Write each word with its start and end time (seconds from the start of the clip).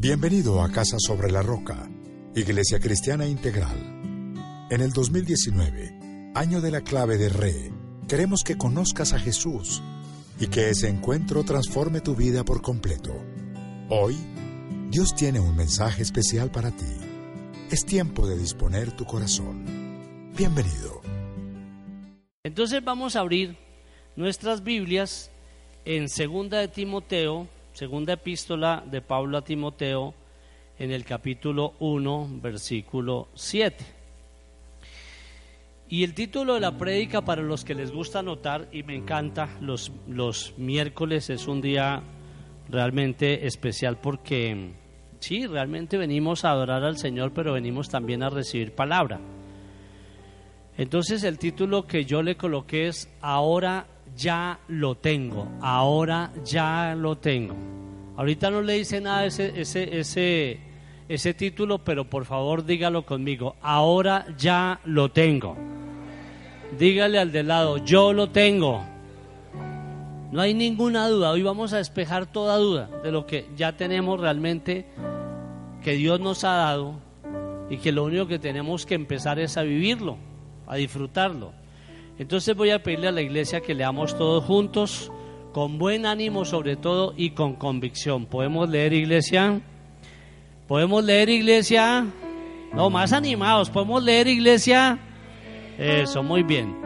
Bienvenido 0.00 0.62
a 0.62 0.70
Casa 0.70 0.96
sobre 1.00 1.28
la 1.32 1.42
Roca, 1.42 1.90
Iglesia 2.36 2.78
Cristiana 2.78 3.26
Integral. 3.26 4.36
En 4.70 4.80
el 4.80 4.92
2019, 4.92 6.32
año 6.36 6.60
de 6.60 6.70
la 6.70 6.82
clave 6.82 7.18
de 7.18 7.28
Re, 7.28 7.72
queremos 8.06 8.44
que 8.44 8.56
conozcas 8.56 9.12
a 9.12 9.18
Jesús 9.18 9.82
y 10.38 10.46
que 10.46 10.70
ese 10.70 10.88
encuentro 10.88 11.42
transforme 11.42 12.00
tu 12.00 12.14
vida 12.14 12.44
por 12.44 12.62
completo. 12.62 13.12
Hoy, 13.88 14.14
Dios 14.88 15.16
tiene 15.16 15.40
un 15.40 15.56
mensaje 15.56 16.02
especial 16.02 16.52
para 16.52 16.70
ti. 16.70 16.94
Es 17.72 17.84
tiempo 17.84 18.28
de 18.28 18.38
disponer 18.38 18.92
tu 18.92 19.04
corazón. 19.04 19.64
Bienvenido. 20.36 21.02
Entonces 22.44 22.84
vamos 22.84 23.16
a 23.16 23.20
abrir 23.20 23.56
nuestras 24.14 24.62
Biblias 24.62 25.32
en 25.84 26.08
Segunda 26.08 26.58
de 26.58 26.68
Timoteo, 26.68 27.48
Segunda 27.78 28.14
epístola 28.14 28.82
de 28.84 29.00
Pablo 29.00 29.38
a 29.38 29.44
Timoteo, 29.44 30.12
en 30.80 30.90
el 30.90 31.04
capítulo 31.04 31.74
1, 31.78 32.28
versículo 32.42 33.28
7. 33.34 33.84
Y 35.88 36.02
el 36.02 36.12
título 36.12 36.54
de 36.54 36.60
la 36.60 36.76
prédica 36.76 37.20
para 37.22 37.40
los 37.40 37.64
que 37.64 37.76
les 37.76 37.92
gusta 37.92 38.18
anotar, 38.18 38.66
y 38.72 38.82
me 38.82 38.96
encanta, 38.96 39.48
los, 39.60 39.92
los 40.08 40.54
miércoles 40.58 41.30
es 41.30 41.46
un 41.46 41.60
día 41.60 42.02
realmente 42.68 43.46
especial 43.46 43.98
porque 44.00 44.72
sí, 45.20 45.46
realmente 45.46 45.98
venimos 45.98 46.44
a 46.44 46.50
adorar 46.50 46.82
al 46.82 46.98
Señor, 46.98 47.32
pero 47.32 47.52
venimos 47.52 47.88
también 47.88 48.24
a 48.24 48.28
recibir 48.28 48.74
palabra. 48.74 49.20
Entonces 50.76 51.22
el 51.22 51.38
título 51.38 51.86
que 51.86 52.04
yo 52.04 52.22
le 52.24 52.36
coloqué 52.36 52.88
es 52.88 53.08
Ahora 53.20 53.86
ya 54.16 54.58
lo 54.68 54.96
tengo, 54.96 55.48
ahora 55.60 56.30
ya 56.44 56.94
lo 56.96 57.18
tengo. 57.18 57.54
Ahorita 58.16 58.50
no 58.50 58.62
le 58.62 58.74
dice 58.74 59.00
nada 59.00 59.24
ese, 59.24 59.60
ese, 59.60 59.98
ese, 60.00 60.60
ese 61.08 61.34
título, 61.34 61.78
pero 61.78 62.10
por 62.10 62.24
favor 62.24 62.64
dígalo 62.64 63.06
conmigo, 63.06 63.56
ahora 63.62 64.26
ya 64.36 64.80
lo 64.84 65.10
tengo. 65.10 65.56
Dígale 66.78 67.18
al 67.18 67.32
de 67.32 67.42
lado, 67.44 67.78
yo 67.78 68.12
lo 68.12 68.30
tengo. 68.30 68.82
No 70.30 70.40
hay 70.42 70.52
ninguna 70.52 71.08
duda, 71.08 71.30
hoy 71.30 71.42
vamos 71.42 71.72
a 71.72 71.78
despejar 71.78 72.26
toda 72.26 72.56
duda 72.56 72.90
de 73.02 73.12
lo 73.12 73.24
que 73.24 73.46
ya 73.56 73.76
tenemos 73.76 74.20
realmente, 74.20 74.86
que 75.82 75.92
Dios 75.92 76.20
nos 76.20 76.44
ha 76.44 76.54
dado 76.54 76.94
y 77.70 77.78
que 77.78 77.92
lo 77.92 78.04
único 78.04 78.26
que 78.26 78.38
tenemos 78.38 78.84
que 78.84 78.94
empezar 78.94 79.38
es 79.38 79.56
a 79.56 79.62
vivirlo, 79.62 80.18
a 80.66 80.76
disfrutarlo. 80.76 81.52
Entonces 82.18 82.56
voy 82.56 82.70
a 82.70 82.82
pedirle 82.82 83.08
a 83.08 83.12
la 83.12 83.22
iglesia 83.22 83.60
que 83.60 83.74
leamos 83.74 84.16
todos 84.18 84.44
juntos, 84.44 85.12
con 85.52 85.78
buen 85.78 86.04
ánimo 86.04 86.44
sobre 86.44 86.76
todo 86.76 87.14
y 87.16 87.30
con 87.30 87.54
convicción. 87.54 88.26
¿Podemos 88.26 88.68
leer 88.68 88.92
iglesia? 88.92 89.60
¿Podemos 90.66 91.04
leer 91.04 91.28
iglesia? 91.28 92.06
No, 92.74 92.90
más 92.90 93.12
animados. 93.12 93.70
¿Podemos 93.70 94.02
leer 94.02 94.26
iglesia? 94.26 94.98
Eso, 95.78 96.22
muy 96.22 96.42
bien. 96.42 96.76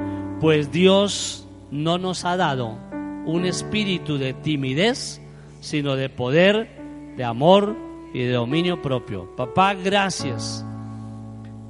Pues 0.41 0.71
Dios 0.71 1.49
no 1.71 1.99
nos 1.99 2.25
ha 2.25 2.37
dado 2.37 2.79
un 3.25 3.45
espíritu 3.47 4.19
de 4.19 4.35
timidez, 4.35 5.21
sino 5.61 5.97
de 5.97 6.09
poder, 6.09 7.15
de 7.17 7.25
amor 7.25 7.77
y 8.13 8.21
de 8.21 8.33
dominio 8.33 8.83
propio. 8.83 9.35
Papá, 9.35 9.75
gracias. 9.75 10.65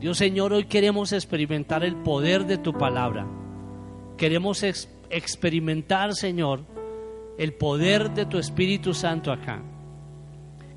Dios 0.00 0.18
Señor, 0.18 0.52
hoy 0.52 0.64
queremos 0.64 1.12
experimentar 1.12 1.84
el 1.84 1.94
poder 1.94 2.44
de 2.46 2.58
tu 2.58 2.72
palabra. 2.72 3.26
Queremos 4.22 4.62
experimentar, 5.10 6.14
Señor, 6.14 6.60
el 7.38 7.54
poder 7.54 8.12
de 8.12 8.24
tu 8.24 8.38
Espíritu 8.38 8.94
Santo 8.94 9.32
acá. 9.32 9.60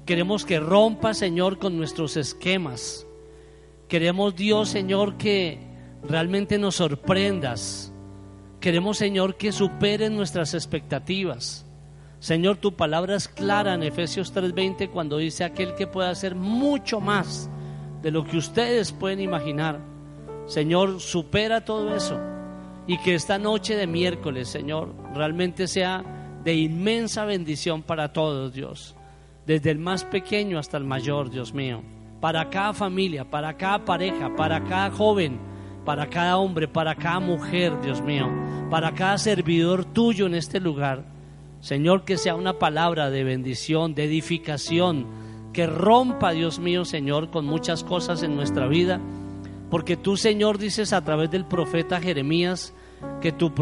Queremos 0.03 0.43
que 0.45 0.59
rompa, 0.59 1.13
Señor, 1.13 1.59
con 1.59 1.77
nuestros 1.77 2.17
esquemas. 2.17 3.05
Queremos, 3.87 4.35
Dios, 4.35 4.69
Señor, 4.69 5.17
que 5.17 5.59
realmente 6.01 6.57
nos 6.57 6.77
sorprendas. 6.77 7.93
Queremos, 8.59 8.97
Señor, 8.97 9.35
que 9.35 9.51
superen 9.51 10.15
nuestras 10.15 10.55
expectativas. 10.55 11.67
Señor, 12.17 12.57
tu 12.57 12.73
palabra 12.73 13.15
es 13.15 13.27
clara 13.27 13.75
en 13.75 13.83
Efesios 13.83 14.33
3:20 14.33 14.89
cuando 14.89 15.17
dice 15.17 15.43
aquel 15.43 15.75
que 15.75 15.85
puede 15.85 16.09
hacer 16.09 16.33
mucho 16.33 16.99
más 16.99 17.47
de 18.01 18.09
lo 18.09 18.25
que 18.25 18.37
ustedes 18.37 18.91
pueden 18.91 19.19
imaginar. 19.19 19.81
Señor, 20.47 20.99
supera 20.99 21.63
todo 21.63 21.95
eso 21.95 22.33
y 22.87 22.97
que 22.99 23.15
esta 23.15 23.37
noche 23.37 23.75
de 23.75 23.87
miércoles, 23.87 24.47
Señor, 24.47 24.93
realmente 25.13 25.67
sea 25.67 26.03
de 26.43 26.53
inmensa 26.53 27.25
bendición 27.25 27.81
para 27.81 28.13
todos, 28.13 28.53
Dios, 28.53 28.95
desde 29.47 29.71
el 29.71 29.79
más 29.79 30.03
pequeño 30.03 30.59
hasta 30.59 30.77
el 30.77 30.83
mayor, 30.83 31.29
Dios 31.29 31.53
mío, 31.53 31.81
para 32.21 32.49
cada 32.49 32.73
familia, 32.73 33.29
para 33.29 33.57
cada 33.57 33.83
pareja, 33.83 34.35
para 34.35 34.63
cada 34.63 34.91
joven, 34.91 35.39
para 35.83 36.07
cada 36.07 36.37
hombre, 36.37 36.67
para 36.67 36.95
cada 36.95 37.19
mujer, 37.19 37.73
Dios 37.81 38.01
mío, 38.01 38.29
para 38.69 38.93
cada 38.93 39.17
servidor 39.17 39.85
tuyo 39.85 40.27
en 40.27 40.35
este 40.35 40.59
lugar. 40.59 41.03
Señor, 41.61 42.05
que 42.05 42.17
sea 42.17 42.35
una 42.35 42.59
palabra 42.59 43.09
de 43.09 43.23
bendición, 43.23 43.95
de 43.95 44.03
edificación, 44.03 45.07
que 45.51 45.65
rompa, 45.65 46.31
Dios 46.31 46.59
mío, 46.59 46.85
Señor, 46.85 47.31
con 47.31 47.45
muchas 47.45 47.83
cosas 47.83 48.21
en 48.21 48.35
nuestra 48.35 48.67
vida 48.67 48.99
porque 49.69 49.97
tú, 49.97 50.17
Señor, 50.17 50.57
dices 50.57 50.93
a 50.93 51.03
través 51.03 51.31
del 51.31 51.45
profeta 51.45 51.99
Jeremías 51.99 52.73
que 53.21 53.31
tu, 53.31 53.53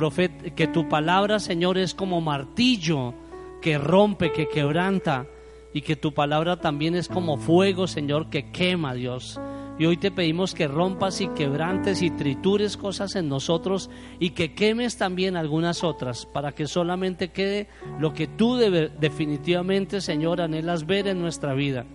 que 0.55 0.67
tu 0.67 0.89
palabra, 0.89 1.39
Señor, 1.39 1.77
es 1.77 1.93
como 1.93 2.21
martillo 2.21 3.13
que 3.61 3.77
rompe, 3.77 4.31
que 4.31 4.47
quebranta, 4.47 5.25
y 5.73 5.81
que 5.81 5.95
tu 5.95 6.13
palabra 6.13 6.57
también 6.57 6.95
es 6.95 7.07
como 7.07 7.37
fuego, 7.37 7.87
Señor, 7.87 8.29
que 8.29 8.51
quema, 8.51 8.93
Dios. 8.93 9.39
Y 9.79 9.87
hoy 9.87 9.97
te 9.97 10.11
pedimos 10.11 10.53
que 10.53 10.67
rompas 10.67 11.19
y 11.19 11.29
quebrantes 11.29 12.03
y 12.03 12.11
tritures 12.11 12.77
cosas 12.77 13.15
en 13.15 13.27
nosotros 13.27 13.89
y 14.19 14.29
que 14.29 14.53
quemes 14.53 14.97
también 14.97 15.35
algunas 15.35 15.83
otras 15.83 16.27
para 16.27 16.51
que 16.51 16.67
solamente 16.67 17.31
quede 17.31 17.67
lo 17.99 18.13
que 18.13 18.27
tú 18.27 18.55
definitivamente, 18.55 19.99
Señor, 19.99 20.41
anhelas 20.41 20.85
ver 20.85 21.07
en 21.07 21.19
nuestra 21.19 21.55
vida. 21.55 21.85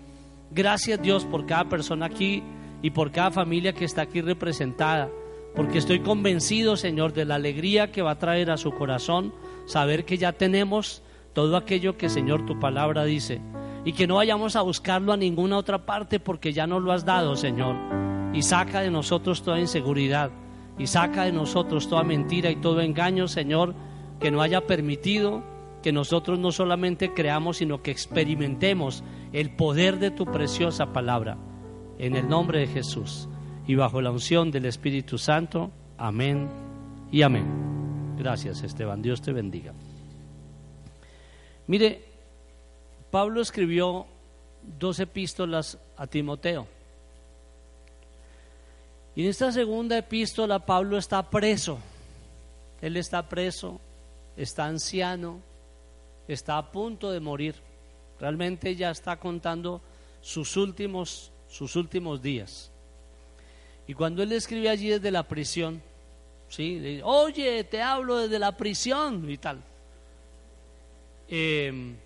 Gracias 0.51 1.01
Dios 1.01 1.25
por 1.25 1.47
cada 1.47 1.69
persona 1.69 2.07
aquí 2.07 2.43
y 2.83 2.91
por 2.91 3.11
cada 3.11 3.31
familia 3.31 3.72
que 3.72 3.84
está 3.84 4.03
aquí 4.03 4.21
representada, 4.21 5.11
porque 5.55 5.78
estoy 5.78 6.00
convencido, 6.00 6.77
Señor, 6.77 7.12
de 7.12 7.25
la 7.25 7.37
alegría 7.37 7.91
que 7.91 8.03
va 8.03 8.12
a 8.12 8.19
traer 8.19 8.50
a 8.50 8.56
su 8.56 8.72
corazón 8.72 9.34
saber 9.66 10.05
que 10.05 10.19
ya 10.19 10.33
tenemos 10.33 11.03
todo 11.33 11.56
aquello 11.56 11.97
que, 11.97 12.09
Señor, 12.09 12.47
tu 12.47 12.59
palabra 12.61 13.05
dice, 13.05 13.41
y 13.84 13.93
que 13.93 14.06
no 14.06 14.17
vayamos 14.17 14.56
a 14.56 14.62
buscarlo 14.62 15.12
a 15.12 15.17
ninguna 15.17 15.56
otra 15.56 15.84
parte 15.84 16.21
porque 16.21 16.53
ya 16.53 16.67
nos 16.67 16.83
lo 16.83 16.93
has 16.93 17.05
dado, 17.05 17.37
Señor, 17.37 17.77
y 18.33 18.43
saca 18.43 18.81
de 18.81 18.91
nosotros 18.91 19.43
toda 19.43 19.61
inseguridad, 19.61 20.31
y 20.78 20.87
saca 20.87 21.25
de 21.25 21.33
nosotros 21.33 21.88
toda 21.88 22.05
mentira 22.05 22.50
y 22.50 22.56
todo 22.56 22.81
engaño, 22.81 23.27
Señor, 23.27 23.75
que 24.21 24.31
no 24.31 24.43
haya 24.43 24.67
permitido 24.67 25.43
que 25.83 25.93
nosotros 25.93 26.38
no 26.38 26.53
solamente 26.53 27.12
creamos, 27.15 27.59
sino 27.59 27.83
que 27.83 27.91
experimentemos 27.91 29.03
el 29.33 29.55
poder 29.56 29.99
de 29.99 30.11
tu 30.11 30.27
preciosa 30.27 30.93
palabra 30.93 31.38
en 31.99 32.15
el 32.17 32.29
nombre 32.29 32.61
de 32.61 32.67
Jesús 32.69 33.29
y 33.67 33.75
bajo 33.75 34.01
la 34.01 34.11
unción 34.11 34.51
del 34.51 34.67
Espíritu 34.67 35.19
Santo. 35.19 35.71
Amén 35.99 36.49
y 37.11 37.23
amén. 37.23 38.17
Gracias 38.17 38.63
Esteban, 38.63 39.03
Dios 39.03 39.21
te 39.21 39.33
bendiga. 39.33 39.75
Mire, 41.67 42.05
Pablo 43.11 43.41
escribió 43.41 44.07
dos 44.79 45.01
epístolas 45.01 45.79
a 45.97 46.07
Timoteo. 46.07 46.67
Y 49.15 49.25
en 49.25 49.31
esta 49.31 49.51
segunda 49.51 49.99
epístola 49.99 50.65
Pablo 50.65 50.97
está 50.97 51.29
preso. 51.29 51.79
Él 52.81 52.97
está 52.97 53.29
preso, 53.29 53.81
está 54.37 54.67
anciano, 54.67 55.41
está 56.29 56.59
a 56.59 56.71
punto 56.71 57.11
de 57.11 57.19
morir. 57.19 57.57
Realmente 58.21 58.77
ya 58.77 58.91
está 58.91 59.19
contando 59.19 59.81
sus 60.21 60.57
últimos 60.57 61.33
sus 61.49 61.77
últimos 61.77 62.23
días. 62.23 62.71
Y 63.87 63.95
cuando 63.95 64.23
él 64.23 64.33
escribe 64.33 64.69
allí 64.69 64.91
desde 64.91 65.11
la 65.11 65.23
prisión, 65.23 65.83
¿sí? 66.49 67.00
oye, 67.03 67.65
te 67.65 67.81
hablo 67.81 68.19
desde 68.19 68.39
la 68.39 68.56
prisión 68.56 69.29
y 69.31 69.39
tal. 69.39 69.62
Em, 71.27 71.97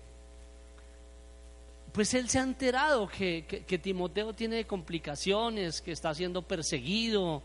pues 1.91 2.13
él 2.13 2.27
se 2.29 2.39
ha 2.39 2.43
enterado 2.43 3.07
que, 3.07 3.45
que, 3.45 3.77
Timoteo 3.77 4.33
tiene 4.33 4.65
complicaciones, 4.65 5.81
que 5.81 5.91
está 5.91 6.13
siendo 6.13 6.41
perseguido, 6.41 7.43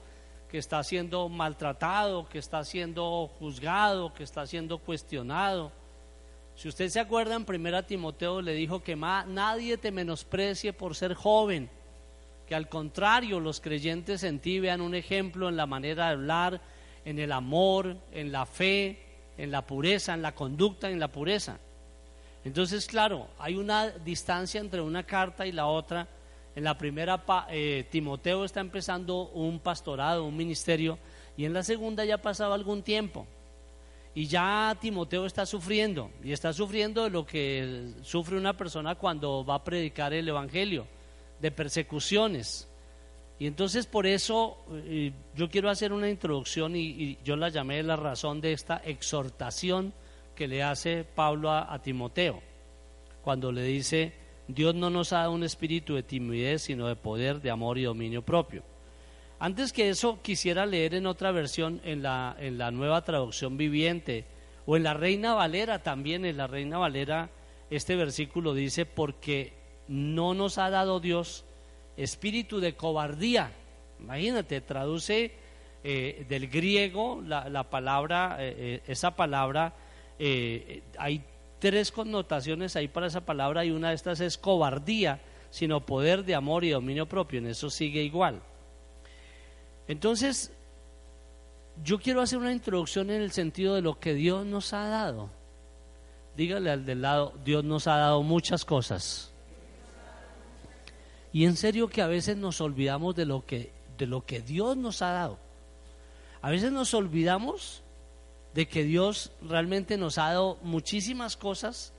que 0.50 0.58
está 0.58 0.82
siendo 0.82 1.28
maltratado, 1.28 2.28
que 2.28 2.38
está 2.38 2.64
siendo 2.64 3.28
juzgado, 3.38 4.14
que 4.14 4.22
está 4.22 4.46
siendo 4.46 4.78
cuestionado. 4.78 5.70
Si 6.54 6.68
usted 6.68 6.88
se 6.88 6.98
acuerda, 6.98 7.34
en 7.34 7.44
primera 7.44 7.86
Timoteo 7.86 8.40
le 8.40 8.54
dijo 8.54 8.82
que 8.82 8.96
nadie 8.96 9.76
te 9.76 9.92
menosprecie 9.92 10.72
por 10.72 10.96
ser 10.96 11.14
joven, 11.14 11.70
que 12.48 12.54
al 12.54 12.68
contrario 12.68 13.40
los 13.40 13.60
creyentes 13.60 14.24
en 14.24 14.40
ti 14.40 14.58
vean 14.58 14.80
un 14.80 14.94
ejemplo 14.94 15.48
en 15.48 15.56
la 15.56 15.66
manera 15.66 16.06
de 16.06 16.12
hablar, 16.12 16.60
en 17.04 17.18
el 17.18 17.30
amor, 17.30 17.96
en 18.10 18.32
la 18.32 18.46
fe, 18.46 18.98
en 19.36 19.50
la 19.50 19.66
pureza, 19.66 20.14
en 20.14 20.22
la 20.22 20.34
conducta, 20.34 20.90
en 20.90 20.98
la 20.98 21.08
pureza. 21.08 21.58
Entonces, 22.44 22.86
claro, 22.86 23.28
hay 23.38 23.56
una 23.56 23.90
distancia 23.90 24.60
entre 24.60 24.80
una 24.80 25.04
carta 25.04 25.46
y 25.46 25.52
la 25.52 25.66
otra. 25.66 26.08
En 26.56 26.64
la 26.64 26.78
primera, 26.78 27.22
eh, 27.50 27.86
Timoteo 27.90 28.44
está 28.44 28.60
empezando 28.60 29.28
un 29.28 29.60
pastorado, 29.60 30.24
un 30.24 30.36
ministerio, 30.36 30.98
y 31.36 31.44
en 31.44 31.52
la 31.52 31.62
segunda 31.62 32.04
ya 32.04 32.18
pasaba 32.18 32.54
algún 32.54 32.82
tiempo. 32.82 33.26
Y 34.14 34.26
ya 34.26 34.76
Timoteo 34.80 35.26
está 35.26 35.44
sufriendo, 35.44 36.10
y 36.24 36.32
está 36.32 36.52
sufriendo 36.52 37.04
de 37.04 37.10
lo 37.10 37.26
que 37.26 37.92
sufre 38.02 38.38
una 38.38 38.56
persona 38.56 38.94
cuando 38.94 39.44
va 39.44 39.56
a 39.56 39.64
predicar 39.64 40.12
el 40.14 40.28
Evangelio, 40.28 40.86
de 41.40 41.50
persecuciones. 41.50 42.68
Y 43.38 43.46
entonces 43.46 43.86
por 43.86 44.06
eso 44.06 44.56
eh, 44.72 45.12
yo 45.34 45.48
quiero 45.48 45.70
hacer 45.70 45.92
una 45.92 46.10
introducción 46.10 46.74
y, 46.74 47.18
yo 47.24 47.36
la 47.36 47.48
llamé 47.50 47.82
la 47.82 47.96
razón 47.96 48.40
de 48.40 48.52
esta 48.52 48.78
exhortación 48.78 49.92
que 50.34 50.48
le 50.48 50.62
hace 50.62 51.04
Pablo 51.04 51.50
a, 51.50 51.80
Timoteo, 51.82 52.40
cuando 53.22 53.50
le 53.50 53.62
dice, 53.62 54.12
Dios 54.46 54.74
no 54.74 54.88
nos 54.88 55.12
ha 55.12 55.18
dado 55.18 55.32
un 55.32 55.42
espíritu 55.42 55.94
de 55.94 56.04
timidez, 56.04 56.62
sino 56.62 56.86
de 56.86 56.94
poder, 56.94 57.40
de 57.40 57.50
amor 57.50 57.76
y 57.78 57.84
dominio 57.84 58.22
propio. 58.22 58.62
Antes 59.40 59.72
que 59.72 59.88
eso, 59.88 60.20
quisiera 60.22 60.64
leer 60.64 60.94
en 60.94 61.06
otra 61.06 61.32
versión, 61.32 61.80
en 61.84 62.02
la, 62.02 62.36
en 62.38 62.56
la 62.56 62.70
nueva 62.70 63.02
traducción 63.02 63.56
viviente, 63.56 64.26
o 64.64 64.76
en 64.76 64.84
la 64.84 64.94
Reina 64.94 65.34
Valera 65.34 65.82
también, 65.82 66.24
en 66.24 66.36
la 66.36 66.46
Reina 66.46 66.78
Valera, 66.78 67.30
este 67.70 67.96
versículo 67.96 68.54
dice, 68.54 68.86
porque 68.86 69.57
no 69.88 70.34
nos 70.34 70.58
ha 70.58 70.70
dado 70.70 71.00
Dios 71.00 71.44
espíritu 71.96 72.60
de 72.60 72.76
cobardía. 72.76 73.52
Imagínate, 73.98 74.60
traduce 74.60 75.32
eh, 75.82 76.26
del 76.28 76.48
griego 76.48 77.22
la, 77.24 77.70
palabra, 77.70 78.36
eh, 78.40 78.54
eh, 78.58 78.82
esa 78.86 79.16
palabra, 79.16 79.74
hay 80.98 81.24
tres 81.58 81.92
connotaciones 81.92 82.76
ahí 82.76 82.88
para 82.88 83.06
esa 83.06 83.20
palabra 83.20 83.64
y 83.64 83.70
una 83.70 83.90
de 83.90 83.94
estas 83.94 84.20
es 84.20 84.38
cobardía, 84.38 85.20
sino 85.50 85.84
poder 85.84 86.24
de 86.24 86.34
amor 86.34 86.64
y 86.64 86.70
dominio 86.70 87.06
propio. 87.06 87.38
En 87.38 87.46
eso 87.46 87.70
sigue 87.70 88.02
igual. 88.02 88.40
Entonces, 89.86 90.52
yo 91.82 91.98
quiero 91.98 92.20
hacer 92.20 92.38
una 92.38 92.52
introducción 92.52 93.10
en 93.10 93.22
el 93.22 93.32
sentido 93.32 93.74
de 93.74 93.82
lo 93.82 93.98
que 93.98 94.14
Dios 94.14 94.44
nos 94.44 94.72
ha 94.72 94.88
dado. 94.88 95.30
Dígale 96.36 96.70
al 96.70 96.84
del 96.84 97.02
lado, 97.02 97.34
Dios 97.44 97.64
nos 97.64 97.86
ha 97.86 97.96
dado 97.96 98.22
muchas 98.22 98.64
cosas. 98.64 99.32
Y 101.32 101.44
en 101.44 101.56
serio 101.56 101.88
que 101.88 102.02
a 102.02 102.06
veces 102.06 102.36
nos 102.36 102.60
olvidamos 102.60 103.14
de 103.14 103.26
lo 103.26 103.44
que, 103.44 103.72
de 103.98 104.06
lo 104.06 104.24
que 104.24 104.40
Dios 104.40 104.76
nos 104.76 105.02
ha 105.02 105.10
dado. 105.12 105.38
A 106.40 106.50
veces 106.50 106.72
nos 106.72 106.94
olvidamos 106.94 107.82
de 108.54 108.66
que 108.66 108.84
Dios 108.84 109.32
realmente 109.42 109.96
nos 109.96 110.18
ha 110.18 110.28
dado 110.28 110.58
muchísimas 110.62 111.36
cosas 111.36 111.92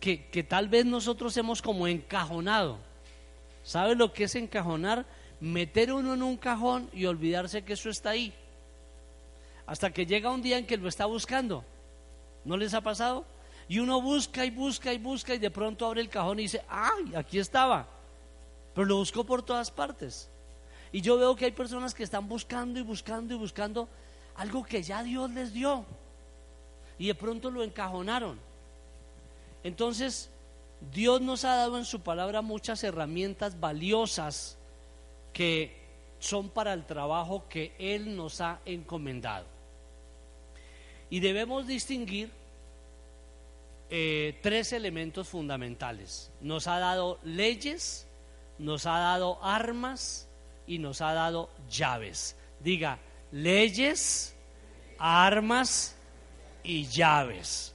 que, 0.00 0.26
que 0.26 0.42
tal 0.42 0.68
vez 0.68 0.84
nosotros 0.86 1.36
hemos 1.36 1.62
como 1.62 1.86
encajonado. 1.86 2.78
¿Sabe 3.62 3.94
lo 3.94 4.12
que 4.12 4.24
es 4.24 4.34
encajonar? 4.34 5.06
Meter 5.40 5.92
uno 5.92 6.14
en 6.14 6.22
un 6.22 6.36
cajón 6.36 6.90
y 6.92 7.06
olvidarse 7.06 7.62
que 7.62 7.74
eso 7.74 7.90
está 7.90 8.10
ahí. 8.10 8.32
Hasta 9.66 9.92
que 9.92 10.06
llega 10.06 10.32
un 10.32 10.42
día 10.42 10.58
en 10.58 10.66
que 10.66 10.76
lo 10.76 10.88
está 10.88 11.06
buscando. 11.06 11.64
¿No 12.44 12.56
les 12.56 12.74
ha 12.74 12.80
pasado? 12.80 13.24
Y 13.68 13.78
uno 13.78 14.00
busca 14.00 14.44
y 14.44 14.50
busca 14.50 14.92
y 14.92 14.98
busca 14.98 15.34
y 15.34 15.38
de 15.38 15.50
pronto 15.50 15.86
abre 15.86 16.00
el 16.00 16.08
cajón 16.08 16.40
y 16.40 16.44
dice, 16.44 16.62
¡ay! 16.68 17.12
Aquí 17.14 17.38
estaba 17.38 17.97
pero 18.78 18.86
lo 18.86 18.96
buscó 18.98 19.24
por 19.24 19.42
todas 19.42 19.72
partes. 19.72 20.30
Y 20.92 21.00
yo 21.00 21.18
veo 21.18 21.34
que 21.34 21.46
hay 21.46 21.50
personas 21.50 21.94
que 21.94 22.04
están 22.04 22.28
buscando 22.28 22.78
y 22.78 22.82
buscando 22.84 23.34
y 23.34 23.36
buscando 23.36 23.88
algo 24.36 24.62
que 24.62 24.84
ya 24.84 25.02
Dios 25.02 25.32
les 25.32 25.52
dio. 25.52 25.84
Y 26.96 27.08
de 27.08 27.16
pronto 27.16 27.50
lo 27.50 27.64
encajonaron. 27.64 28.38
Entonces, 29.64 30.30
Dios 30.92 31.20
nos 31.20 31.44
ha 31.44 31.56
dado 31.56 31.76
en 31.76 31.84
su 31.84 32.02
palabra 32.02 32.40
muchas 32.40 32.84
herramientas 32.84 33.58
valiosas 33.58 34.56
que 35.32 35.76
son 36.20 36.48
para 36.48 36.72
el 36.72 36.86
trabajo 36.86 37.48
que 37.48 37.74
Él 37.80 38.14
nos 38.14 38.40
ha 38.40 38.60
encomendado. 38.64 39.46
Y 41.10 41.18
debemos 41.18 41.66
distinguir 41.66 42.30
eh, 43.90 44.38
tres 44.40 44.72
elementos 44.72 45.26
fundamentales. 45.26 46.30
Nos 46.40 46.68
ha 46.68 46.78
dado 46.78 47.18
leyes, 47.24 48.07
nos 48.58 48.86
ha 48.86 48.98
dado 48.98 49.42
armas 49.42 50.28
y 50.66 50.78
nos 50.78 51.00
ha 51.00 51.12
dado 51.12 51.50
llaves. 51.70 52.36
Diga, 52.60 52.98
leyes, 53.32 54.34
armas 54.98 55.96
y 56.62 56.86
llaves. 56.86 57.74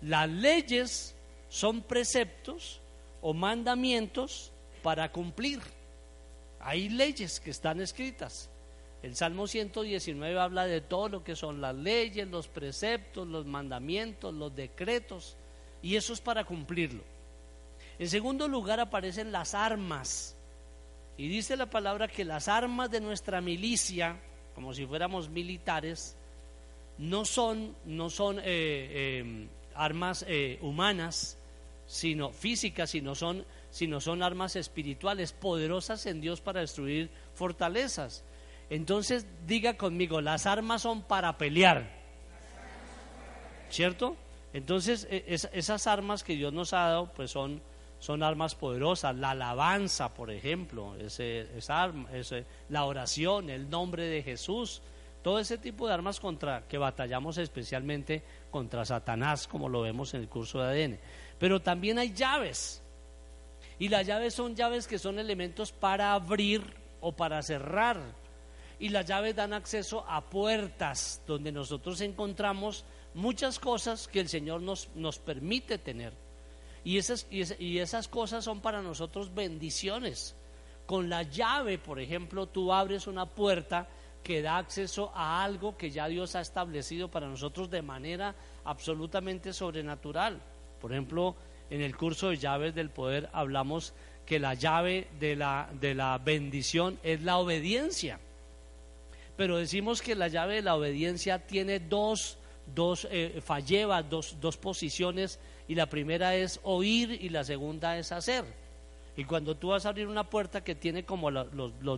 Las 0.00 0.28
leyes 0.28 1.14
son 1.48 1.82
preceptos 1.82 2.80
o 3.20 3.32
mandamientos 3.34 4.52
para 4.82 5.10
cumplir. 5.10 5.60
Hay 6.60 6.88
leyes 6.88 7.40
que 7.40 7.50
están 7.50 7.80
escritas. 7.80 8.48
El 9.02 9.16
Salmo 9.16 9.48
119 9.48 10.38
habla 10.38 10.64
de 10.66 10.80
todo 10.80 11.08
lo 11.08 11.24
que 11.24 11.34
son 11.34 11.60
las 11.60 11.74
leyes, 11.74 12.28
los 12.28 12.46
preceptos, 12.46 13.26
los 13.26 13.46
mandamientos, 13.46 14.32
los 14.32 14.54
decretos, 14.54 15.36
y 15.82 15.96
eso 15.96 16.12
es 16.12 16.20
para 16.20 16.44
cumplirlo. 16.44 17.02
En 18.02 18.10
segundo 18.10 18.48
lugar 18.48 18.80
aparecen 18.80 19.30
las 19.30 19.54
armas. 19.54 20.36
Y 21.16 21.28
dice 21.28 21.56
la 21.56 21.70
palabra 21.70 22.08
que 22.08 22.24
las 22.24 22.48
armas 22.48 22.90
de 22.90 23.00
nuestra 23.00 23.40
milicia, 23.40 24.16
como 24.56 24.74
si 24.74 24.84
fuéramos 24.84 25.28
militares, 25.28 26.16
no 26.98 27.24
son, 27.24 27.76
no 27.84 28.10
son 28.10 28.40
eh, 28.40 28.42
eh, 28.44 29.46
armas 29.76 30.24
eh, 30.26 30.58
humanas, 30.62 31.38
sino 31.86 32.30
físicas, 32.30 32.90
sino 32.90 33.14
son, 33.14 33.44
sino 33.70 34.00
son 34.00 34.24
armas 34.24 34.56
espirituales, 34.56 35.32
poderosas 35.32 36.04
en 36.06 36.20
Dios 36.20 36.40
para 36.40 36.58
destruir 36.58 37.08
fortalezas. 37.34 38.24
Entonces 38.68 39.26
diga 39.46 39.76
conmigo, 39.76 40.20
las 40.20 40.46
armas 40.46 40.82
son 40.82 41.02
para 41.02 41.38
pelear. 41.38 41.88
¿Cierto? 43.70 44.16
Entonces 44.52 45.06
e, 45.08 45.24
esas 45.28 45.86
armas 45.86 46.24
que 46.24 46.34
Dios 46.34 46.52
nos 46.52 46.72
ha 46.72 46.88
dado, 46.88 47.12
pues 47.12 47.30
son 47.30 47.62
son 48.02 48.24
armas 48.24 48.56
poderosas. 48.56 49.14
La 49.14 49.30
alabanza, 49.30 50.12
por 50.12 50.32
ejemplo, 50.32 50.96
ese, 50.96 51.46
esa 51.56 51.84
arma, 51.84 52.08
la 52.68 52.84
oración, 52.84 53.48
el 53.48 53.70
nombre 53.70 54.06
de 54.06 54.24
Jesús, 54.24 54.82
todo 55.22 55.38
ese 55.38 55.56
tipo 55.56 55.86
de 55.86 55.94
armas 55.94 56.18
contra 56.18 56.66
que 56.66 56.78
batallamos 56.78 57.38
especialmente 57.38 58.24
contra 58.50 58.84
Satanás, 58.84 59.46
como 59.46 59.68
lo 59.68 59.82
vemos 59.82 60.14
en 60.14 60.22
el 60.22 60.28
curso 60.28 60.60
de 60.60 60.84
ADN. 60.84 60.98
Pero 61.38 61.62
también 61.62 61.96
hay 61.96 62.12
llaves. 62.12 62.82
Y 63.78 63.88
las 63.88 64.04
llaves 64.04 64.34
son 64.34 64.56
llaves 64.56 64.88
que 64.88 64.98
son 64.98 65.20
elementos 65.20 65.70
para 65.70 66.12
abrir 66.12 66.74
o 67.00 67.12
para 67.12 67.40
cerrar. 67.40 68.00
Y 68.80 68.88
las 68.88 69.06
llaves 69.06 69.36
dan 69.36 69.52
acceso 69.52 70.04
a 70.08 70.22
puertas 70.22 71.22
donde 71.24 71.52
nosotros 71.52 72.00
encontramos 72.00 72.84
muchas 73.14 73.60
cosas 73.60 74.08
que 74.08 74.18
el 74.18 74.28
Señor 74.28 74.60
nos, 74.60 74.88
nos 74.96 75.20
permite 75.20 75.78
tener. 75.78 76.21
Y 76.84 76.98
esas, 76.98 77.26
y, 77.30 77.78
esas 77.78 78.08
cosas 78.08 78.44
son 78.44 78.60
para 78.60 78.82
nosotros 78.82 79.34
bendiciones. 79.34 80.34
Con 80.86 81.08
la 81.08 81.22
llave, 81.22 81.78
por 81.78 82.00
ejemplo, 82.00 82.46
tú 82.46 82.72
abres 82.72 83.06
una 83.06 83.26
puerta 83.26 83.88
que 84.22 84.42
da 84.42 84.58
acceso 84.58 85.12
a 85.14 85.42
algo 85.42 85.76
que 85.76 85.90
ya 85.90 86.08
Dios 86.08 86.34
ha 86.34 86.40
establecido 86.40 87.08
para 87.08 87.28
nosotros 87.28 87.70
de 87.70 87.82
manera 87.82 88.34
absolutamente 88.64 89.52
sobrenatural. 89.52 90.40
Por 90.80 90.92
ejemplo, 90.92 91.36
en 91.70 91.80
el 91.80 91.96
curso 91.96 92.30
de 92.30 92.36
llaves 92.36 92.74
del 92.74 92.90
poder 92.90 93.28
hablamos 93.32 93.94
que 94.26 94.38
la 94.38 94.54
llave 94.54 95.08
de 95.18 95.36
la, 95.36 95.68
de 95.80 95.94
la 95.94 96.18
bendición 96.18 96.98
es 97.02 97.22
la 97.22 97.38
obediencia. 97.38 98.18
Pero 99.36 99.56
decimos 99.56 100.02
que 100.02 100.14
la 100.14 100.28
llave 100.28 100.56
de 100.56 100.62
la 100.62 100.76
obediencia 100.76 101.38
tiene 101.46 101.80
dos, 101.80 102.38
dos 102.74 103.08
eh, 103.10 103.42
dos, 104.08 104.36
dos 104.40 104.56
posiciones 104.56 105.40
y 105.68 105.74
la 105.74 105.86
primera 105.86 106.34
es 106.34 106.60
oír 106.62 107.18
y 107.22 107.28
la 107.28 107.44
segunda 107.44 107.96
es 107.98 108.12
hacer. 108.12 108.44
Y 109.16 109.24
cuando 109.24 109.56
tú 109.56 109.68
vas 109.68 109.84
a 109.84 109.90
abrir 109.90 110.06
una 110.08 110.28
puerta 110.28 110.64
que 110.64 110.74
tiene 110.74 111.04
como 111.04 111.30
los, 111.30 111.50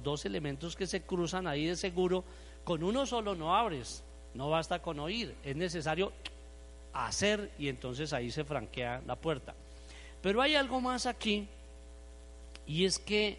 dos 0.02 0.24
elementos 0.24 0.74
que 0.74 0.86
se 0.86 1.02
cruzan 1.02 1.46
ahí 1.46 1.66
de 1.66 1.76
seguro, 1.76 2.24
con 2.64 2.82
uno 2.82 3.06
solo 3.06 3.34
no 3.34 3.54
abres, 3.54 4.02
no 4.34 4.50
basta 4.50 4.80
con 4.80 4.98
oír, 4.98 5.34
es 5.44 5.54
necesario 5.54 6.12
hacer 6.92 7.52
y 7.58 7.68
entonces 7.68 8.12
ahí 8.12 8.30
se 8.30 8.44
franquea 8.44 9.02
la 9.06 9.16
puerta. 9.16 9.54
Pero 10.22 10.42
hay 10.42 10.56
algo 10.56 10.80
más 10.80 11.06
aquí 11.06 11.46
y 12.66 12.84
es 12.84 12.98
que 12.98 13.38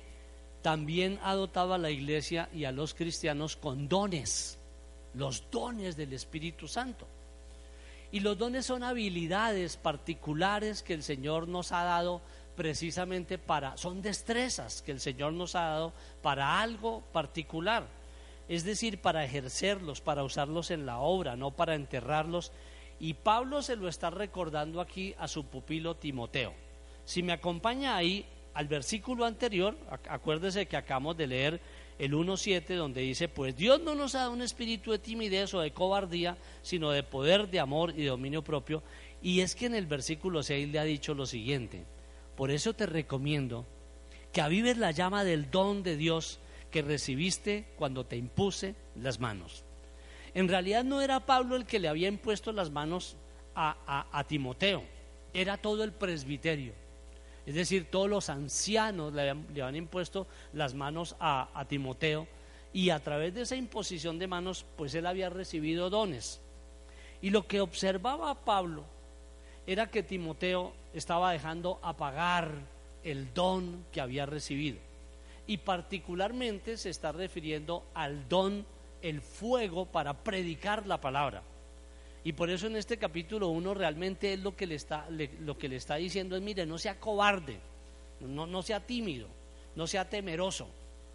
también 0.61 1.19
ha 1.21 1.33
dotado 1.35 1.73
a 1.73 1.77
la 1.77 1.91
iglesia 1.91 2.49
y 2.53 2.63
a 2.65 2.71
los 2.71 2.93
cristianos 2.93 3.55
con 3.55 3.89
dones, 3.89 4.57
los 5.13 5.43
dones 5.51 5.97
del 5.97 6.13
Espíritu 6.13 6.67
Santo. 6.67 7.07
Y 8.15 8.21
los 8.21 8.37
dones 8.37 8.65
son 8.65 8.81
habilidades 8.81 9.75
particulares 9.75 10.83
que 10.83 10.93
el 10.93 11.03
Señor 11.03 11.49
nos 11.49 11.73
ha 11.73 11.83
dado 11.83 12.21
precisamente 12.55 13.37
para, 13.37 13.75
son 13.75 14.01
destrezas 14.01 14.81
que 14.81 14.93
el 14.93 15.01
Señor 15.01 15.33
nos 15.33 15.53
ha 15.55 15.63
dado 15.63 15.93
para 16.21 16.61
algo 16.61 17.01
particular. 17.11 17.85
Es 18.47 18.63
decir, 18.63 19.01
para 19.01 19.25
ejercerlos, 19.25 19.99
para 19.99 20.23
usarlos 20.23 20.71
en 20.71 20.85
la 20.85 20.99
obra, 20.99 21.35
no 21.35 21.51
para 21.51 21.75
enterrarlos. 21.75 22.53
Y 23.01 23.15
Pablo 23.15 23.61
se 23.61 23.75
lo 23.75 23.89
está 23.89 24.11
recordando 24.11 24.79
aquí 24.79 25.13
a 25.19 25.27
su 25.27 25.47
pupilo 25.47 25.97
Timoteo. 25.97 26.53
Si 27.03 27.21
me 27.21 27.33
acompaña 27.33 27.97
ahí 27.97 28.25
al 28.53 28.69
versículo 28.69 29.25
anterior, 29.25 29.75
acuérdese 30.07 30.67
que 30.67 30.77
acabamos 30.77 31.17
de 31.17 31.27
leer 31.27 31.61
el 31.97 32.13
1.7 32.13 32.75
donde 32.75 33.01
dice, 33.01 33.27
pues 33.27 33.55
Dios 33.55 33.81
no 33.81 33.95
nos 33.95 34.15
ha 34.15 34.19
dado 34.19 34.31
un 34.31 34.41
espíritu 34.41 34.91
de 34.91 34.99
timidez 34.99 35.53
o 35.53 35.61
de 35.61 35.71
cobardía, 35.71 36.37
sino 36.61 36.91
de 36.91 37.03
poder, 37.03 37.49
de 37.49 37.59
amor 37.59 37.93
y 37.95 38.03
de 38.03 38.09
dominio 38.09 38.43
propio. 38.43 38.83
Y 39.21 39.41
es 39.41 39.55
que 39.55 39.65
en 39.65 39.75
el 39.75 39.85
versículo 39.85 40.43
6 40.43 40.69
le 40.69 40.79
ha 40.79 40.83
dicho 40.83 41.13
lo 41.13 41.25
siguiente, 41.25 41.85
por 42.35 42.51
eso 42.51 42.73
te 42.73 42.85
recomiendo 42.85 43.65
que 44.31 44.41
avives 44.41 44.77
la 44.77 44.91
llama 44.91 45.23
del 45.23 45.49
don 45.49 45.81
de 45.81 45.95
Dios 45.95 46.39
que 46.69 46.81
recibiste 46.81 47.65
cuando 47.77 48.05
te 48.05 48.17
impuse 48.17 48.75
las 48.95 49.19
manos. 49.19 49.63
En 50.33 50.49
realidad 50.49 50.83
no 50.83 51.01
era 51.01 51.25
Pablo 51.25 51.55
el 51.55 51.65
que 51.65 51.79
le 51.79 51.87
había 51.87 52.09
impuesto 52.09 52.51
las 52.51 52.69
manos 52.69 53.15
a, 53.55 54.25
Timoteo, 54.27 54.83
era 55.33 55.55
todo 55.55 55.85
el 55.85 55.93
presbiterio. 55.93 56.73
Es 57.45 57.55
decir, 57.55 57.89
todos 57.91 58.09
los 58.09 58.29
ancianos 58.29 59.13
le 59.13 59.29
habían, 59.29 59.75
impuesto 59.75 60.27
las 60.53 60.73
manos 60.73 61.15
a, 61.19 61.49
a 61.53 61.65
Timoteo 61.65 62.27
y 62.73 62.89
a 62.89 62.99
través 62.99 63.33
de 63.33 63.41
esa 63.41 63.55
imposición 63.55 64.17
de 64.19 64.27
manos, 64.27 64.65
pues 64.75 64.95
él 64.95 65.05
había 65.05 65.29
recibido 65.29 65.89
dones. 65.89 66.41
Y 67.21 67.29
lo 67.29 67.47
que 67.47 67.61
observaba 67.61 68.33
Pablo 68.45 68.83
era 69.67 69.89
que 69.89 70.03
Timoteo 70.03 70.73
estaba 70.93 71.31
dejando 71.31 71.79
apagar 71.81 72.51
el 73.03 73.33
don 73.33 73.85
que 73.91 74.01
había 74.01 74.25
recibido. 74.25 74.77
Y 75.47 75.57
particularmente 75.57 76.77
se 76.77 76.89
está 76.89 77.11
refiriendo 77.11 77.85
al 77.93 78.27
don, 78.27 78.65
el 79.01 79.21
fuego 79.21 79.85
para 79.85 80.23
predicar 80.23 80.87
la 80.87 80.99
palabra. 80.99 81.43
Y 82.25 82.33
por 82.33 82.49
eso 82.49 82.65
en 82.65 82.75
este 82.75 82.97
capítulo 82.97 83.49
1 83.49 83.75
realmente 83.75 84.33
es 84.33 84.39
lo 84.39 84.55
que 84.55 84.65
le 84.65 84.73
está, 84.73 85.07
lo 85.41 85.57
que 85.59 85.69
le 85.69 85.75
está 85.75 85.97
diciendo 85.97 86.35
es, 86.35 86.41
mire, 86.41 86.65
no 86.65 86.79
sea 86.79 86.99
cobarde, 86.99 87.59
no, 88.19 88.47
no 88.47 88.63
sea 88.63 88.79
tímido, 88.79 89.27
no 89.75 89.85
sea 89.85 90.09
temeroso, 90.09 90.67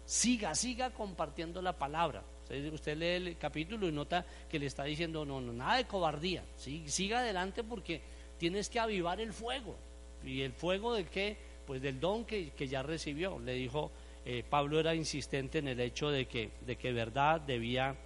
siga, 0.05 0.55
siga 0.55 0.91
compartiendo 0.91 1.61
la 1.61 1.77
palabra. 1.77 2.23
Usted 2.71 2.97
lee 2.97 3.29
el 3.29 3.37
capítulo 3.37 3.89
y 3.89 3.91
nota 3.91 4.25
que 4.49 4.57
le 4.57 4.67
está 4.67 4.85
diciendo, 4.85 5.25
no, 5.25 5.41
no, 5.41 5.51
nada 5.51 5.75
de 5.75 5.85
cobardía, 5.85 6.45
siga 6.55 7.19
adelante 7.19 7.61
porque 7.61 7.99
tienes 8.37 8.69
que 8.69 8.79
avivar 8.79 9.19
el 9.19 9.33
fuego. 9.33 9.75
¿Y 10.23 10.43
el 10.43 10.53
fuego 10.53 10.93
de 10.93 11.03
qué? 11.07 11.35
Pues 11.67 11.81
del 11.81 11.99
don 11.99 12.23
que, 12.23 12.53
ya 12.57 12.83
recibió. 12.83 13.37
Le 13.37 13.55
dijo, 13.55 13.91
eh, 14.25 14.45
Pablo 14.49 14.79
era 14.79 14.95
insistente 14.95 15.59
en 15.59 15.67
el 15.67 15.81
hecho 15.81 16.09
de 16.09 16.25
que, 16.25 16.51
de 16.65 16.77
que 16.77 16.93
verdad 16.93 17.41
debía 17.41 17.97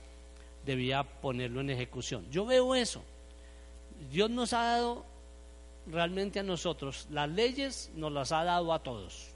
debía 0.66 1.04
ponerlo 1.04 1.62
en 1.62 1.70
ejecución. 1.70 2.26
Yo 2.32 2.46
veo 2.46 2.76
eso. 2.76 3.04
Dios 4.12 4.30
nos 4.30 4.54
ha 4.54 4.64
dado 4.64 5.06
realmente 5.88 6.40
a 6.40 6.44
nosotros, 6.44 7.08
las 7.12 7.30
leyes 7.30 7.92
nos 7.96 8.12
las 8.12 8.32
ha 8.32 8.44
dado 8.44 8.74
a 8.74 8.80
todos, 8.80 9.30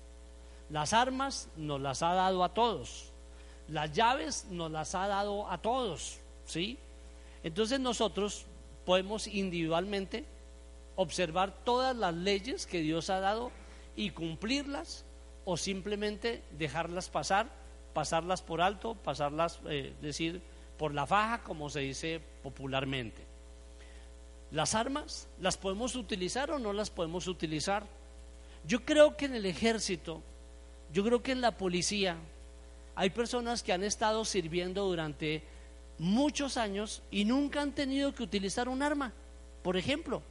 las 0.69 0.93
armas 0.93 1.49
nos 1.55 1.79
las 1.79 2.01
ha 2.01 2.13
dado 2.13 2.43
a 2.43 2.53
todos, 2.53 3.11
las 3.67 3.91
llaves 3.93 4.47
nos 4.49 4.71
las 4.71 4.95
ha 4.95 5.07
dado 5.07 5.49
a 5.49 5.59
todos, 5.59 6.19
¿sí? 6.45 6.77
Entonces 7.43 7.79
nosotros 7.79 8.45
podemos 8.85 9.27
individualmente 9.27 10.25
observar 10.95 11.53
todas 11.63 11.95
las 11.95 12.13
leyes 12.13 12.65
que 12.65 12.81
Dios 12.81 13.09
ha 13.09 13.19
dado 13.19 13.51
y 13.95 14.09
cumplirlas 14.09 15.05
o 15.45 15.55
simplemente 15.55 16.43
dejarlas 16.57 17.09
pasar, 17.09 17.47
pasarlas 17.93 18.41
por 18.41 18.61
alto, 18.61 18.95
pasarlas, 18.95 19.59
eh, 19.69 19.93
decir, 20.01 20.41
por 20.79 20.93
la 20.95 21.05
faja, 21.05 21.43
como 21.43 21.69
se 21.69 21.81
dice 21.81 22.21
popularmente. 22.41 23.21
Las 24.49 24.73
armas, 24.73 25.27
¿las 25.41 25.57
podemos 25.57 25.93
utilizar 25.95 26.49
o 26.51 26.57
no 26.57 26.71
las 26.71 26.89
podemos 26.89 27.27
utilizar? 27.27 27.83
Yo 28.65 28.85
creo 28.85 29.17
que 29.17 29.25
en 29.25 29.35
el 29.35 29.45
ejército, 29.45 30.23
yo 30.93 31.03
creo 31.03 31.21
que 31.21 31.33
en 31.33 31.41
la 31.41 31.57
policía, 31.57 32.15
hay 32.95 33.09
personas 33.09 33.61
que 33.61 33.73
han 33.73 33.83
estado 33.83 34.23
sirviendo 34.23 34.85
durante 34.85 35.43
muchos 35.99 36.55
años 36.55 37.03
y 37.11 37.25
nunca 37.25 37.61
han 37.61 37.73
tenido 37.73 38.15
que 38.15 38.23
utilizar 38.23 38.69
un 38.69 38.81
arma. 38.81 39.11
Por 39.61 39.75
ejemplo, 39.75 40.21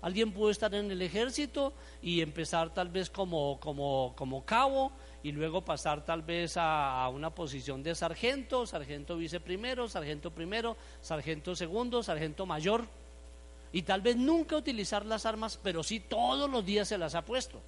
alguien 0.00 0.32
puede 0.32 0.52
estar 0.52 0.74
en 0.74 0.90
el 0.90 1.02
ejército 1.02 1.74
y 2.00 2.22
empezar 2.22 2.72
tal 2.72 2.88
vez 2.88 3.10
como, 3.10 3.60
como, 3.60 4.14
como 4.16 4.46
cabo 4.46 4.92
y 5.22 5.32
luego 5.32 5.64
pasar 5.64 6.04
tal 6.04 6.22
vez 6.22 6.56
a, 6.56 7.08
una 7.08 7.30
posición 7.30 7.82
de 7.82 7.94
sargento, 7.94 8.66
sargento 8.66 9.16
viceprimero, 9.16 9.88
sargento 9.88 10.30
primero, 10.30 10.76
sargento 11.00 11.54
segundo, 11.54 12.02
sargento 12.02 12.44
mayor, 12.44 12.86
y 13.72 13.82
tal 13.82 14.00
vez 14.00 14.16
nunca 14.16 14.56
utilizar 14.56 15.06
las 15.06 15.24
armas, 15.24 15.58
pero 15.62 15.82
sí 15.82 16.00
todos 16.00 16.50
los 16.50 16.64
días 16.64 16.88
se 16.88 16.98
las 16.98 17.14
ha 17.14 17.24
puesto. 17.24 17.60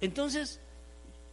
Entonces, 0.00 0.60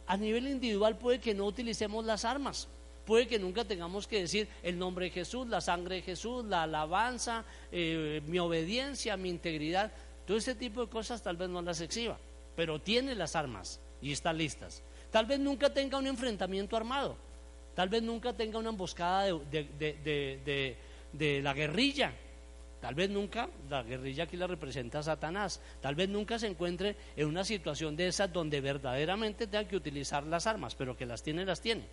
a 0.06 0.16
nivel 0.16 0.46
individual 0.46 0.98
puede 0.98 1.20
que 1.20 1.34
no 1.34 1.46
utilicemos 1.46 2.04
las 2.04 2.24
armas, 2.24 2.68
puede 3.06 3.26
que 3.26 3.38
nunca 3.38 3.64
tengamos 3.64 4.06
que 4.06 4.20
decir 4.20 4.48
el 4.62 4.78
nombre 4.78 5.06
de 5.06 5.10
Jesús, 5.10 5.48
la 5.48 5.62
sangre 5.62 5.96
de 5.96 6.02
Jesús, 6.02 6.44
la 6.44 6.64
alabanza, 6.64 7.44
eh, 7.72 8.22
mi 8.26 8.38
obediencia, 8.38 9.16
mi 9.16 9.30
integridad, 9.30 9.90
todo 10.26 10.36
ese 10.36 10.54
tipo 10.54 10.82
de 10.82 10.90
cosas 10.90 11.22
tal 11.22 11.38
vez 11.38 11.48
no 11.48 11.62
las 11.62 11.80
exhiba, 11.80 12.18
pero 12.54 12.78
tiene 12.80 13.14
las 13.14 13.34
armas 13.34 13.80
y 14.02 14.12
están 14.12 14.36
listas. 14.36 14.82
Tal 15.10 15.26
vez 15.26 15.38
nunca 15.38 15.72
tenga 15.72 15.98
un 15.98 16.06
enfrentamiento 16.06 16.76
armado, 16.76 17.16
tal 17.74 17.88
vez 17.88 18.02
nunca 18.02 18.32
tenga 18.32 18.58
una 18.58 18.70
emboscada 18.70 19.24
de, 19.24 20.76
la 21.42 21.54
guerrilla, 21.54 22.12
Tal 22.80 22.94
vez 22.94 23.10
nunca, 23.10 23.48
la 23.68 23.82
guerrilla 23.82 24.22
aquí 24.22 24.36
la 24.36 24.46
representa 24.46 25.02
Satanás, 25.02 25.60
tal 25.80 25.96
vez 25.96 26.08
nunca 26.08 26.38
se 26.38 26.46
encuentre 26.46 26.94
en 27.16 27.26
una 27.26 27.42
situación 27.42 27.96
de 27.96 28.06
esas 28.06 28.32
donde 28.32 28.60
verdaderamente 28.60 29.48
tenga 29.48 29.66
que 29.66 29.74
utilizar 29.74 30.22
las 30.22 30.46
armas, 30.46 30.76
pero 30.76 30.96
que 30.96 31.04
las 31.04 31.20
tiene, 31.24 31.44
las 31.44 31.60
tiene. 31.60 31.86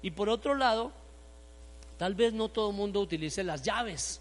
Y 0.00 0.12
por 0.12 0.28
otro 0.28 0.54
lado, 0.54 0.92
tal 1.96 2.14
vez 2.14 2.32
no 2.32 2.50
todo 2.50 2.70
el 2.70 2.76
mundo 2.76 3.00
utilice 3.00 3.42
las 3.42 3.62
llaves, 3.62 4.20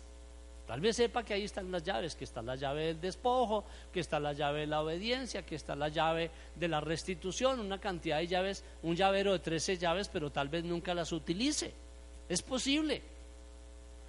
Tal 0.72 0.80
vez 0.80 0.96
sepa 0.96 1.22
que 1.26 1.34
ahí 1.34 1.44
están 1.44 1.70
las 1.70 1.84
llaves, 1.84 2.16
que 2.16 2.24
está 2.24 2.42
la 2.42 2.56
llave 2.56 2.86
del 2.86 3.02
despojo, 3.02 3.66
que 3.92 4.00
está 4.00 4.22
la 4.22 4.32
llave 4.32 4.62
de 4.62 4.68
la 4.68 4.82
obediencia, 4.82 5.46
que 5.46 5.56
está 5.56 5.76
la 5.76 5.90
llave 5.90 6.32
de 6.56 6.70
la 6.70 6.80
restitución, 6.80 7.60
una 7.60 7.78
cantidad 7.78 8.20
de 8.20 8.28
llaves, 8.28 8.64
un 8.82 8.96
llavero 8.96 9.34
de 9.34 9.40
13 9.40 9.78
llaves, 9.78 10.08
pero 10.08 10.32
tal 10.32 10.48
vez 10.48 10.64
nunca 10.64 10.94
las 10.94 11.12
utilice. 11.12 11.74
Es 12.30 12.42
posible. 12.42 13.02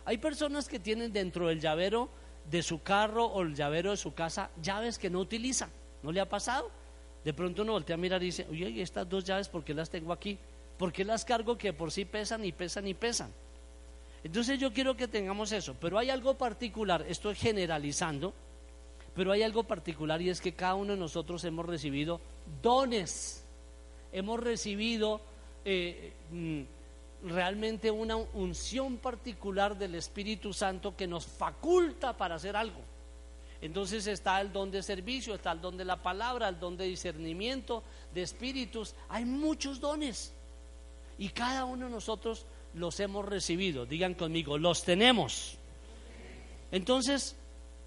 Hay 0.05 0.19
personas 0.19 0.69
que 0.69 0.79
tienen 0.79 1.13
dentro 1.13 1.49
del 1.49 1.59
llavero 1.59 2.09
de 2.49 2.63
su 2.63 2.81
carro 2.81 3.25
o 3.25 3.43
el 3.43 3.57
llavero 3.57 3.91
de 3.91 3.97
su 3.97 4.15
casa 4.15 4.49
llaves 4.63 5.01
que 5.01 5.11
no 5.11 5.19
utilizan. 5.19 5.71
¿No 6.05 6.13
le 6.13 6.21
ha 6.21 6.29
pasado? 6.29 6.71
De 7.25 7.35
pronto 7.35 7.63
uno 7.63 7.73
voltea 7.73 7.95
a 7.95 7.99
mirar 7.99 8.23
y 8.23 8.27
dice, 8.27 8.47
oye, 8.49 8.71
¿y 8.71 8.83
estas 8.83 9.09
dos 9.09 9.25
llaves 9.25 9.49
por 9.49 9.65
qué 9.65 9.75
las 9.75 9.91
tengo 9.91 10.13
aquí? 10.13 10.39
¿Por 10.79 10.93
qué 10.93 11.05
las 11.05 11.25
cargo 11.25 11.59
que 11.59 11.73
por 11.73 11.91
sí 11.91 12.05
pesan 12.05 12.45
y 12.45 12.53
pesan 12.53 12.87
y 12.87 12.95
pesan? 12.95 13.33
Entonces 14.25 14.59
yo 14.59 14.73
quiero 14.73 14.97
que 14.97 15.09
tengamos 15.09 15.51
eso, 15.53 15.75
pero 15.81 15.99
hay 15.99 16.11
algo 16.11 16.35
particular, 16.35 17.05
estoy 17.09 17.35
generalizando, 17.35 18.33
pero 19.15 19.33
hay 19.33 19.43
algo 19.43 19.65
particular 19.65 20.23
y 20.23 20.31
es 20.31 20.41
que 20.41 20.55
cada 20.55 20.75
uno 20.75 20.93
de 20.93 20.99
nosotros 20.99 21.45
hemos 21.45 21.67
recibido 21.67 22.21
dones, 22.63 23.45
hemos 24.13 24.39
recibido 24.41 25.21
eh, 25.65 26.13
mm, 26.31 26.63
realmente 27.25 27.91
una 27.91 28.17
unción 28.17 28.97
particular 28.99 29.77
del 29.77 29.95
Espíritu 29.97 30.53
Santo 30.53 30.97
que 30.97 31.07
nos 31.07 31.27
faculta 31.27 32.17
para 32.17 32.37
hacer 32.37 32.57
algo. 32.57 32.81
Entonces 33.61 34.09
está 34.09 34.41
el 34.41 34.53
don 34.53 34.73
de 34.73 34.83
servicio, 34.83 35.35
está 35.35 35.53
el 35.53 35.61
don 35.61 35.77
de 35.77 35.85
la 35.85 36.03
palabra, 36.03 36.49
el 36.49 36.59
don 36.59 36.77
de 36.77 36.85
discernimiento, 36.85 37.85
de 38.13 38.23
espíritus. 38.23 38.97
Hay 39.09 39.25
muchos 39.25 39.79
dones. 39.79 40.35
Y 41.17 41.29
cada 41.29 41.65
uno 41.65 41.87
de 41.87 41.93
nosotros 41.93 42.45
los 42.75 42.99
hemos 43.01 43.25
recibido. 43.25 43.87
Digan 43.87 44.15
conmigo, 44.15 44.59
los 44.59 44.85
tenemos. 44.85 45.59
Entonces, 46.71 47.37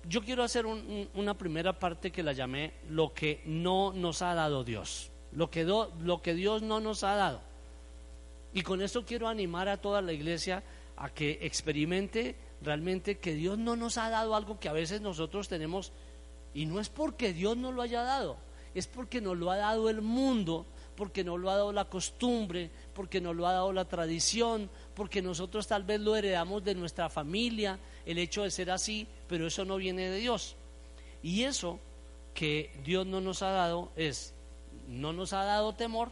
yo 0.08 0.22
quiero 0.22 0.44
hacer 0.44 0.66
una 0.66 1.34
primera 1.34 1.78
parte 1.80 2.12
que 2.12 2.24
la 2.24 2.34
llamé 2.34 2.74
lo 2.90 3.14
que 3.14 3.42
no 3.46 3.92
nos 3.94 4.22
ha 4.22 4.34
dado 4.34 4.64
Dios. 4.64 5.12
Lo 5.32 5.50
que, 5.50 5.64
lo 5.64 6.22
que 6.22 6.34
Dios 6.34 6.62
no 6.62 6.80
nos 6.80 7.04
ha 7.04 7.16
dado. 7.16 7.42
Y 8.54 8.62
con 8.62 8.82
esto 8.82 9.06
quiero 9.06 9.28
animar 9.28 9.68
a 9.68 9.78
toda 9.78 10.02
la 10.02 10.14
iglesia 10.14 10.64
a 10.96 11.10
que 11.10 11.40
experimente 11.42 12.36
realmente 12.62 13.18
que 13.18 13.34
Dios 13.34 13.58
no 13.58 13.76
nos 13.76 13.98
ha 13.98 14.10
dado 14.10 14.36
algo 14.36 14.60
que 14.60 14.70
a 14.70 14.74
veces 14.74 15.02
nosotros 15.02 15.48
tenemos. 15.48 15.92
Y 16.54 16.66
no 16.66 16.80
es 16.80 16.90
porque 16.90 17.34
Dios 17.34 17.58
no 17.58 17.72
lo 17.72 17.82
haya 17.82 18.02
dado, 18.04 18.38
es 18.74 18.88
porque 18.88 19.20
nos 19.20 19.38
lo 19.38 19.52
ha 19.52 19.58
dado 19.58 19.90
el 19.90 20.02
mundo 20.02 20.66
porque 20.96 21.24
nos 21.24 21.40
lo 21.40 21.50
ha 21.50 21.56
dado 21.56 21.72
la 21.72 21.86
costumbre, 21.86 22.70
porque 22.94 23.22
nos 23.22 23.36
lo 23.36 23.48
ha 23.48 23.54
dado 23.54 23.74
la 23.74 23.86
tradición, 23.86 24.70
porque 24.94 25.22
nosotros 25.22 25.68
tal 25.68 25.84
vez 25.84 26.00
lo 26.00 26.16
heredamos 26.16 26.64
de 26.64 26.76
nuestra 26.76 27.10
familia, 27.10 27.80
el 28.06 28.18
hecho 28.18 28.44
de 28.44 28.52
ser 28.52 28.72
así, 28.72 29.08
pero 29.28 29.48
eso 29.48 29.66
no 29.66 29.78
viene 29.78 30.10
de 30.10 30.18
Dios. 30.18 30.56
Y 31.22 31.44
eso 31.44 31.80
que 32.34 32.72
Dios 32.84 33.06
no 33.06 33.22
nos 33.22 33.42
ha 33.42 33.50
dado 33.50 33.92
es, 33.96 34.34
no 34.88 35.14
nos 35.14 35.34
ha 35.34 35.44
dado 35.44 35.74
temor, 35.74 36.12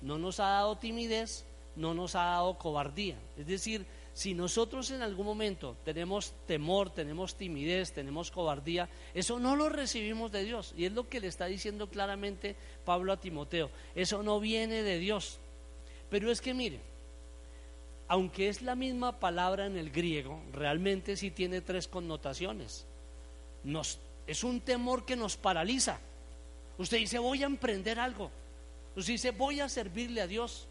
no 0.00 0.18
nos 0.18 0.40
ha 0.40 0.48
dado 0.48 0.76
timidez, 0.76 1.44
no 1.76 1.94
nos 1.94 2.14
ha 2.14 2.24
dado 2.24 2.58
cobardía. 2.58 3.16
Es 3.36 3.46
decir, 3.46 3.86
Si 4.14 4.34
nosotros 4.34 4.90
en 4.90 5.00
algún 5.00 5.24
momento 5.24 5.76
tenemos 5.84 6.34
temor, 6.46 6.90
tenemos 6.90 7.34
timidez, 7.34 7.92
tenemos 7.92 8.30
cobardía, 8.30 8.88
eso 9.14 9.38
no 9.38 9.56
lo 9.56 9.70
recibimos 9.70 10.30
de 10.32 10.44
Dios. 10.44 10.74
Y 10.76 10.84
es 10.84 10.92
lo 10.92 11.08
que 11.08 11.20
le 11.20 11.28
está 11.28 11.46
diciendo 11.46 11.88
claramente 11.88 12.54
Pablo 12.84 13.12
a 13.12 13.20
Timoteo. 13.20 13.70
Eso 13.94 14.22
no 14.22 14.38
viene 14.38 14.82
de 14.82 14.98
Dios. 14.98 15.38
Pero 16.10 16.30
es 16.30 16.42
que 16.42 16.52
mire, 16.52 16.80
aunque 18.06 18.50
es 18.50 18.60
la 18.60 18.74
misma 18.74 19.18
palabra 19.18 19.64
en 19.64 19.78
el 19.78 19.90
griego, 19.90 20.42
realmente 20.52 21.16
sí 21.16 21.30
tiene 21.30 21.62
tres 21.62 21.88
connotaciones. 21.88 22.84
Nos, 23.64 23.98
es 24.26 24.44
un 24.44 24.60
temor 24.60 25.06
que 25.06 25.16
nos 25.16 25.38
paraliza. 25.38 25.98
Usted 26.76 26.98
dice, 26.98 27.18
voy 27.18 27.42
a 27.42 27.46
emprender 27.46 27.98
algo. 27.98 28.30
Usted 28.94 29.14
dice, 29.14 29.30
voy 29.30 29.60
a 29.60 29.70
servirle 29.70 30.20
a 30.20 30.26
Dios. 30.26 30.68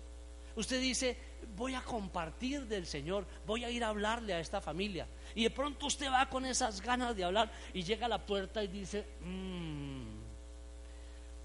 Usted 0.56 0.80
dice, 0.80 1.18
voy 1.56 1.76
a 1.76 1.82
compartir 1.82 2.66
del 2.68 2.86
Señor, 2.86 3.26
voy 3.46 3.64
a 3.64 3.70
ir 3.70 3.84
a 3.84 3.90
hablarle 3.90 4.34
a 4.34 4.40
esta 4.40 4.62
familia. 4.62 5.08
Y 5.36 5.44
de 5.44 5.50
pronto 5.50 5.86
usted 5.86 6.12
va 6.12 6.30
con 6.30 6.46
esas 6.46 6.82
ganas 6.82 7.16
de 7.16 7.24
hablar 7.24 7.52
y 7.74 7.84
llega 7.84 8.06
a 8.06 8.10
la 8.10 8.26
puerta 8.26 8.64
y 8.64 8.68
dice, 8.68 9.06
mm, 9.22 10.22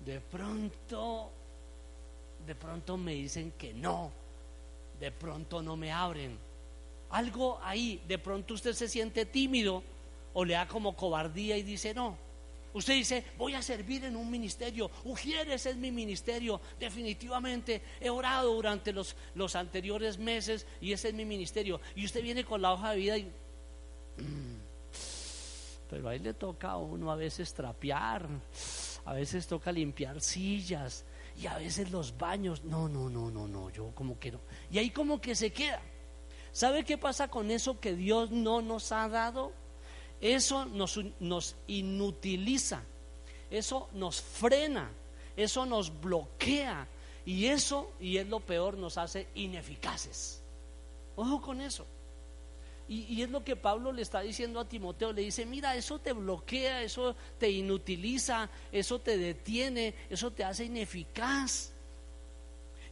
de 0.05 0.21
pronto, 0.21 1.31
de 2.47 2.55
pronto 2.55 2.97
me 2.97 3.13
dicen 3.13 3.53
que 3.53 3.75
no, 3.75 4.11
de 4.99 5.11
pronto 5.13 5.63
no 5.63 5.77
me 5.77 5.93
abren. 5.93 6.39
Algo 7.11 7.61
ahí, 7.63 8.03
de 8.07 8.19
pronto 8.19 8.55
usted 8.55 8.73
se 8.73 8.89
siente 8.89 9.27
tímido 9.27 9.83
o 10.33 10.45
le 10.45 10.55
da 10.55 10.69
como 10.69 10.97
cobardía 10.97 11.57
y 11.57 11.63
dice, 11.63 11.95
no, 11.95 12.17
Usted 12.77 12.93
dice, 12.93 13.25
voy 13.39 13.55
a 13.55 13.63
servir 13.63 14.05
en 14.05 14.17
un 14.17 14.31
ministerio. 14.31 14.91
Ujieres 15.05 15.65
es 15.65 15.77
mi 15.79 15.91
ministerio. 15.91 16.61
Definitivamente 16.79 17.81
he 17.99 18.11
orado 18.11 18.53
durante 18.53 18.93
los, 18.93 19.17
los 19.35 19.57
anteriores 19.57 20.19
meses 20.19 20.67
y 20.83 20.93
ese 20.93 21.09
es 21.09 21.15
mi 21.15 21.25
ministerio. 21.25 21.81
Y 21.95 22.05
usted 22.05 22.21
viene 22.21 22.45
con 22.45 22.61
la 22.61 22.75
hoja 22.75 22.91
de 22.91 22.97
vida 22.99 23.17
y... 23.17 23.25
Mm, 24.19 24.59
pero 25.89 26.07
ahí 26.11 26.19
le 26.19 26.35
toca 26.35 26.73
a 26.73 26.77
uno 26.77 27.11
a 27.11 27.17
veces 27.17 27.55
trapear, 27.55 28.29
a 29.07 29.15
veces 29.15 29.47
toca 29.47 29.73
limpiar 29.73 30.21
sillas 30.21 31.07
y 31.41 31.47
a 31.47 31.57
veces 31.57 31.91
los 31.91 32.19
baños. 32.19 32.63
No, 32.63 32.91
no, 32.91 33.09
no, 33.09 33.31
no, 33.31 33.49
no, 33.49 33.71
yo 33.71 33.91
como 33.95 34.19
que 34.19 34.33
no. 34.33 34.41
Y 34.71 34.77
ahí 34.77 34.91
como 34.91 35.19
que 35.19 35.35
se 35.35 35.51
queda. 35.51 35.81
¿Sabe 36.53 36.85
qué 36.85 36.99
pasa 36.99 37.29
con 37.29 37.51
eso 37.51 37.81
que 37.81 37.97
Dios 37.97 38.31
no 38.33 38.61
nos 38.61 38.93
ha 38.93 39.09
dado? 39.09 39.55
Eso 40.21 40.65
nos, 40.65 40.99
nos 41.21 41.57
inutiliza, 41.67 42.83
eso 43.51 43.89
nos 43.93 44.21
frena, 44.21 44.91
eso 45.37 45.67
nos 45.67 46.01
bloquea 46.01 46.89
y 47.27 47.47
eso, 47.47 47.93
y 48.01 48.17
es 48.17 48.27
lo 48.29 48.41
peor, 48.41 48.79
nos 48.79 48.97
hace 48.99 49.29
ineficaces. 49.35 50.43
Ojo 51.17 51.41
con 51.43 51.61
eso. 51.61 51.87
Y, 52.89 53.03
y, 53.15 53.23
es 53.23 53.31
lo 53.31 53.43
que 53.43 53.57
Pablo 53.57 53.93
le 53.93 54.03
está 54.03 54.21
diciendo 54.21 54.61
a 54.61 54.69
Timoteo. 54.69 55.13
Le 55.13 55.23
dice, 55.23 55.45
mira, 55.45 55.75
eso 55.75 55.99
te 55.99 56.13
bloquea, 56.13 56.83
eso 56.83 57.17
te 57.37 57.51
inutiliza, 57.51 58.49
eso 58.71 59.01
te 59.01 59.19
detiene, 59.19 59.95
eso 60.09 60.31
te 60.31 60.45
hace 60.45 60.67
ineficaz. 60.67 61.73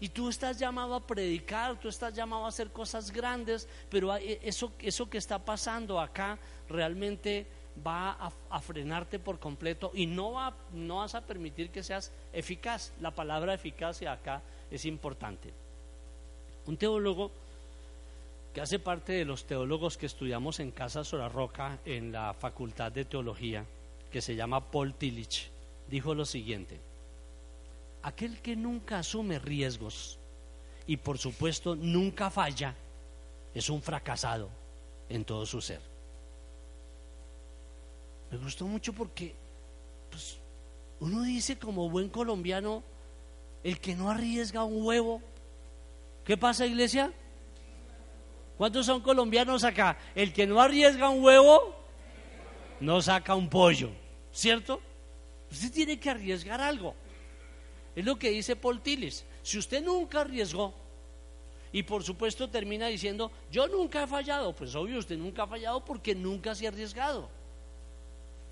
Y 0.01 0.09
tú 0.09 0.29
estás 0.29 0.59
llamado 0.59 0.97
a 0.97 1.07
predicar, 1.07 1.79
tú 1.79 1.89
estás 1.89 2.13
llamado 2.13 2.45
a 2.45 2.49
hacer 2.49 2.73
cosas 2.73 3.13
grandes, 3.13 3.69
pero 3.89 4.15
eso, 4.17 4.73
eso 4.81 5.09
que 5.09 5.19
está 5.19 5.45
pasando 5.45 6.01
acá 6.01 6.39
realmente 6.69 7.47
va 7.85 8.13
a, 8.51 8.61
frenarte 8.61 9.19
por 9.19 9.39
completo 9.39 9.91
y 9.95 10.07
no, 10.07 10.33
va, 10.33 10.55
no 10.73 10.99
vas 10.99 11.15
a 11.15 11.23
permitir 11.23 11.71
que 11.71 11.83
seas 11.83 12.13
eficaz. 12.33 12.93
La 13.01 13.11
palabra 13.11 13.55
eficacia 13.55 14.13
acá 14.13 14.43
es 14.71 14.85
importante. 14.85 15.53
Un 16.67 16.77
teólogo 16.77 17.31
que 18.55 18.61
hace 18.61 18.79
parte 18.79 19.13
de 19.15 19.25
los 19.25 19.47
teólogos 19.47 19.97
que 19.97 20.07
estudiamos 20.07 20.61
en 20.61 20.71
Casa 20.71 21.03
Roca 21.29 21.79
en 21.85 22.13
la 22.13 22.35
Facultad 22.35 22.93
de 22.93 23.05
Teología, 23.05 23.65
que 24.13 24.23
se 24.23 24.37
llama 24.37 24.71
Paul 24.71 24.95
Tillich, 24.95 25.51
dijo 25.89 26.15
lo 26.15 26.25
siguiente, 26.25 26.79
aquel 28.03 28.41
que 28.41 28.55
nunca 28.55 29.01
asume 29.01 29.41
riesgos 29.41 30.19
y 30.87 30.99
por 30.99 31.19
supuesto 31.19 31.75
nunca 31.75 32.31
falla, 32.31 32.77
es 33.55 33.69
un 33.71 33.83
fracasado 33.83 34.49
en 35.09 35.25
todo 35.25 35.45
su 35.47 35.61
ser. 35.61 35.94
Me 38.31 38.39
gustó 38.39 38.67
mucho 38.67 38.93
porque 38.93 39.35
pues, 40.11 40.39
uno 41.01 41.23
dice 41.23 41.59
como 41.59 41.89
buen 41.91 42.09
colombiano, 42.09 42.83
el 43.63 43.81
que 43.81 43.95
no 43.95 44.11
arriesga 44.11 44.65
un 44.65 44.85
huevo, 44.85 45.23
¿qué 46.25 46.37
pasa 46.37 46.67
iglesia? 46.67 47.13
¿Cuántos 48.57 48.87
son 48.87 49.01
colombianos 49.01 49.65
acá? 49.65 49.99
El 50.15 50.33
que 50.33 50.47
no 50.47 50.61
arriesga 50.61 51.09
un 51.09 51.25
huevo, 51.25 51.75
no 52.81 53.01
saca 53.03 53.35
un 53.35 53.49
pollo, 53.49 53.91
¿cierto? 54.33 54.81
Usted 55.51 55.73
tiene 55.73 55.99
que 55.99 56.11
arriesgar 56.11 56.61
algo. 56.61 56.95
Es 57.95 58.05
lo 58.05 58.17
que 58.17 58.31
dice 58.31 58.57
Paul. 58.57 58.81
Si 59.43 59.59
usted 59.59 59.83
nunca 59.83 60.21
arriesgó, 60.21 60.75
y 61.73 61.83
por 61.83 62.05
supuesto 62.05 62.49
termina 62.49 62.87
diciendo, 62.87 63.33
yo 63.51 63.67
nunca 63.67 64.05
he 64.05 64.07
fallado, 64.07 64.55
pues 64.55 64.75
obvio 64.77 64.99
usted 64.99 65.19
nunca 65.19 65.43
ha 65.43 65.47
fallado 65.47 65.85
porque 65.85 66.15
nunca 66.15 66.55
se 66.55 66.67
ha 66.67 66.69
arriesgado. 66.69 67.29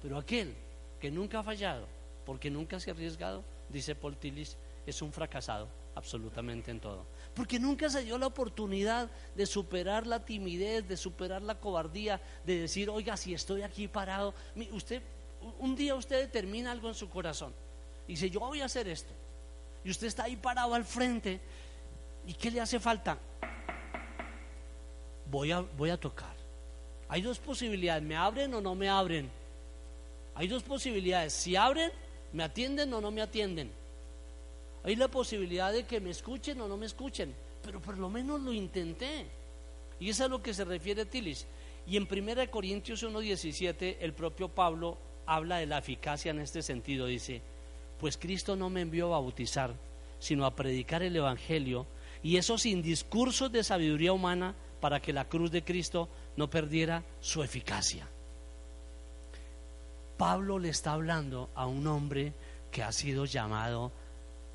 Pero 0.02 0.18
aquel 0.18 0.54
que 1.00 1.10
nunca 1.10 1.38
ha 1.38 1.42
fallado, 1.42 1.86
porque 2.26 2.50
nunca 2.50 2.80
se 2.80 2.90
ha 2.90 2.94
arriesgado, 2.94 3.44
dice 3.68 3.94
Paul 3.94 4.16
Tillis, 4.16 4.56
es 4.84 5.00
un 5.00 5.12
fracasado 5.12 5.68
absolutamente 5.94 6.70
en 6.70 6.80
todo. 6.80 7.06
Porque 7.34 7.58
nunca 7.58 7.88
se 7.88 8.02
dio 8.02 8.18
la 8.18 8.26
oportunidad 8.26 9.08
de 9.34 9.46
superar 9.46 10.06
la 10.06 10.24
timidez, 10.24 10.86
de 10.86 10.96
superar 10.96 11.42
la 11.42 11.54
cobardía, 11.54 12.20
de 12.44 12.60
decir, 12.60 12.90
oiga, 12.90 13.16
si 13.16 13.32
estoy 13.32 13.62
aquí 13.62 13.88
parado, 13.88 14.34
usted, 14.72 15.02
un 15.58 15.76
día 15.76 15.94
usted 15.94 16.20
determina 16.20 16.72
algo 16.72 16.88
en 16.88 16.94
su 16.94 17.08
corazón. 17.08 17.54
Y 18.06 18.12
dice, 18.12 18.28
yo 18.28 18.40
voy 18.40 18.60
a 18.60 18.66
hacer 18.66 18.88
esto. 18.88 19.12
Y 19.84 19.90
usted 19.90 20.06
está 20.08 20.24
ahí 20.24 20.36
parado 20.36 20.74
al 20.74 20.84
frente. 20.84 21.40
¿Y 22.26 22.34
qué 22.34 22.50
le 22.50 22.60
hace 22.60 22.78
falta? 22.78 23.18
Voy 25.26 25.50
a, 25.52 25.60
voy 25.60 25.90
a 25.90 25.98
tocar. 25.98 26.34
Hay 27.08 27.22
dos 27.22 27.38
posibilidades, 27.38 28.02
¿me 28.02 28.16
abren 28.16 28.52
o 28.54 28.60
no 28.60 28.74
me 28.74 28.88
abren? 28.88 29.30
Hay 30.34 30.48
dos 30.48 30.62
posibilidades. 30.62 31.32
Si 31.32 31.56
abren, 31.56 31.90
me 32.32 32.42
atienden 32.42 32.92
o 32.94 33.00
no 33.00 33.10
me 33.10 33.22
atienden. 33.22 33.70
Hay 34.84 34.96
la 34.96 35.08
posibilidad 35.08 35.72
de 35.72 35.84
que 35.84 36.00
me 36.00 36.10
escuchen 36.10 36.60
o 36.60 36.68
no 36.68 36.76
me 36.76 36.86
escuchen. 36.86 37.34
Pero 37.62 37.80
por 37.80 37.98
lo 37.98 38.08
menos 38.08 38.40
lo 38.40 38.52
intenté. 38.52 39.26
Y 40.00 40.10
es 40.10 40.20
a 40.20 40.28
lo 40.28 40.42
que 40.42 40.54
se 40.54 40.64
refiere 40.64 41.04
Tilis. 41.04 41.46
Y 41.86 41.96
en 41.96 42.08
1 42.10 42.50
Corintios 42.50 43.04
1.17 43.04 43.98
el 44.00 44.12
propio 44.12 44.48
Pablo 44.48 44.98
habla 45.26 45.58
de 45.58 45.66
la 45.66 45.78
eficacia 45.78 46.30
en 46.30 46.40
este 46.40 46.62
sentido. 46.62 47.06
Dice, 47.06 47.42
pues 48.00 48.16
Cristo 48.16 48.56
no 48.56 48.70
me 48.70 48.80
envió 48.80 49.06
a 49.06 49.20
bautizar, 49.20 49.74
sino 50.18 50.44
a 50.44 50.54
predicar 50.54 51.02
el 51.02 51.16
Evangelio, 51.16 51.86
y 52.22 52.36
eso 52.36 52.58
sin 52.58 52.82
discursos 52.82 53.50
de 53.50 53.64
sabiduría 53.64 54.12
humana 54.12 54.54
para 54.80 55.00
que 55.00 55.12
la 55.12 55.28
cruz 55.28 55.50
de 55.50 55.62
Cristo 55.62 56.08
no 56.36 56.50
perdiera 56.50 57.04
su 57.20 57.42
eficacia. 57.42 58.08
Pablo 60.22 60.60
le 60.60 60.68
está 60.68 60.92
hablando 60.92 61.50
a 61.56 61.66
un 61.66 61.84
hombre 61.88 62.32
que 62.70 62.84
ha 62.84 62.92
sido 62.92 63.24
llamado 63.24 63.90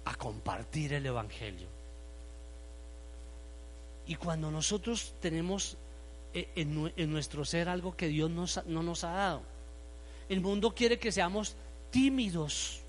a 0.05 0.15
compartir 0.15 0.93
el 0.93 1.05
Evangelio. 1.05 1.67
Y 4.05 4.15
cuando 4.15 4.49
nosotros 4.49 5.13
tenemos 5.19 5.75
eh, 6.33 6.47
en, 6.55 7.11
nuestro 7.11 7.43
ser 7.43 7.67
algo 7.67 7.97
que 7.97 8.07
Dios 8.07 8.31
no 8.65 8.81
nos 8.81 9.03
ha 9.03 9.11
dado, 9.11 9.41
el 10.29 10.39
mundo 10.39 10.73
quiere 10.73 10.99
que 10.99 11.11
seamos 11.11 11.57
tímidos. 11.91 12.79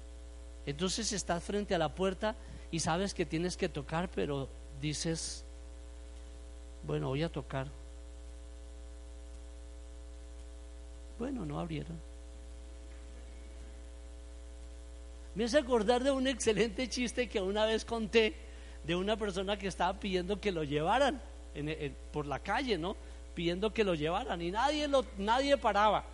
Entonces 0.65 1.13
estás 1.13 1.43
frente 1.43 1.75
a 1.75 1.79
la 1.79 1.93
puerta 1.93 2.37
y 2.71 2.79
sabes 2.79 3.13
que 3.13 3.27
tienes 3.27 3.57
que 3.57 3.69
tocar, 3.69 4.09
pero 4.09 4.49
dices, 4.81 5.45
bueno, 6.85 7.09
voy 7.09 7.25
a 7.25 7.29
tocar. 7.29 7.67
Bueno, 11.19 11.45
no 11.45 11.59
abrieron. 11.59 12.07
Me 15.39 15.45
hace 15.45 15.59
acordar 15.59 16.03
de 16.03 16.11
un 16.11 16.27
excelente 16.27 16.89
chiste 16.89 17.29
que 17.29 17.41
una 17.41 17.65
vez 17.65 17.85
conté 17.85 18.35
de 18.83 18.97
una 18.97 19.17
persona 19.17 19.57
que 19.57 19.69
estaba 19.69 19.97
pidiendo 20.01 20.41
que 20.41 20.51
lo 20.51 20.65
llevaran 20.65 21.23
por 22.11 22.27
la 22.27 22.41
calle, 22.41 22.77
¿no? 22.77 22.97
Pidiendo 23.37 23.73
que 23.73 23.85
lo 23.85 23.95
llevaran 23.95 24.43
y 24.43 24.51
nadie, 24.51 24.91
nadie 25.17 25.57
paraba. 25.57 26.05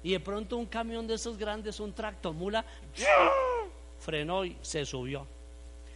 Y 0.00 0.12
de 0.12 0.20
pronto 0.20 0.58
un 0.58 0.66
camión 0.66 1.08
de 1.08 1.14
esos 1.14 1.36
grandes, 1.36 1.80
un 1.80 1.92
tractomula, 1.92 2.64
frenó 3.98 4.44
y 4.44 4.56
se 4.62 4.86
subió. 4.86 5.26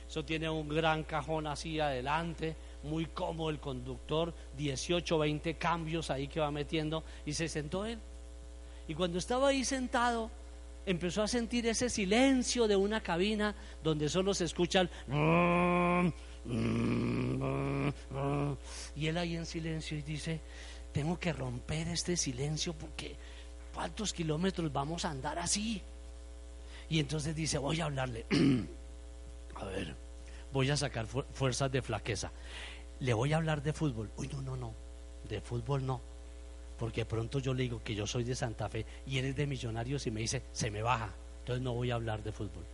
Eso 0.08 0.24
tiene 0.24 0.50
un 0.50 0.68
gran 0.68 1.04
cajón 1.04 1.46
así 1.46 1.78
adelante, 1.78 2.56
muy 2.82 3.06
cómodo 3.06 3.50
el 3.50 3.60
conductor, 3.60 4.34
18, 4.56 5.18
20 5.20 5.54
cambios 5.54 6.10
ahí 6.10 6.26
que 6.26 6.40
va 6.40 6.50
metiendo 6.50 7.04
y 7.24 7.32
se 7.32 7.48
sentó 7.48 7.84
él. 7.84 8.00
Y 8.88 8.94
cuando 8.96 9.18
estaba 9.18 9.50
ahí 9.50 9.64
sentado, 9.64 10.32
empezó 10.86 11.22
a 11.22 11.28
sentir 11.28 11.66
ese 11.66 11.88
silencio 11.88 12.66
de 12.66 12.76
una 12.76 13.02
cabina 13.02 13.54
donde 13.82 14.08
solo 14.08 14.34
se 14.34 14.44
escucha 14.44 14.80
el 14.80 14.90
Y 18.96 19.06
él 19.06 19.18
ahí 19.18 19.36
en 19.36 19.46
silencio 19.46 19.98
y 19.98 20.02
dice, 20.02 20.40
tengo 20.92 21.18
que 21.18 21.32
romper 21.32 21.88
este 21.88 22.16
silencio 22.16 22.72
porque 22.72 23.16
¿cuántos 23.74 24.12
kilómetros 24.12 24.72
vamos 24.72 25.04
a 25.04 25.10
andar 25.10 25.38
así? 25.38 25.82
Y 26.88 26.98
entonces 26.98 27.34
dice, 27.36 27.58
voy 27.58 27.80
a 27.80 27.84
hablarle. 27.84 28.26
a 29.54 29.64
ver, 29.64 29.94
voy 30.52 30.70
a 30.70 30.76
sacar 30.76 31.06
fuerzas 31.06 31.70
de 31.70 31.82
flaqueza. 31.82 32.32
Le 32.98 33.14
voy 33.14 33.32
a 33.32 33.36
hablar 33.36 33.62
de 33.62 33.72
fútbol. 33.72 34.10
Uy, 34.16 34.28
no, 34.28 34.42
no, 34.42 34.56
no. 34.56 34.74
De 35.28 35.40
fútbol 35.40 35.86
no. 35.86 36.00
Porque 36.80 37.04
pronto 37.04 37.40
yo 37.40 37.52
le 37.52 37.64
digo 37.64 37.82
que 37.84 37.94
yo 37.94 38.06
soy 38.06 38.24
de 38.24 38.34
Santa 38.34 38.66
Fe 38.70 38.86
y 39.06 39.18
él 39.18 39.26
es 39.26 39.36
de 39.36 39.46
Millonarios 39.46 40.06
y 40.06 40.10
me 40.10 40.22
dice, 40.22 40.44
se 40.50 40.70
me 40.70 40.80
baja. 40.80 41.12
Entonces 41.40 41.62
no 41.62 41.74
voy 41.74 41.90
a 41.90 41.96
hablar 41.96 42.22
de 42.22 42.32
fútbol. 42.32 42.64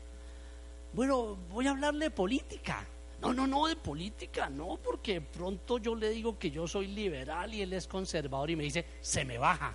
Bueno, 0.92 1.36
voy 1.50 1.66
a 1.66 1.72
hablarle 1.72 2.04
de 2.04 2.10
política. 2.12 2.86
No, 3.20 3.34
no, 3.34 3.48
no, 3.48 3.66
de 3.66 3.74
política, 3.74 4.48
no, 4.48 4.78
porque 4.80 5.20
pronto 5.20 5.78
yo 5.78 5.96
le 5.96 6.10
digo 6.10 6.38
que 6.38 6.52
yo 6.52 6.68
soy 6.68 6.86
liberal 6.86 7.52
y 7.52 7.62
él 7.62 7.72
es 7.72 7.88
conservador 7.88 8.48
y 8.48 8.54
me 8.54 8.62
dice, 8.62 8.86
se 9.00 9.24
me 9.24 9.38
baja. 9.38 9.74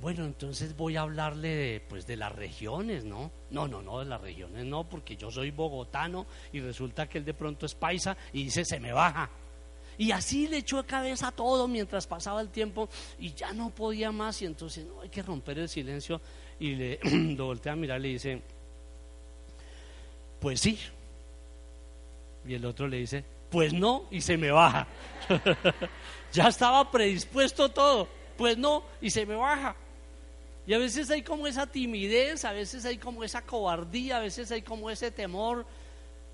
Bueno, 0.00 0.24
entonces 0.24 0.76
voy 0.76 0.96
a 0.96 1.02
hablarle 1.02 1.48
de, 1.54 1.80
pues, 1.80 2.08
de 2.08 2.16
las 2.16 2.34
regiones, 2.34 3.04
¿no? 3.04 3.30
No, 3.50 3.68
no, 3.68 3.82
no, 3.82 4.00
de 4.00 4.06
las 4.06 4.20
regiones 4.20 4.64
no, 4.64 4.82
porque 4.88 5.16
yo 5.16 5.30
soy 5.30 5.52
bogotano 5.52 6.26
y 6.52 6.58
resulta 6.58 7.08
que 7.08 7.18
él 7.18 7.24
de 7.24 7.34
pronto 7.34 7.66
es 7.66 7.74
paisa 7.76 8.16
y 8.32 8.42
dice, 8.42 8.64
se 8.64 8.80
me 8.80 8.92
baja. 8.92 9.30
Y 9.98 10.10
así 10.10 10.48
le 10.48 10.58
echó 10.58 10.78
de 10.78 10.84
cabeza 10.84 11.30
todo 11.30 11.68
mientras 11.68 12.06
pasaba 12.06 12.40
el 12.40 12.48
tiempo 12.48 12.88
y 13.18 13.32
ya 13.34 13.52
no 13.52 13.70
podía 13.70 14.10
más 14.10 14.40
y 14.42 14.46
entonces 14.46 14.86
no 14.86 15.00
hay 15.00 15.08
que 15.08 15.22
romper 15.22 15.58
el 15.58 15.68
silencio 15.68 16.20
y 16.58 16.74
le 16.74 17.00
lo 17.36 17.46
voltea 17.46 17.72
a 17.72 17.76
mirar 17.76 18.00
y 18.00 18.02
le 18.02 18.08
dice, 18.08 18.42
pues 20.40 20.60
sí, 20.60 20.78
y 22.46 22.54
el 22.54 22.64
otro 22.64 22.88
le 22.88 22.98
dice, 22.98 23.24
pues 23.50 23.72
no, 23.72 24.06
y 24.10 24.20
se 24.20 24.36
me 24.36 24.50
baja. 24.50 24.86
ya 26.32 26.48
estaba 26.48 26.90
predispuesto 26.90 27.68
todo, 27.68 28.08
pues 28.36 28.56
no, 28.58 28.82
y 29.00 29.10
se 29.10 29.26
me 29.26 29.34
baja. 29.34 29.76
Y 30.66 30.74
a 30.74 30.78
veces 30.78 31.10
hay 31.10 31.22
como 31.22 31.46
esa 31.46 31.66
timidez, 31.66 32.44
a 32.44 32.52
veces 32.52 32.84
hay 32.84 32.96
como 32.96 33.24
esa 33.24 33.42
cobardía, 33.42 34.18
a 34.18 34.20
veces 34.20 34.50
hay 34.52 34.62
como 34.62 34.90
ese 34.90 35.10
temor. 35.10 35.66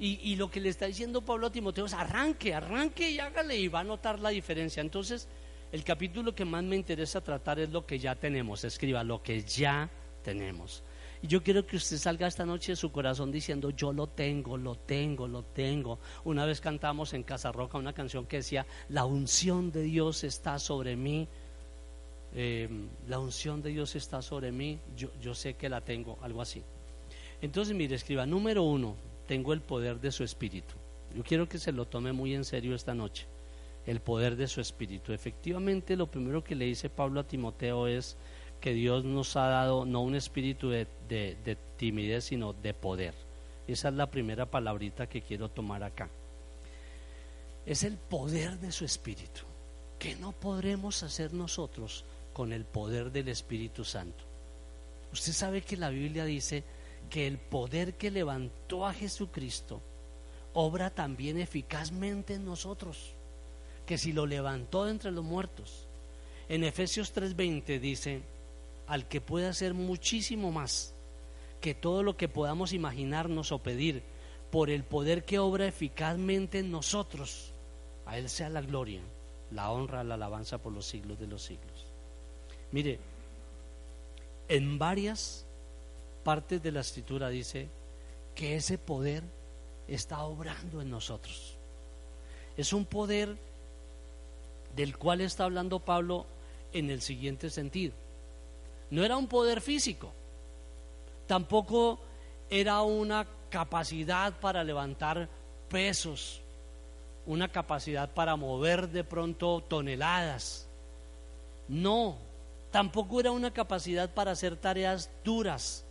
Y, 0.01 0.37
lo 0.37 0.49
que 0.49 0.61
le 0.61 0.69
está 0.69 0.87
diciendo 0.87 1.23
Pablo 1.23 1.49
a 1.49 1.51
Timoteo 1.51 1.87
es 1.87 1.93
arranque, 1.93 2.55
arranque 2.55 3.11
y 3.11 3.19
hágale 3.19 3.57
y 3.57 3.67
va 3.67 3.81
a 3.81 3.85
notar 3.85 4.21
la 4.21 4.29
diferencia. 4.29 4.81
Entonces, 4.81 5.27
el 5.73 5.83
capítulo 5.83 6.37
que 6.37 6.45
más 6.45 6.63
me 6.63 6.77
interesa 6.77 7.21
tratar 7.21 7.59
es 7.59 7.71
lo 7.71 7.85
que 7.85 7.99
ya 7.99 8.15
tenemos. 8.15 8.63
Escriba, 8.63 9.03
lo 9.03 9.21
que 9.23 9.43
ya 9.43 9.91
tenemos. 10.23 10.85
Y 11.21 11.27
yo 11.27 11.43
quiero 11.43 11.67
que 11.67 11.77
usted 11.77 11.97
salga 11.97 12.29
esta 12.29 12.47
noche 12.47 12.73
de 12.73 12.77
su 12.77 12.93
corazón 12.93 13.33
diciendo, 13.33 13.71
yo 13.71 13.93
lo 13.93 14.07
tengo, 14.07 14.57
lo 14.57 14.77
tengo, 14.77 15.27
lo 15.27 15.43
tengo. 15.43 15.99
Una 16.25 16.47
vez 16.47 16.61
cantamos 16.61 17.13
en 17.13 17.25
Casa 17.25 17.51
Roca 17.51 17.77
una 17.77 17.93
canción 17.93 18.27
que 18.27 18.37
decía, 18.37 18.67
la 18.89 19.05
unción 19.05 19.73
de 19.73 19.83
Dios 19.83 20.23
está 20.23 20.61
sobre 20.61 20.95
mí. 20.95 21.27
Em, 22.35 22.89
la 23.09 23.19
unción 23.19 23.63
de 23.63 23.71
Dios 23.71 23.97
está 23.97 24.23
sobre 24.23 24.53
mí, 24.53 24.79
yo, 24.95 25.09
yo 25.21 25.35
sé 25.35 25.55
que 25.55 25.69
la 25.69 25.81
tengo, 25.81 26.19
algo 26.23 26.41
así. 26.41 26.63
Entonces, 27.41 27.75
mire, 27.75 27.97
escriba, 27.97 28.27
número 28.27 28.63
uno, 28.63 28.95
tengo 29.29 29.53
el 29.53 29.61
poder 29.61 30.01
de 30.01 30.11
su 30.11 30.25
espíritu. 30.25 30.75
Yo 31.15 31.23
quiero 31.23 31.49
que 31.49 31.59
se 31.59 31.71
lo 31.71 31.85
tome 31.85 32.13
muy 32.13 32.35
en 32.35 32.45
serio 32.45 32.75
esta 32.75 32.95
noche, 32.95 33.27
el 33.87 34.01
poder 34.01 34.35
de 34.35 34.49
su 34.49 34.61
espíritu. 34.61 35.13
Efectivamente, 35.13 35.95
lo 35.95 36.11
primero 36.11 36.43
que 36.43 36.57
le 36.57 36.65
dice 36.65 36.91
Pablo 36.91 37.21
a 37.21 37.29
Timoteo 37.29 37.87
es, 37.87 38.17
que 38.61 38.73
Dios 38.73 39.05
nos 39.05 39.37
ha 39.37 39.47
dado 39.49 39.85
no 39.85 40.03
un 40.03 40.15
espíritu 40.15 40.71
de, 40.71 40.87
timidez, 41.77 42.25
sino 42.25 42.53
de 42.53 42.75
poder. 42.75 43.15
Esa 43.67 43.89
es 43.89 43.95
la 43.95 44.11
primera 44.11 44.47
palabrita 44.47 45.09
que 45.09 45.23
quiero 45.23 45.49
tomar 45.49 45.83
acá. 45.83 46.09
Es 47.67 47.85
el 47.85 47.97
poder 47.97 48.59
de 48.59 48.73
su 48.73 48.85
espíritu, 48.85 49.43
que 49.99 50.17
no 50.17 50.33
podremos 50.33 51.03
hacer 51.03 51.33
nosotros 51.35 52.05
con 52.33 52.53
el 52.53 52.65
poder 52.65 53.13
del 53.13 53.29
Espíritu 53.29 53.85
Santo. 53.85 54.25
Usted 55.13 55.33
sabe 55.33 55.63
que 55.63 55.77
la 55.77 55.91
Biblia 55.91 56.25
dice 56.25 56.65
que 57.09 57.27
el 57.27 57.39
poder 57.39 57.95
que 57.95 58.11
levantó 58.11 58.87
a 58.87 58.93
Jesucristo 58.93 59.81
obra 60.53 60.91
también 60.91 61.39
eficazmente 61.39 62.35
en 62.35 62.45
nosotros, 62.45 63.15
que 63.87 63.99
si 63.99 64.13
lo 64.13 64.27
levantó 64.27 64.89
entre 64.89 65.11
los 65.11 65.25
muertos. 65.25 65.87
En 66.49 66.65
Efesios 66.65 67.15
3:20 67.15 67.79
dice, 67.79 68.23
al 68.87 69.07
que 69.07 69.21
puede 69.21 69.47
hacer 69.47 69.75
muchísimo 69.75 70.51
más 70.51 70.95
que 71.61 71.75
todo 71.75 72.03
lo 72.03 72.17
que 72.17 72.29
podamos 72.29 72.73
imaginarnos 72.73 73.53
o 73.53 73.59
pedir 73.59 74.03
por 74.51 74.71
el 74.71 74.83
poder 74.85 75.25
que 75.25 75.39
obra 75.39 75.67
eficazmente 75.67 76.59
en 76.59 76.71
nosotros. 76.71 77.53
A 78.07 78.17
Él 78.17 78.31
sea 78.31 78.49
la 78.49 78.63
gloria, 78.63 79.03
la 79.51 79.71
honra, 79.71 80.05
la 80.05 80.15
alabanza 80.15 80.59
por 80.59 80.73
los 80.73 80.87
siglos 80.87 81.19
de 81.19 81.27
los 81.27 81.43
siglos. 81.43 81.87
Mire, 82.73 82.99
en 84.49 84.79
varias 84.79 85.47
partes 86.29 86.63
de 86.63 86.73
la 86.73 86.81
escritura 86.81 87.29
dice 87.31 87.69
que 88.35 88.57
ese 88.57 88.77
poder 88.77 89.23
está 89.87 90.23
obrando 90.23 90.83
en 90.83 90.91
nosotros. 90.91 91.57
Es 92.57 92.73
un 92.73 92.85
poder 92.85 93.37
del 94.77 94.99
cual 94.99 95.21
está 95.21 95.45
hablando 95.45 95.81
Pablo 95.81 96.27
en 96.73 96.91
el 96.91 97.01
siguiente 97.01 97.51
sentido 97.51 97.95
no 98.91 99.05
era 99.05 99.17
un 99.17 99.27
poder 99.27 99.61
físico, 99.61 100.13
tampoco 101.27 101.99
era 102.49 102.81
una 102.83 103.27
capacidad 103.51 104.33
para 104.41 104.65
levantar 104.65 105.29
pesos, 105.69 106.41
una 107.27 107.49
capacidad 107.49 108.11
para 108.11 108.37
mover 108.37 108.89
de 108.89 109.05
pronto 109.05 109.63
toneladas. 109.69 110.67
No, 111.69 112.17
tampoco 112.71 113.21
era 113.21 113.31
una 113.31 113.53
capacidad 113.53 114.09
para 114.11 114.31
hacer 114.31 114.57
tareas 114.57 115.11
duras. 115.23 115.85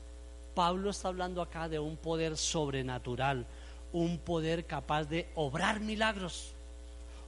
Pablo 0.57 0.89
está 0.89 1.09
hablando 1.09 1.43
acá 1.43 1.69
de 1.69 1.77
un 1.77 1.97
poder 1.97 2.35
sobrenatural, 2.35 3.45
un 3.93 4.17
poder 4.17 4.65
capaz 4.65 5.03
de 5.03 5.29
obrar 5.35 5.79
milagros, 5.81 6.55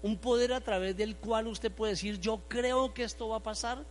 un 0.01 0.17
poder 0.17 0.51
a 0.51 0.61
través 0.61 0.97
del 0.97 1.15
cual 1.15 1.45
usted 1.45 1.71
puede 1.71 1.91
decir, 1.91 2.19
yo 2.19 2.41
creo 2.47 2.91
que 2.91 3.03
esto 3.03 3.27
va 3.27 3.37
a 3.37 3.43
pasar 3.43 3.85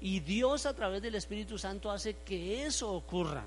y 0.00 0.18
Dios 0.18 0.66
a 0.66 0.74
través 0.74 1.00
del 1.00 1.14
Espíritu 1.14 1.58
Santo 1.58 1.92
hace 1.92 2.14
que 2.24 2.66
eso 2.66 2.92
ocurra. 2.92 3.44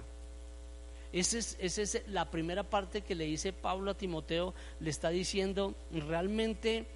Esa 1.11 1.39
es, 1.39 1.57
es 1.59 2.01
la 2.07 2.31
primera 2.31 2.63
parte 2.63 3.01
que 3.01 3.13
le 3.13 3.25
dice 3.25 3.51
Pablo 3.51 3.91
a 3.91 3.97
Timoteo, 3.97 4.53
le 4.79 4.89
está 4.89 5.09
diciendo, 5.09 5.75
realmente 5.91 6.87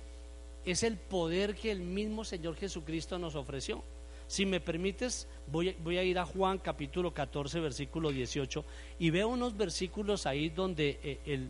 es 0.64 0.84
el 0.84 0.96
poder 0.96 1.58
que 1.58 1.72
el 1.72 1.82
mismo 1.82 2.24
Señor 2.24 2.56
Jesucristo 2.56 3.20
nos 3.20 3.36
ofreció. 3.36 3.84
Si 4.30 4.46
me 4.46 4.60
permites, 4.60 5.28
voy, 5.48 5.76
voy, 5.84 5.98
a 5.98 6.04
ir 6.04 6.20
a 6.20 6.26
Juan 6.26 6.60
capítulo 6.60 7.12
14, 7.12 7.62
versículo 7.62 8.12
18, 8.12 8.64
y 9.00 9.10
veo 9.10 9.28
unos 9.28 9.58
versículos 9.58 10.28
ahí 10.28 10.50
donde 10.50 11.00
eh, 11.02 11.20
el, 11.26 11.50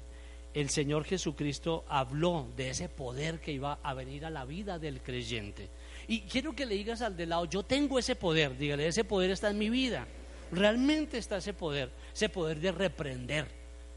el 0.54 0.70
Señor 0.70 1.04
Jesucristo 1.04 1.84
habló 1.89 2.48
de 2.56 2.70
ese 2.70 2.88
poder 2.88 3.42
que 3.42 3.52
iba 3.52 3.80
a 3.84 3.94
venir 3.94 4.26
a 4.26 4.30
la 4.30 4.46
vida 4.46 4.80
del 4.80 5.02
creyente. 5.02 5.68
Y 6.08 6.22
quiero 6.22 6.56
que 6.56 6.65
le 6.65 6.76
digas 6.76 7.02
al 7.02 7.18
de 7.18 7.26
lado, 7.26 7.44
yo 7.44 7.63
tengo 7.63 8.00
ese 8.00 8.15
poder, 8.15 8.58
dígale, 8.58 8.88
ese 8.88 9.04
poder 9.04 9.32
está 9.32 9.50
en 9.50 9.58
mi 9.58 9.70
vida. 9.70 10.08
Realmente 10.50 11.18
está 11.18 11.36
ese 11.36 11.54
poder, 11.54 11.92
ese 12.13 12.30
poder 12.30 12.62
de 12.62 12.72
reprender, 12.72 13.46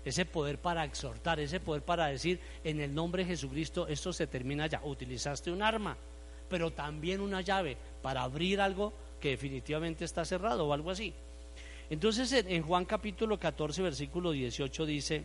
ese 0.05 0.25
poder 0.25 0.59
para 0.59 0.85
exhortar, 0.85 1.39
ese 1.39 1.61
poder 1.61 1.83
para 1.83 2.09
decir, 2.09 2.41
en 2.65 2.81
el 2.81 2.93
nombre 2.93 3.23
de 3.23 3.29
Jesucristo, 3.29 3.87
esto 3.87 4.13
se 4.13 4.27
termina 4.27 4.67
ya. 4.67 4.81
Utilizaste 4.83 5.53
un 5.53 5.63
arma, 5.63 5.97
pero 6.49 6.73
también 6.73 7.21
una 7.21 7.43
llave 7.43 7.77
para 8.03 8.23
abrir 8.23 8.61
algo 8.61 8.93
que 9.21 9.31
definitivamente 9.31 10.05
está 10.05 10.25
cerrado 10.25 10.67
o 10.67 10.73
algo 10.73 10.91
así. 10.91 11.15
Entonces 11.89 12.33
en 12.33 12.63
Juan 12.63 12.85
capítulo 12.85 13.39
14, 13.39 13.83
versículo 13.83 14.33
18 14.33 14.87
dice, 14.87 15.25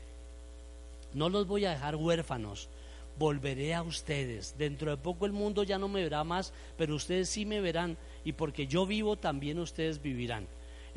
no 1.14 1.30
los 1.30 1.48
voy 1.48 1.66
a 1.66 1.72
dejar 1.72 1.96
huérfanos, 1.96 2.70
volveré 3.18 3.74
a 3.74 3.82
ustedes. 3.82 4.56
Dentro 4.58 4.92
de 4.92 4.98
poco 4.98 5.26
el 5.26 5.32
mundo 5.32 5.64
ya 5.64 5.78
no 5.78 5.88
me 5.88 6.04
verá 6.04 6.24
más, 6.24 6.54
pero 6.78 6.96
ustedes 6.96 7.30
sí 7.30 7.46
me 7.46 7.62
verán 7.62 7.98
y 8.24 8.34
porque 8.34 8.68
yo 8.68 8.86
vivo 8.86 9.16
también 9.16 9.60
ustedes 9.60 10.02
vivirán. 10.02 10.48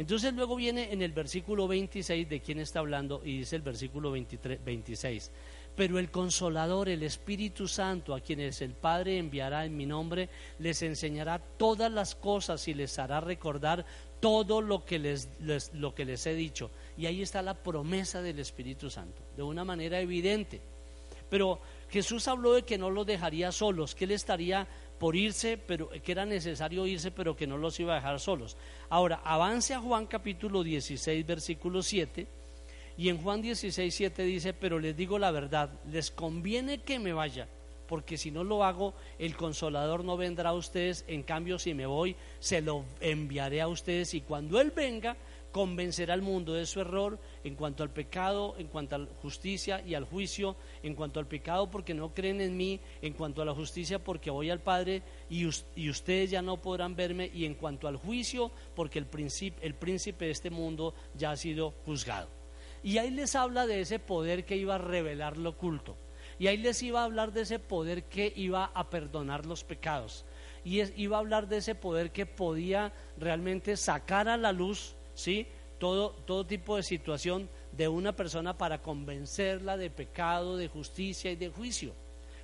Entonces 0.00 0.32
luego 0.32 0.56
viene 0.56 0.94
en 0.94 1.02
el 1.02 1.12
versículo 1.12 1.68
26 1.68 2.26
de 2.26 2.40
quién 2.40 2.58
está 2.58 2.78
hablando 2.78 3.20
y 3.22 3.40
dice 3.40 3.56
el 3.56 3.60
versículo 3.60 4.10
23, 4.10 4.64
26. 4.64 5.30
Pero 5.76 5.98
el 5.98 6.10
consolador, 6.10 6.88
el 6.88 7.02
Espíritu 7.02 7.68
Santo, 7.68 8.14
a 8.14 8.20
quienes 8.20 8.62
el 8.62 8.72
Padre 8.72 9.18
enviará 9.18 9.66
en 9.66 9.76
mi 9.76 9.84
nombre, 9.84 10.30
les 10.58 10.80
enseñará 10.80 11.38
todas 11.38 11.92
las 11.92 12.14
cosas 12.14 12.66
y 12.66 12.72
les 12.72 12.98
hará 12.98 13.20
recordar 13.20 13.84
todo 14.20 14.62
lo 14.62 14.86
que 14.86 14.98
les, 14.98 15.28
lo 15.74 15.94
que 15.94 16.06
les 16.06 16.24
he 16.24 16.32
dicho. 16.32 16.70
Y 16.96 17.04
ahí 17.04 17.20
está 17.20 17.42
la 17.42 17.52
promesa 17.52 18.22
del 18.22 18.38
Espíritu 18.38 18.88
Santo, 18.88 19.20
de 19.36 19.42
una 19.42 19.66
manera 19.66 20.00
evidente. 20.00 20.62
Pero 21.28 21.60
Jesús 21.90 22.26
habló 22.26 22.54
de 22.54 22.62
que 22.62 22.78
no 22.78 22.88
los 22.88 23.04
dejaría 23.04 23.52
solos, 23.52 23.94
que 23.94 24.06
él 24.06 24.12
estaría 24.12 24.66
por 25.00 25.16
irse, 25.16 25.56
pero 25.56 25.88
que 25.88 26.12
era 26.12 26.26
necesario 26.26 26.86
irse, 26.86 27.10
pero 27.10 27.34
que 27.34 27.46
no 27.46 27.56
los 27.56 27.80
iba 27.80 27.94
a 27.94 27.96
dejar 27.96 28.20
solos. 28.20 28.58
Ahora, 28.90 29.22
avance 29.24 29.72
a 29.72 29.80
Juan 29.80 30.04
capítulo 30.04 30.62
16, 30.62 31.26
versículo 31.26 31.82
7, 31.82 32.26
Y 32.98 33.08
en 33.08 33.16
Juan 33.16 33.40
16, 33.40 33.94
7 33.94 34.22
dice, 34.24 34.52
pero 34.52 34.78
les 34.78 34.94
digo 34.94 35.18
la 35.18 35.30
verdad, 35.30 35.70
les 35.90 36.10
conviene 36.10 36.82
que 36.82 36.98
me 36.98 37.14
vaya, 37.14 37.48
porque 37.88 38.18
si 38.18 38.30
no 38.30 38.44
lo 38.44 38.62
hago, 38.62 38.92
el 39.18 39.38
consolador 39.38 40.04
no 40.04 40.18
vendrá 40.18 40.50
a 40.50 40.52
ustedes, 40.52 41.06
en 41.08 41.22
cambio 41.22 41.58
si 41.58 41.72
me 41.72 41.86
voy, 41.86 42.14
se 42.38 42.60
lo 42.60 42.84
enviaré 43.00 43.62
a 43.62 43.68
ustedes 43.68 44.12
y 44.12 44.20
cuando 44.20 44.60
Él 44.60 44.70
venga, 44.70 45.16
convencerá 45.50 46.12
al 46.12 46.22
mundo 46.22 46.52
de 46.52 46.66
su 46.66 46.80
error 46.80 47.18
en 47.42 47.54
cuanto 47.54 47.82
al 47.82 47.90
pecado, 47.90 48.54
en 48.58 48.66
cuanto 48.66 48.96
a 48.96 48.98
la 48.98 49.08
justicia 49.22 49.82
y 49.84 49.94
al 49.94 50.04
juicio, 50.04 50.56
en 50.82 50.94
cuanto 50.94 51.20
al 51.20 51.26
pecado 51.26 51.70
porque 51.70 51.94
no 51.94 52.14
creen 52.14 52.40
en 52.40 52.56
mí, 52.56 52.80
en 53.02 53.12
cuanto 53.12 53.42
a 53.42 53.44
la 53.44 53.54
justicia 53.54 53.98
porque 53.98 54.30
voy 54.30 54.50
al 54.50 54.60
Padre 54.60 55.02
y, 55.28 55.46
ustedes 55.46 56.30
ya 56.30 56.42
no 56.42 56.56
podrán 56.56 56.96
verme, 56.96 57.30
y 57.32 57.44
en 57.44 57.54
cuanto 57.54 57.88
al 57.88 57.96
juicio 57.96 58.50
porque 58.74 58.98
el 58.98 59.06
el 59.60 59.74
príncipe 59.74 60.26
de 60.26 60.30
este 60.30 60.50
mundo 60.50 60.94
ya 61.16 61.32
ha 61.32 61.36
sido 61.36 61.72
juzgado. 61.84 62.28
Y 62.82 62.98
ahí 62.98 63.10
les 63.10 63.34
habla 63.34 63.66
de 63.66 63.80
ese 63.80 63.98
poder 63.98 64.44
que 64.44 64.56
iba 64.56 64.76
a 64.76 64.78
revelar 64.78 65.36
lo 65.36 65.50
oculto. 65.50 65.96
Y 66.38 66.46
ahí 66.46 66.56
les 66.56 66.82
iba 66.82 67.02
a 67.02 67.04
hablar 67.04 67.32
de 67.32 67.42
ese 67.42 67.58
poder 67.58 68.04
que 68.04 68.32
iba 68.34 68.70
a 68.72 68.88
perdonar 68.88 69.44
los 69.44 69.64
pecados. 69.64 70.24
Y 70.64 70.80
iba 71.02 71.16
a 71.16 71.20
hablar 71.20 71.48
de 71.48 71.58
ese 71.58 71.74
poder 71.74 72.12
que 72.12 72.24
podía 72.24 72.92
realmente 73.18 73.76
sacar 73.76 74.28
a 74.28 74.38
la 74.38 74.52
luz 74.52 74.94
¿sí? 75.20 75.46
Todo, 75.78 76.10
todo 76.26 76.46
tipo 76.46 76.76
de 76.76 76.82
situación 76.82 77.48
de 77.80 77.88
una 77.88 78.14
persona 78.14 78.58
para 78.58 78.82
convencerla 78.82 79.78
de 79.78 79.88
pecado, 79.88 80.58
de 80.58 80.68
justicia 80.68 81.30
y 81.30 81.36
de 81.36 81.48
juicio, 81.48 81.94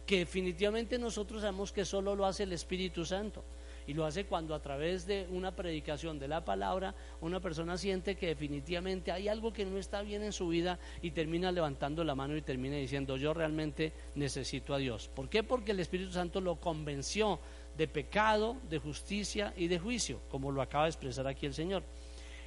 que 0.07 0.21
definitivamente 0.21 0.99
nosotros 0.99 1.43
sabemos 1.43 1.73
que 1.73 1.85
solo 1.85 2.17
lo 2.17 2.25
hace 2.25 2.45
el 2.45 2.55
Espíritu 2.55 3.05
Santo. 3.05 3.45
Y 3.87 3.93
lo 3.93 4.07
hace 4.07 4.25
cuando 4.25 4.55
a 4.55 4.63
través 4.63 5.07
de 5.07 5.27
una 5.31 5.55
predicación 5.55 6.19
de 6.19 6.27
la 6.27 6.43
palabra 6.43 6.95
una 7.21 7.39
persona 7.39 7.77
siente 7.77 8.17
que 8.17 8.29
definitivamente 8.29 9.13
hay 9.13 9.29
algo 9.29 9.53
que 9.53 9.67
no 9.67 9.77
está 9.77 10.01
bien 10.01 10.23
en 10.23 10.33
su 10.33 10.49
vida 10.49 10.79
y 11.03 11.11
termina 11.11 11.53
levantando 11.53 12.03
la 12.03 12.15
mano 12.15 12.35
y 12.35 12.41
termina 12.41 12.77
diciendo 12.77 13.19
yo 13.19 13.35
realmente 13.35 13.93
necesito 14.15 14.73
a 14.73 14.79
Dios. 14.79 15.11
¿Por 15.15 15.29
qué? 15.29 15.43
Porque 15.43 15.73
el 15.73 15.81
Espíritu 15.81 16.13
Santo 16.13 16.41
lo 16.41 16.57
convenció 16.57 17.41
de 17.77 17.89
pecado, 17.89 18.57
de 18.71 18.79
justicia 18.79 19.53
y 19.55 19.69
de 19.69 19.79
juicio, 19.79 20.19
como 20.31 20.51
lo 20.51 20.63
acaba 20.63 20.85
de 20.85 20.91
expresar 20.93 21.27
aquí 21.27 21.45
el 21.45 21.53
Señor. 21.53 21.83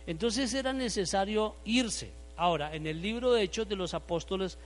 Entonces 0.07 0.51
era 0.55 0.73
necesario 0.73 1.55
irse. 1.65 2.17
Ahora, 2.39 2.73
en 2.73 2.87
el 2.87 3.01
libro 3.01 3.33
de 3.33 3.43
Hechos 3.43 3.67
de 3.67 3.75
los 3.75 3.93
Apóstoles, 3.93 4.57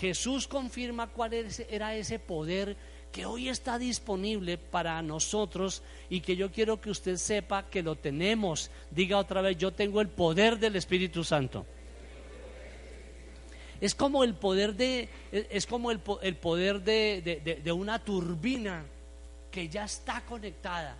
Jesús 0.00 0.48
confirma 0.48 1.08
cuál 1.08 1.34
era 1.34 1.94
ese 1.94 2.18
poder 2.18 2.74
que 3.12 3.26
hoy 3.26 3.50
está 3.50 3.78
disponible 3.78 4.56
para 4.56 5.02
nosotros 5.02 5.82
y 6.08 6.22
que 6.22 6.36
yo 6.36 6.50
quiero 6.50 6.80
que 6.80 6.88
usted 6.88 7.16
sepa 7.16 7.68
que 7.68 7.82
lo 7.82 7.96
tenemos. 7.96 8.70
Diga 8.90 9.18
otra 9.18 9.42
vez, 9.42 9.58
yo 9.58 9.72
tengo 9.72 10.00
el 10.00 10.08
poder 10.08 10.58
del 10.58 10.76
Espíritu 10.76 11.22
Santo. 11.22 11.66
Es 13.78 13.94
como 13.94 14.24
el 14.24 14.32
poder 14.32 14.74
de, 14.74 15.10
es 15.30 15.66
como 15.66 15.90
el, 15.90 16.00
poder 16.00 16.80
de, 16.80 17.72
una 17.72 18.02
turbina 18.02 18.86
que 19.50 19.68
ya 19.68 19.84
está 19.84 20.24
conectada, 20.24 20.96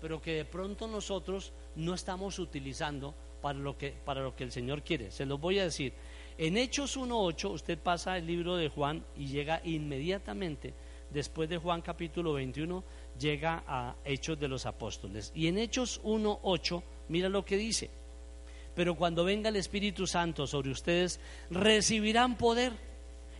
pero 0.00 0.22
que 0.22 0.32
de 0.32 0.44
pronto 0.44 0.86
nosotros 0.86 1.52
no 1.74 1.92
estamos 1.92 2.38
utilizando 2.38 3.16
para 3.40 3.58
lo 3.58 3.76
que, 3.76 3.92
para 4.04 4.22
lo 4.22 4.34
que 4.34 4.44
el 4.44 4.52
Señor 4.52 4.82
quiere. 4.82 5.10
Se 5.10 5.26
los 5.26 5.40
voy 5.40 5.58
a 5.58 5.64
decir. 5.64 5.92
En 6.38 6.56
Hechos 6.56 6.98
1.8 6.98 7.50
usted 7.50 7.78
pasa 7.78 8.18
el 8.18 8.26
libro 8.26 8.56
de 8.56 8.68
Juan 8.68 9.04
y 9.16 9.28
llega 9.28 9.62
inmediatamente, 9.64 10.74
después 11.10 11.48
de 11.48 11.56
Juan 11.56 11.80
capítulo 11.80 12.34
21, 12.34 12.84
llega 13.18 13.64
a 13.66 13.96
Hechos 14.04 14.38
de 14.38 14.48
los 14.48 14.66
Apóstoles. 14.66 15.32
Y 15.34 15.46
en 15.46 15.58
Hechos 15.58 16.02
1.8, 16.04 16.82
mira 17.08 17.28
lo 17.28 17.44
que 17.44 17.56
dice. 17.56 17.90
Pero 18.74 18.94
cuando 18.94 19.24
venga 19.24 19.48
el 19.48 19.56
Espíritu 19.56 20.06
Santo 20.06 20.46
sobre 20.46 20.70
ustedes, 20.70 21.18
recibirán 21.50 22.36
poder 22.36 22.72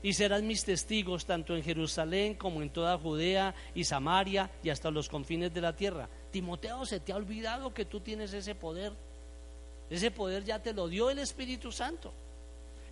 y 0.03 0.13
serán 0.13 0.47
mis 0.47 0.65
testigos 0.65 1.27
tanto 1.27 1.57
en 1.57 1.63
Jerusalén 1.63 2.35
como 2.35 2.63
en 2.63 2.71
toda 2.71 2.97
Judea 2.97 3.55
y 3.75 3.85
Samaria 3.85 4.51
y 4.63 4.71
hasta 4.71 4.91
los 4.91 5.09
confines 5.09 5.53
de 5.53 5.61
la 5.61 5.77
tierra. 5.77 6.09
Timoteo, 6.31 6.87
se 6.87 7.01
te 7.01 7.13
ha 7.13 7.17
olvidado 7.17 7.75
que 7.75 7.85
tú 7.85 8.01
tienes 8.01 8.33
ese 8.33 8.55
poder. 8.55 8.93
Ese 9.91 10.11
poder 10.11 10.45
ya 10.45 10.63
te 10.63 10.73
lo 10.73 10.89
dio 10.89 11.11
el 11.11 11.19
Espíritu 11.19 11.71
Santo. 11.71 12.13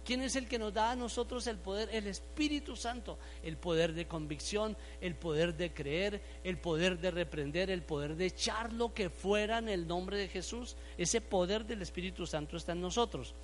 ¿Quién 0.05 0.23
es 0.23 0.37
el 0.37 0.47
que 0.47 0.59
nos 0.59 0.75
da 0.75 0.91
a 0.91 0.97
nosotros 0.97 1.47
el 1.47 1.57
poder? 1.57 1.89
El 1.91 2.07
Espíritu 2.07 2.77
Santo. 2.77 3.19
El 3.43 3.57
poder 3.57 3.95
de 3.95 4.07
convicción, 4.07 4.77
el 5.01 5.15
poder 5.15 5.57
de 5.57 5.73
creer, 5.73 6.23
el 6.45 6.59
poder 6.59 6.99
de 6.99 7.11
reprender, 7.11 7.71
el 7.71 7.83
poder 7.83 8.15
de 8.15 8.27
echar 8.27 8.73
lo 8.73 8.93
que 8.93 9.09
fuera 9.09 9.59
en 9.59 9.71
el 9.71 9.87
nombre 9.89 10.19
de 10.19 10.29
Jesús. 10.29 10.77
Ese 10.99 11.23
poder 11.23 11.65
del 11.65 11.81
Espíritu 11.81 12.27
Santo 12.27 12.59
está 12.59 12.73
en 12.73 12.83
nosotros. 12.83 13.35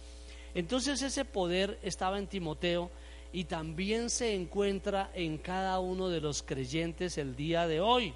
Entonces 0.55 1.01
ese 1.01 1.25
poder 1.25 1.79
estaba 1.83 2.19
en 2.19 2.27
Timoteo 2.27 2.91
y 3.33 3.45
también 3.45 4.11
se 4.11 4.35
encuentra 4.35 5.11
en 5.15 5.39
cada 5.39 5.79
uno 5.79 6.09
de 6.09 6.21
los 6.21 6.43
creyentes 6.43 7.17
el 7.17 7.37
día 7.37 7.67
de 7.67 7.81
hoy. 7.81 8.13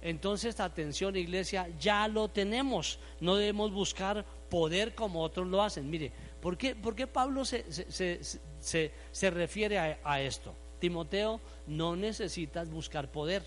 Entonces, 0.00 0.60
atención 0.60 1.16
iglesia, 1.16 1.68
ya 1.80 2.06
lo 2.08 2.28
tenemos. 2.28 2.98
No 3.20 3.36
debemos 3.36 3.72
buscar 3.72 4.24
poder 4.48 4.94
como 4.94 5.22
otros 5.22 5.46
lo 5.46 5.62
hacen. 5.62 5.88
Mire, 5.90 6.12
¿por 6.40 6.56
qué, 6.56 6.74
Pablo 7.06 7.44
se, 7.44 7.64
se, 8.60 9.30
refiere 9.30 9.78
a, 9.78 9.98
a, 10.04 10.20
esto? 10.20 10.54
Timoteo, 10.78 11.40
no 11.66 11.96
necesitas 11.96 12.70
buscar 12.70 13.10
poder. 13.10 13.42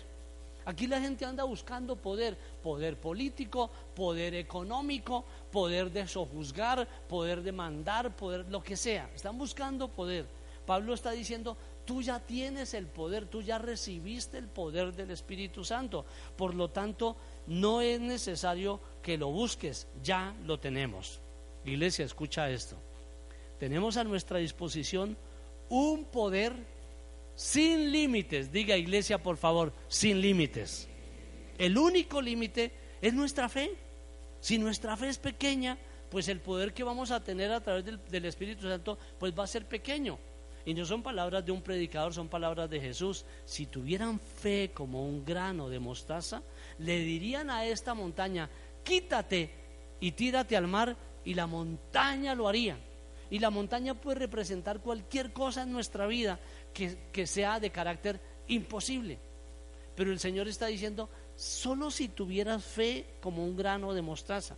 Aquí 0.64 0.86
la 0.86 1.00
gente 1.00 1.24
anda 1.24 1.42
buscando 1.44 1.96
poder, 1.96 2.36
poder 2.62 2.96
político, 2.96 3.70
poder 3.96 4.34
económico, 4.34 5.24
poder 5.50 5.90
de 5.90 6.06
sojuzgar, 6.06 6.86
poder 7.08 7.42
de 7.42 7.50
mandar, 7.50 8.14
poder 8.14 8.46
lo 8.48 8.62
que 8.62 8.76
sea. 8.76 9.10
Están 9.14 9.38
buscando 9.38 9.88
poder. 9.88 10.24
Pablo 10.64 10.94
está 10.94 11.10
diciendo, 11.10 11.56
tú 11.84 12.00
ya 12.02 12.20
tienes 12.20 12.74
el 12.74 12.86
poder, 12.86 13.26
tú 13.26 13.42
ya 13.42 13.58
recibiste 13.58 14.38
el 14.38 14.46
poder 14.46 14.94
del 14.94 15.10
Espíritu 15.10 15.64
Santo. 15.64 16.04
Por 16.36 16.54
lo 16.54 16.70
tanto, 16.70 17.16
no 17.46 17.80
es 17.80 18.00
necesario 18.00 18.80
que 19.02 19.18
lo 19.18 19.28
busques, 19.28 19.88
ya 20.02 20.34
lo 20.44 20.58
tenemos. 20.58 21.20
Iglesia, 21.64 22.04
escucha 22.04 22.50
esto. 22.50 22.76
Tenemos 23.58 23.96
a 23.96 24.04
nuestra 24.04 24.38
disposición 24.38 25.16
un 25.68 26.04
poder 26.04 26.52
sin 27.34 27.92
límites. 27.92 28.52
Diga 28.52 28.76
iglesia, 28.76 29.22
por 29.22 29.36
favor, 29.36 29.72
sin 29.88 30.20
límites. 30.20 30.88
El 31.58 31.78
único 31.78 32.20
límite 32.20 32.72
es 33.00 33.14
nuestra 33.14 33.48
fe. 33.48 33.74
Si 34.40 34.58
nuestra 34.58 34.96
fe 34.96 35.08
es 35.08 35.18
pequeña, 35.18 35.78
pues 36.10 36.28
el 36.28 36.40
poder 36.40 36.74
que 36.74 36.84
vamos 36.84 37.10
a 37.10 37.22
tener 37.22 37.52
a 37.52 37.62
través 37.62 37.84
del, 37.84 38.24
Espíritu 38.24 38.68
Santo, 38.68 38.98
pues 39.18 39.32
va 39.38 39.44
a 39.44 39.46
ser 39.46 39.66
pequeño. 39.66 40.18
Y 40.64 40.74
no 40.74 40.84
son 40.84 41.02
palabras 41.02 41.44
de 41.44 41.52
un 41.52 41.62
predicador, 41.62 42.12
son 42.12 42.28
palabras 42.28 42.68
de 42.68 42.80
Jesús. 42.80 43.24
Si 43.44 43.66
tuvieran 43.66 44.20
fe 44.20 44.72
como 44.74 45.06
un 45.06 45.24
grano 45.24 45.68
de 45.68 45.78
mostaza, 45.78 46.42
le 46.78 46.98
dirían 46.98 47.50
a 47.50 47.64
esta 47.64 47.94
montaña, 47.94 48.48
quítate 48.84 49.50
y 50.00 50.12
tírate 50.12 50.56
al 50.56 50.68
mar, 50.68 50.96
y 51.24 51.34
la 51.34 51.46
montaña 51.46 52.34
lo 52.34 52.48
haría. 52.48 52.76
Y 53.30 53.38
la 53.38 53.50
montaña 53.50 53.94
puede 53.94 54.18
representar 54.18 54.80
cualquier 54.80 55.32
cosa 55.32 55.62
en 55.62 55.72
nuestra 55.72 56.06
vida 56.06 56.38
que, 56.74 56.98
que 57.12 57.26
sea 57.26 57.60
de 57.60 57.70
carácter 57.70 58.20
imposible. 58.48 59.18
Pero 59.94 60.10
el 60.10 60.18
Señor 60.18 60.48
está 60.48 60.66
diciendo, 60.66 61.08
solo 61.36 61.90
si 61.90 62.08
tuvieras 62.08 62.64
fe 62.64 63.06
como 63.20 63.44
un 63.44 63.56
grano 63.56 63.94
de 63.94 64.02
mostaza. 64.02 64.56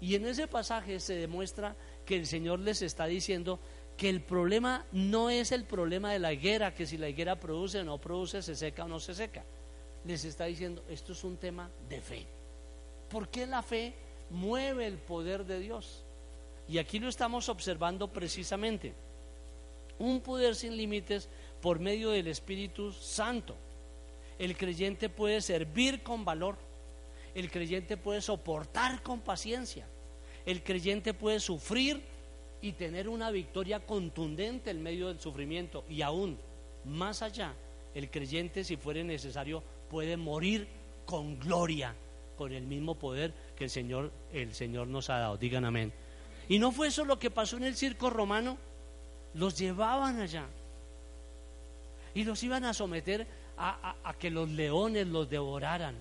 Y 0.00 0.14
en 0.14 0.26
ese 0.26 0.46
pasaje 0.46 1.00
se 1.00 1.14
demuestra 1.14 1.74
que 2.04 2.16
el 2.16 2.26
Señor 2.26 2.60
les 2.60 2.82
está 2.82 3.06
diciendo, 3.06 3.58
que 3.96 4.08
el 4.08 4.22
problema 4.22 4.86
no 4.92 5.28
es 5.28 5.50
el 5.50 5.64
problema 5.64 6.12
de 6.12 6.20
la 6.20 6.32
higuera, 6.32 6.72
que 6.72 6.86
si 6.86 6.96
la 6.96 7.08
higuera 7.08 7.40
produce 7.40 7.80
o 7.80 7.84
no 7.84 7.98
produce, 7.98 8.42
se 8.42 8.54
seca 8.54 8.84
o 8.84 8.88
no 8.88 9.00
se 9.00 9.12
seca. 9.12 9.44
Les 10.04 10.24
está 10.24 10.44
diciendo, 10.44 10.84
esto 10.88 11.12
es 11.12 11.24
un 11.24 11.36
tema 11.36 11.70
de 11.88 12.00
fe. 12.00 12.26
¿Por 13.10 13.28
qué 13.28 13.46
la 13.46 13.62
fe 13.62 13.94
mueve 14.30 14.86
el 14.86 14.98
poder 14.98 15.44
de 15.44 15.60
Dios? 15.60 16.04
Y 16.68 16.78
aquí 16.78 16.98
lo 16.98 17.08
estamos 17.08 17.48
observando 17.48 18.08
precisamente. 18.08 18.92
Un 19.98 20.20
poder 20.20 20.54
sin 20.54 20.76
límites 20.76 21.28
por 21.60 21.80
medio 21.80 22.10
del 22.10 22.28
Espíritu 22.28 22.92
Santo. 22.92 23.56
El 24.38 24.56
creyente 24.56 25.08
puede 25.08 25.40
servir 25.40 26.02
con 26.02 26.24
valor. 26.24 26.56
El 27.34 27.50
creyente 27.50 27.96
puede 27.96 28.20
soportar 28.20 29.02
con 29.02 29.20
paciencia. 29.20 29.86
El 30.46 30.62
creyente 30.62 31.14
puede 31.14 31.40
sufrir 31.40 32.02
y 32.60 32.72
tener 32.72 33.08
una 33.08 33.30
victoria 33.30 33.84
contundente 33.84 34.70
en 34.70 34.82
medio 34.82 35.08
del 35.08 35.20
sufrimiento. 35.20 35.84
Y 35.88 36.02
aún 36.02 36.38
más 36.84 37.22
allá, 37.22 37.54
el 37.94 38.10
creyente, 38.10 38.62
si 38.64 38.76
fuere 38.76 39.02
necesario, 39.04 39.62
puede 39.90 40.16
morir 40.16 40.68
con 41.06 41.38
gloria, 41.38 41.94
con 42.36 42.52
el 42.52 42.66
mismo 42.66 42.94
poder 42.94 43.32
que 43.56 43.64
el 43.64 43.70
Señor, 43.70 44.12
el 44.32 44.54
Señor 44.54 44.88
nos 44.88 45.10
ha 45.10 45.18
dado. 45.18 45.36
Digan 45.36 45.64
amén. 45.64 45.92
Y 46.48 46.58
no 46.58 46.72
fue 46.72 46.88
eso 46.88 47.04
lo 47.04 47.18
que 47.18 47.30
pasó 47.30 47.56
en 47.56 47.64
el 47.64 47.76
circo 47.76 48.10
romano. 48.10 48.56
Los 49.34 49.58
llevaban 49.58 50.20
allá 50.20 50.46
y 52.14 52.24
los 52.24 52.42
iban 52.42 52.64
a 52.64 52.74
someter 52.74 53.26
a, 53.56 53.96
a 54.02 54.14
que 54.14 54.30
los 54.30 54.48
leones 54.48 55.06
los 55.06 55.28
devoraran. 55.28 55.94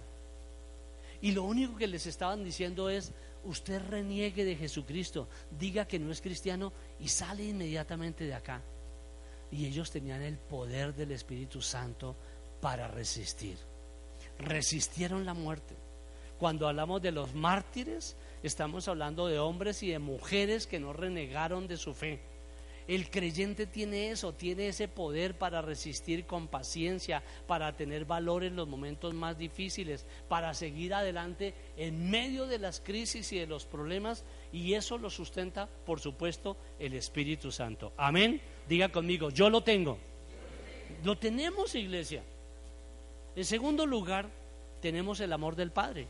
Y 1.22 1.32
lo 1.32 1.44
único 1.44 1.76
que 1.76 1.88
les 1.88 2.06
estaban 2.06 2.44
diciendo 2.44 2.90
es, 2.90 3.12
usted 3.44 3.82
reniegue 3.90 4.46
de 4.46 4.56
Jesucristo, 4.56 5.28
diga 5.60 5.88
que 5.88 6.00
no 6.00 6.12
es 6.12 6.22
cristiano 6.22 6.72
y 7.00 7.08
sale 7.08 7.44
inmediatamente 7.44 8.24
de 8.24 8.34
acá. 8.34 8.62
Y 9.52 9.66
ellos 9.66 9.92
tenían 9.92 10.22
el 10.22 10.38
poder 10.38 10.94
del 10.94 11.12
Espíritu 11.12 11.62
Santo 11.62 12.16
para 12.62 12.88
resistir. 12.88 13.58
Resistieron 14.40 15.26
la 15.26 15.34
muerte. 15.34 15.76
Cuando 16.38 16.68
hablamos 16.68 17.02
de 17.02 17.12
los 17.12 17.34
mártires, 17.34 18.16
estamos 18.44 18.88
hablando 18.88 19.28
de 19.28 19.40
hombres 19.40 19.82
y 19.84 19.90
de 19.90 20.00
mujeres 20.00 20.68
que 20.68 20.80
no 20.80 20.94
renegaron 20.94 21.68
de 21.68 21.78
su 21.78 21.94
fe 21.94 22.20
el 22.88 23.10
creyente 23.10 23.66
tiene 23.66 24.12
eso, 24.12 24.34
tiene 24.34 24.70
ese 24.70 24.88
poder 24.88 25.38
para 25.38 25.62
resistir 25.62 26.26
con 26.26 26.48
paciencia, 26.48 27.22
para 27.46 27.76
tener 27.76 28.06
valor 28.06 28.44
en 28.44 28.56
los 28.56 28.68
momentos 28.68 29.14
más 29.14 29.38
difíciles, 29.38 30.06
para 30.30 30.54
seguir 30.54 30.94
adelante 30.94 31.54
en 31.76 32.10
medio 32.10 32.48
de 32.48 32.60
las 32.60 32.80
crisis 32.80 33.32
y 33.34 33.40
de 33.40 33.48
los 33.48 33.66
problemas, 33.66 34.24
y 34.54 34.74
eso 34.74 34.98
lo 34.98 35.10
sustenta, 35.10 35.68
por 35.86 36.00
supuesto, 36.00 36.56
el 36.80 36.94
Espíritu 36.94 37.52
Santo. 37.52 37.92
Amén. 37.98 38.42
Diga 38.70 38.90
conmigo, 38.90 39.30
yo 39.30 39.50
lo 39.50 39.62
tengo. 39.62 39.98
Lo 41.04 41.18
tenemos, 41.18 41.76
iglesia. 41.76 42.24
En 43.38 43.46
segundo 43.46 43.86
lugar, 43.86 44.28
tenemos 44.82 45.20
el 45.20 45.32
amor 45.32 45.56
del 45.56 45.70
Padre. 45.70 46.08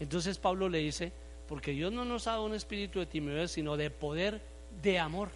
Entonces 0.00 0.36
Pablo 0.36 0.68
le 0.68 0.78
dice, 0.78 1.12
porque 1.46 1.70
Dios 1.70 1.92
no 1.92 2.04
nos 2.04 2.26
ha 2.26 2.32
dado 2.32 2.46
un 2.46 2.54
espíritu 2.54 2.98
de 2.98 3.06
timidez, 3.06 3.52
sino 3.52 3.76
de 3.76 3.88
poder, 3.88 4.40
de 4.82 4.98
amor. 4.98 5.28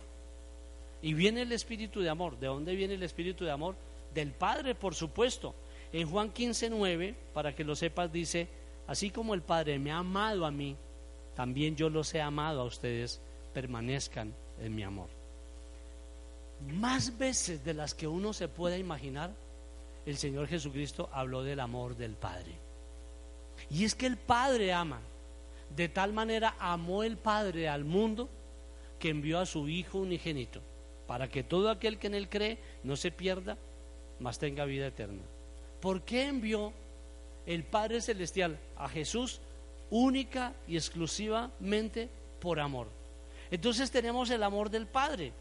Y 1.00 1.14
viene 1.14 1.42
el 1.42 1.52
espíritu 1.52 2.00
de 2.00 2.08
amor. 2.08 2.36
¿De 2.40 2.48
dónde 2.48 2.74
viene 2.74 2.94
el 2.94 3.04
espíritu 3.04 3.44
de 3.44 3.52
amor? 3.52 3.76
Del 4.12 4.32
Padre, 4.32 4.74
por 4.74 4.96
supuesto. 4.96 5.54
En 5.92 6.10
Juan 6.10 6.32
15, 6.32 6.68
9, 6.68 7.14
para 7.32 7.54
que 7.54 7.62
lo 7.62 7.76
sepas, 7.76 8.12
dice, 8.12 8.48
así 8.88 9.10
como 9.10 9.34
el 9.34 9.42
Padre 9.42 9.78
me 9.78 9.92
ha 9.92 9.98
amado 9.98 10.46
a 10.46 10.50
mí, 10.50 10.74
también 11.36 11.76
yo 11.76 11.90
los 11.90 12.12
he 12.12 12.20
amado 12.20 12.60
a 12.60 12.64
ustedes, 12.64 13.20
permanezcan 13.54 14.34
en 14.60 14.74
mi 14.74 14.82
amor. 14.82 15.06
Más 16.72 17.16
veces 17.16 17.64
de 17.64 17.74
las 17.74 17.94
que 17.94 18.08
uno 18.08 18.32
se 18.32 18.48
pueda 18.48 18.76
imaginar, 18.76 19.30
el 20.08 20.16
Señor 20.16 20.46
Jesucristo 20.46 21.10
habló 21.12 21.42
del 21.42 21.60
amor 21.60 21.96
del 21.96 22.14
Padre. 22.14 22.52
Y 23.70 23.84
es 23.84 23.94
que 23.94 24.06
el 24.06 24.16
Padre 24.16 24.72
ama. 24.72 25.00
De 25.76 25.88
tal 25.88 26.14
manera 26.14 26.56
amó 26.58 27.02
el 27.02 27.18
Padre 27.18 27.68
al 27.68 27.84
mundo 27.84 28.28
que 28.98 29.10
envió 29.10 29.38
a 29.38 29.46
su 29.46 29.68
Hijo 29.68 29.98
unigénito 29.98 30.62
para 31.06 31.28
que 31.28 31.42
todo 31.42 31.70
aquel 31.70 31.98
que 31.98 32.06
en 32.06 32.14
él 32.14 32.28
cree 32.28 32.58
no 32.84 32.96
se 32.96 33.10
pierda, 33.10 33.58
mas 34.18 34.38
tenga 34.38 34.64
vida 34.64 34.86
eterna. 34.86 35.22
¿Por 35.80 36.02
qué 36.02 36.24
envió 36.26 36.72
el 37.46 37.64
Padre 37.64 38.00
Celestial 38.00 38.58
a 38.76 38.88
Jesús 38.88 39.40
única 39.90 40.54
y 40.66 40.76
exclusivamente 40.76 42.08
por 42.40 42.60
amor? 42.60 42.88
Entonces 43.50 43.90
tenemos 43.90 44.30
el 44.30 44.42
amor 44.42 44.70
del 44.70 44.86
Padre. 44.86 45.32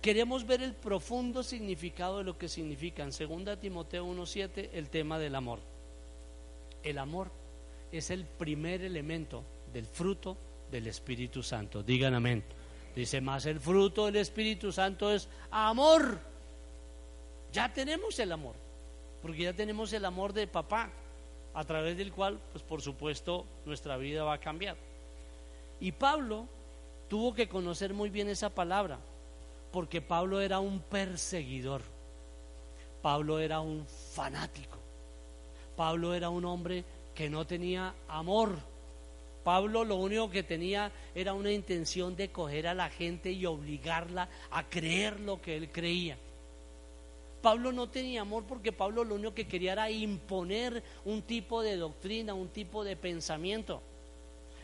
Queremos 0.00 0.46
ver 0.46 0.62
el 0.62 0.72
profundo 0.72 1.42
significado 1.42 2.18
de 2.18 2.24
lo 2.24 2.38
que 2.38 2.48
significa 2.48 3.02
en 3.02 3.10
2 3.10 3.60
Timoteo 3.60 4.06
1.7 4.06 4.70
el 4.72 4.88
tema 4.88 5.18
del 5.18 5.34
amor. 5.34 5.60
El 6.82 6.96
amor 6.96 7.30
es 7.92 8.10
el 8.10 8.24
primer 8.24 8.80
elemento 8.80 9.42
del 9.72 9.84
fruto 9.84 10.38
del 10.70 10.86
Espíritu 10.86 11.42
Santo. 11.42 11.82
Digan 11.82 12.14
amén. 12.14 12.42
Dice, 12.96 13.20
más 13.20 13.44
el 13.44 13.60
fruto 13.60 14.06
del 14.06 14.16
Espíritu 14.16 14.72
Santo 14.72 15.12
es 15.12 15.28
amor. 15.50 16.18
Ya 17.52 17.72
tenemos 17.72 18.18
el 18.18 18.32
amor, 18.32 18.54
porque 19.20 19.42
ya 19.42 19.52
tenemos 19.52 19.92
el 19.92 20.04
amor 20.04 20.32
de 20.32 20.46
papá, 20.46 20.90
a 21.52 21.64
través 21.64 21.96
del 21.96 22.12
cual, 22.12 22.38
pues 22.52 22.64
por 22.64 22.80
supuesto, 22.80 23.44
nuestra 23.66 23.96
vida 23.96 24.24
va 24.24 24.34
a 24.34 24.40
cambiar. 24.40 24.76
Y 25.80 25.92
Pablo 25.92 26.46
tuvo 27.08 27.34
que 27.34 27.48
conocer 27.48 27.92
muy 27.92 28.08
bien 28.08 28.28
esa 28.28 28.50
palabra, 28.50 28.98
porque 29.72 30.00
Pablo 30.00 30.40
era 30.40 30.60
un 30.60 30.80
perseguidor, 30.80 31.82
Pablo 33.02 33.38
era 33.38 33.60
un 33.60 33.86
fanático, 33.86 34.78
Pablo 35.76 36.14
era 36.14 36.28
un 36.28 36.44
hombre 36.44 36.84
que 37.14 37.30
no 37.30 37.46
tenía 37.46 37.94
amor 38.08 38.70
Pablo 39.44 39.84
lo 39.84 39.96
único 39.96 40.30
que 40.30 40.42
tenía 40.42 40.92
era 41.14 41.32
una 41.32 41.50
intención 41.50 42.14
de 42.14 42.30
coger 42.30 42.66
a 42.66 42.74
la 42.74 42.90
gente 42.90 43.32
y 43.32 43.46
obligarla 43.46 44.28
a 44.50 44.68
creer 44.68 45.18
lo 45.20 45.40
que 45.40 45.56
él 45.56 45.70
creía. 45.70 46.18
Pablo 47.40 47.72
no 47.72 47.88
tenía 47.88 48.20
amor 48.20 48.44
porque 48.46 48.70
Pablo 48.70 49.02
lo 49.02 49.14
único 49.14 49.34
que 49.34 49.48
quería 49.48 49.72
era 49.72 49.90
imponer 49.90 50.82
un 51.06 51.22
tipo 51.22 51.62
de 51.62 51.76
doctrina, 51.76 52.34
un 52.34 52.48
tipo 52.48 52.84
de 52.84 52.96
pensamiento. 52.96 53.80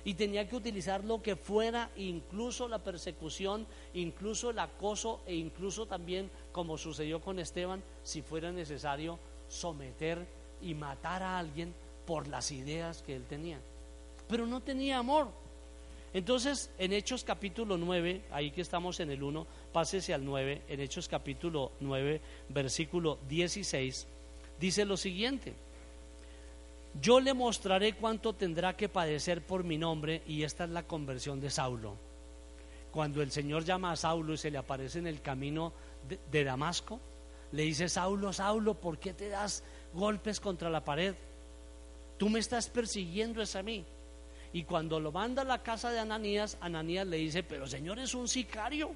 Y 0.07 0.15
tenía 0.15 0.49
que 0.49 0.57
utilizar 0.57 1.05
lo 1.05 1.21
que 1.21 1.37
fuera, 1.37 1.91
incluso 1.97 2.67
la 2.67 2.79
persecución, 2.79 3.67
incluso 3.93 4.49
el 4.49 4.59
acoso 4.59 5.21
e 5.27 5.35
incluso 5.35 5.85
también, 5.85 6.31
como 6.51 6.79
sucedió 6.79 7.21
con 7.21 7.39
Esteban, 7.39 7.83
si 8.03 8.23
fuera 8.23 8.51
necesario, 8.51 9.19
someter 9.49 10.27
y 10.63 10.73
matar 10.73 11.23
a 11.23 11.39
alguien 11.39 11.75
por 12.07 12.27
las 12.29 12.51
ideas 12.51 13.03
que 13.03 13.15
él 13.15 13.25
tenía 13.29 13.61
pero 14.29 14.47
no 14.47 14.61
tenía 14.61 14.99
amor. 14.99 15.29
Entonces, 16.15 16.71
en 16.79 16.93
Hechos 16.93 17.25
capítulo 17.25 17.77
9, 17.77 18.23
ahí 18.31 18.51
que 18.51 18.63
estamos 18.63 19.01
en 19.01 19.11
el 19.11 19.23
1, 19.23 19.47
pásese 19.73 20.15
al 20.15 20.25
9, 20.25 20.63
en 20.69 20.81
Hechos 20.81 21.09
capítulo 21.09 21.73
9, 21.81 22.21
versículo 22.49 23.19
16, 23.29 24.07
dice 24.59 24.85
lo 24.85 24.97
siguiente, 24.97 25.55
yo 27.01 27.21
le 27.21 27.35
mostraré 27.35 27.95
cuánto 27.95 28.35
tendrá 28.35 28.77
que 28.77 28.89
padecer 28.89 29.45
por 29.45 29.65
mi 29.65 29.79
nombre, 29.79 30.23
y 30.27 30.43
esta 30.43 30.65
es 30.65 30.71
la 30.71 30.85
conversión 30.85 31.41
de 31.41 31.51
Saulo. 31.51 31.97
Cuando 32.91 33.23
el 33.23 33.31
Señor 33.31 33.65
llama 33.65 33.93
a 33.93 33.97
Saulo 33.97 34.33
y 34.33 34.39
se 34.39 34.51
le 34.51 34.59
aparece 34.59 34.99
en 34.99 35.07
el 35.07 35.21
camino 35.21 35.73
de, 36.31 36.45
Damasco, 36.45 37.01
le 37.53 37.65
dice, 37.65 37.89
Saulo, 37.89 38.33
Saulo, 38.33 38.75
¿por 38.75 38.99
qué 38.99 39.13
te 39.13 39.29
das 39.29 39.63
golpes 39.93 40.41
contra 40.41 40.71
la 40.71 40.85
pared? 40.85 41.15
Tú 42.17 42.29
me 42.29 42.39
estás 42.39 42.69
persiguiendo 42.71 43.43
es 43.43 43.55
a 43.57 43.63
mí. 43.63 43.85
Y 44.53 44.65
cuando 44.65 44.99
lo 44.99 45.13
manda 45.13 45.43
a 45.43 45.45
la 45.45 45.63
casa 45.63 45.91
de 45.91 45.99
Ananías, 45.99 46.57
Ananías 46.61 47.07
le 47.07 47.19
dice, 47.19 47.43
pero 47.43 47.67
Señor 47.67 47.99
es 47.99 48.15
un 48.15 48.29
sicario. 48.29 48.95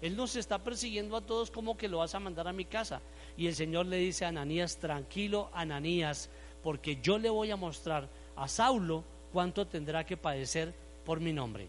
Él 0.00 0.16
nos 0.16 0.36
está 0.36 0.58
persiguiendo 0.58 1.16
a 1.16 1.20
todos 1.20 1.50
como 1.50 1.76
que 1.76 1.88
lo 1.88 1.98
vas 1.98 2.14
a 2.14 2.20
mandar 2.20 2.48
a 2.48 2.52
mi 2.52 2.64
casa. 2.64 3.00
Y 3.36 3.46
el 3.46 3.54
Señor 3.54 3.86
le 3.86 3.98
dice 3.98 4.24
a 4.24 4.28
Ananías, 4.28 4.78
tranquilo 4.78 5.50
Ananías, 5.52 6.30
porque 6.66 6.98
yo 7.00 7.16
le 7.16 7.30
voy 7.30 7.52
a 7.52 7.56
mostrar 7.56 8.08
a 8.34 8.48
Saulo 8.48 9.04
cuánto 9.32 9.68
tendrá 9.68 10.04
que 10.04 10.16
padecer 10.16 10.74
por 11.04 11.20
mi 11.20 11.32
nombre. 11.32 11.68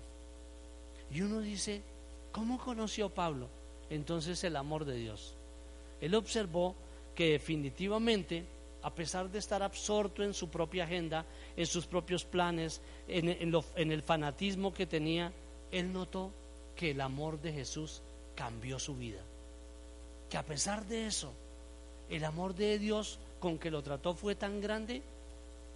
Y 1.12 1.22
uno 1.22 1.40
dice, 1.40 1.84
¿cómo 2.32 2.58
conoció 2.58 3.08
Pablo 3.08 3.48
entonces 3.92 4.44
el 4.44 4.56
amor 4.56 4.86
de 4.86 4.96
Dios? 4.96 5.36
Él 6.02 6.16
observó 6.16 6.74
que 7.14 7.34
definitivamente 7.34 8.44
a 8.82 8.90
pesar 8.90 9.30
de 9.30 9.38
estar 9.38 9.62
absorto 9.62 10.24
en 10.24 10.34
su 10.34 10.50
propia 10.50 10.86
agenda, 10.86 11.28
en 11.56 11.68
sus 11.68 11.86
propios 11.86 12.26
planes, 12.26 12.82
en, 13.08 13.92
el 13.92 14.02
fanatismo 14.02 14.74
que 14.74 14.88
tenía, 14.88 15.32
él 15.72 15.94
notó 15.94 16.32
que 16.76 16.90
el 16.90 17.02
amor 17.02 17.40
de 17.40 17.54
Jesús 17.54 18.02
cambió 18.36 18.80
su 18.80 18.96
vida. 18.96 19.22
Que 20.28 20.38
a 20.38 20.44
pesar 20.44 20.88
de 20.88 21.06
eso, 21.06 21.34
el 22.10 22.26
amor 22.26 22.56
de 22.56 22.80
Dios 22.80 23.20
con 23.40 23.58
que 23.58 23.72
lo 23.72 23.82
trató 23.82 24.14
fue 24.14 24.36
tan 24.36 24.60
grande 24.62 25.02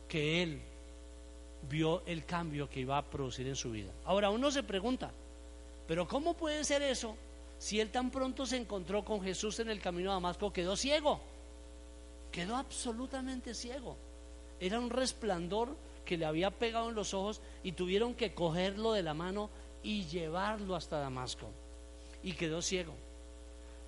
que 0.07 0.43
él 0.43 0.61
vio 1.69 2.03
el 2.05 2.25
cambio 2.25 2.69
que 2.69 2.81
iba 2.81 2.97
a 2.97 3.05
producir 3.05 3.47
en 3.47 3.55
su 3.55 3.71
vida. 3.71 3.91
Ahora 4.05 4.29
uno 4.29 4.51
se 4.51 4.63
pregunta, 4.63 5.11
pero 5.87 6.07
¿cómo 6.07 6.35
puede 6.35 6.63
ser 6.63 6.81
eso 6.81 7.15
si 7.57 7.79
él 7.79 7.91
tan 7.91 8.09
pronto 8.09 8.45
se 8.45 8.57
encontró 8.57 9.05
con 9.05 9.21
Jesús 9.21 9.59
en 9.59 9.69
el 9.69 9.79
camino 9.79 10.11
a 10.11 10.15
Damasco 10.15 10.51
quedó 10.51 10.75
ciego? 10.75 11.21
quedó 12.31 12.55
absolutamente 12.55 13.53
ciego. 13.53 13.97
Era 14.59 14.79
un 14.79 14.89
resplandor 14.89 15.75
que 16.05 16.17
le 16.17 16.25
había 16.25 16.49
pegado 16.51 16.89
en 16.89 16.95
los 16.95 17.13
ojos 17.13 17.41
y 17.63 17.73
tuvieron 17.73 18.15
que 18.15 18.33
cogerlo 18.33 18.93
de 18.93 19.03
la 19.03 19.13
mano 19.13 19.49
y 19.83 20.05
llevarlo 20.05 20.75
hasta 20.75 20.99
Damasco. 20.99 21.49
Y 22.23 22.33
quedó 22.33 22.61
ciego. 22.61 22.93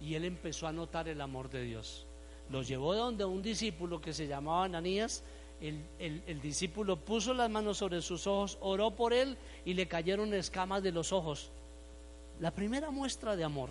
Y 0.02 0.16
él 0.16 0.26
empezó 0.26 0.68
a 0.68 0.72
notar 0.72 1.08
el 1.08 1.22
amor 1.22 1.50
de 1.50 1.64
Dios. 1.64 2.06
Lo 2.50 2.62
llevó 2.62 2.96
donde 2.96 3.26
un 3.26 3.42
discípulo 3.42 4.02
que 4.02 4.14
se 4.14 4.28
llamaba 4.28 4.66
Ananías. 4.66 5.24
El, 5.62 5.82
el 6.00 6.42
discípulo 6.42 6.98
puso 6.98 7.34
las 7.34 7.50
manos 7.50 7.78
sobre 7.78 8.02
sus 8.02 8.28
ojos, 8.28 8.58
oró 8.60 8.92
por 8.92 9.14
él 9.14 9.38
y 9.64 9.74
le 9.74 9.88
cayeron 9.88 10.34
escamas 10.34 10.84
de 10.84 10.92
los 10.92 11.14
ojos. 11.14 11.52
La 12.40 12.52
primera 12.52 12.92
muestra 12.92 13.36
de 13.36 13.44
amor 13.44 13.70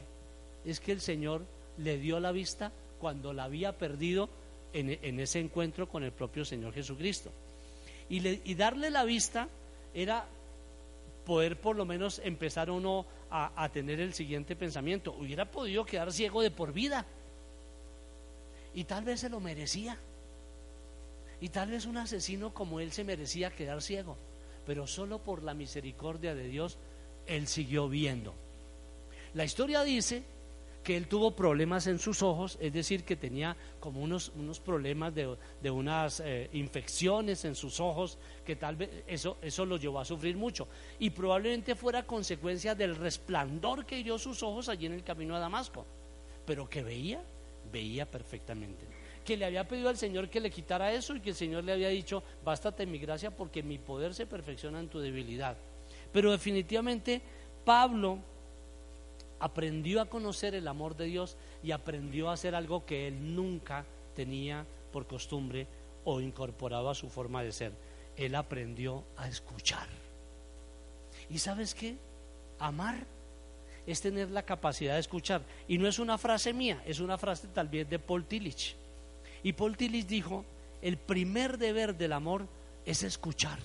es 0.65 0.81
que 0.81 0.93
el 0.93 1.01
Señor 1.01 1.43
le 1.79 1.99
dio 1.99 2.21
la 2.21 2.33
vista 2.33 2.73
cuando 3.01 3.33
la 3.33 3.45
había 3.45 3.77
perdido 3.77 4.29
en, 4.73 5.21
ese 5.21 5.41
encuentro 5.41 5.89
con 5.89 6.03
el 6.03 6.13
propio 6.13 6.45
Señor 6.45 6.73
Jesucristo. 6.73 7.31
Y, 8.09 8.27
y, 8.29 8.55
darle 8.55 8.91
la 8.91 9.05
vista 9.05 9.49
era 9.95 10.27
poder 11.25 11.61
por 11.61 11.77
lo 11.77 11.85
menos 11.85 12.21
empezar 12.25 12.71
uno 12.71 13.07
a, 13.31 13.53
a 13.63 13.69
tener 13.69 14.01
el 14.01 14.15
siguiente 14.15 14.57
pensamiento. 14.57 15.13
Hubiera 15.19 15.51
podido 15.51 15.85
quedar 15.85 16.13
ciego 16.13 16.43
de 16.43 16.51
por 16.51 16.73
vida. 16.73 17.07
Y 18.75 18.85
tal 18.85 19.05
vez 19.05 19.21
se 19.21 19.29
lo 19.29 19.41
merecía. 19.41 19.99
Y 21.41 21.49
tal 21.49 21.71
vez 21.71 21.87
un 21.87 21.97
asesino 21.97 22.55
como 22.55 22.81
él 22.81 22.93
se 22.93 23.05
merecía 23.05 23.51
quedar 23.51 23.83
ciego. 23.83 24.17
pero 24.65 24.87
solo 24.87 25.19
por 25.19 25.43
la 25.43 25.55
misericordia 25.55 26.37
de 26.37 26.47
Dios 26.47 26.79
él 27.27 27.49
siguió 27.49 27.89
viendo. 27.89 28.33
La 29.35 29.45
historia 29.45 29.83
dice 29.83 30.23
que 30.83 30.97
él 30.97 31.07
tuvo 31.07 31.37
problemas 31.37 31.87
en 31.87 31.99
sus 31.99 32.23
ojos, 32.23 32.59
es 32.61 32.73
decir, 32.73 33.05
que 33.05 33.17
tenía 33.17 33.57
como 33.79 34.01
unos, 34.01 34.33
unos 34.37 34.59
problemas 34.61 35.15
de, 35.15 35.37
de 35.63 35.71
unas 35.71 36.21
eh, 36.21 36.51
infecciones 36.53 37.45
en 37.45 37.55
sus 37.55 37.79
ojos, 37.81 38.19
que 38.45 38.57
tal 38.57 38.77
vez 38.77 38.91
eso, 39.07 39.39
eso 39.43 39.65
lo 39.65 39.77
llevó 39.77 40.01
a 40.01 40.05
sufrir 40.05 40.37
mucho. 40.37 40.67
Y 40.99 41.11
probablemente 41.11 41.77
fuera 41.77 42.05
consecuencia 42.05 42.75
del 42.75 42.97
resplandor 42.97 43.87
que 43.87 44.03
dio 44.03 44.19
sus 44.19 44.43
ojos 44.43 44.69
allí 44.69 44.87
en 44.87 44.93
el 44.93 45.05
camino 45.05 45.37
a 45.37 45.41
Damasco. 45.41 45.87
Pero 46.45 46.69
que 46.69 46.83
veía, 46.83 47.23
veía 47.73 48.09
perfectamente. 48.11 48.85
Que 49.25 49.37
le 49.37 49.45
había 49.45 49.67
pedido 49.67 49.89
al 49.89 49.97
Señor 49.97 50.29
que 50.29 50.41
le 50.41 50.51
quitara 50.51 50.93
eso 50.93 51.17
y 51.17 51.21
que 51.21 51.31
el 51.31 51.37
Señor 51.37 51.65
le 51.65 51.73
había 51.73 51.89
dicho, 51.89 52.23
bástate 52.45 52.87
mi 52.87 52.99
gracia 52.99 53.31
porque 53.31 53.63
mi 53.63 53.79
poder 53.79 54.15
se 54.15 54.27
perfecciona 54.27 54.81
en 54.81 54.89
tu 54.89 54.99
debilidad. 54.99 55.57
Pero 56.13 56.33
definitivamente 56.33 57.23
Pablo 57.65 58.19
aprendió 59.41 60.01
a 60.01 60.07
conocer 60.07 60.55
el 60.55 60.69
amor 60.69 60.97
de 60.97 61.07
Dios 61.07 61.37
y 61.63 61.73
aprendió 61.73 62.31
a 62.31 62.35
hacer 62.35 62.55
algo 62.55 62.85
que 62.85 63.09
él 63.09 63.35
nunca 63.35 63.85
tenía 64.15 64.67
por 64.93 65.07
costumbre 65.07 65.67
o 66.05 66.21
incorporado 66.21 66.91
a 66.91 66.95
su 66.95 67.09
forma 67.09 67.43
de 67.43 67.53
ser. 67.53 67.73
Él 68.17 68.35
aprendió 68.35 69.05
a 69.17 69.29
escuchar. 69.29 69.89
¿Y 71.31 71.39
sabes 71.39 71.75
qué? 71.75 71.97
Amar 72.59 73.07
es 73.87 74.01
tener 74.01 74.31
la 74.31 74.43
capacidad 74.43 74.95
de 74.95 75.01
escuchar. 75.01 75.43
Y 75.69 75.79
no 75.79 75.89
es 75.89 75.99
una 75.99 76.19
frase 76.19 76.53
mía, 76.53 76.83
es 76.87 77.01
una 77.01 77.19
frase 77.19 77.49
tal 77.49 77.69
vez 77.69 77.89
de 77.89 77.99
Paul 77.99 78.25
Tillich. 78.25 78.77
Y 79.43 79.53
Paul 79.53 79.77
Tillich 79.77 80.07
dijo, 80.07 80.45
el 80.81 80.97
primer 80.97 81.59
deber 81.59 81.97
del 81.97 82.13
amor 82.13 82.47
es 82.85 83.03
escuchar. 83.03 83.59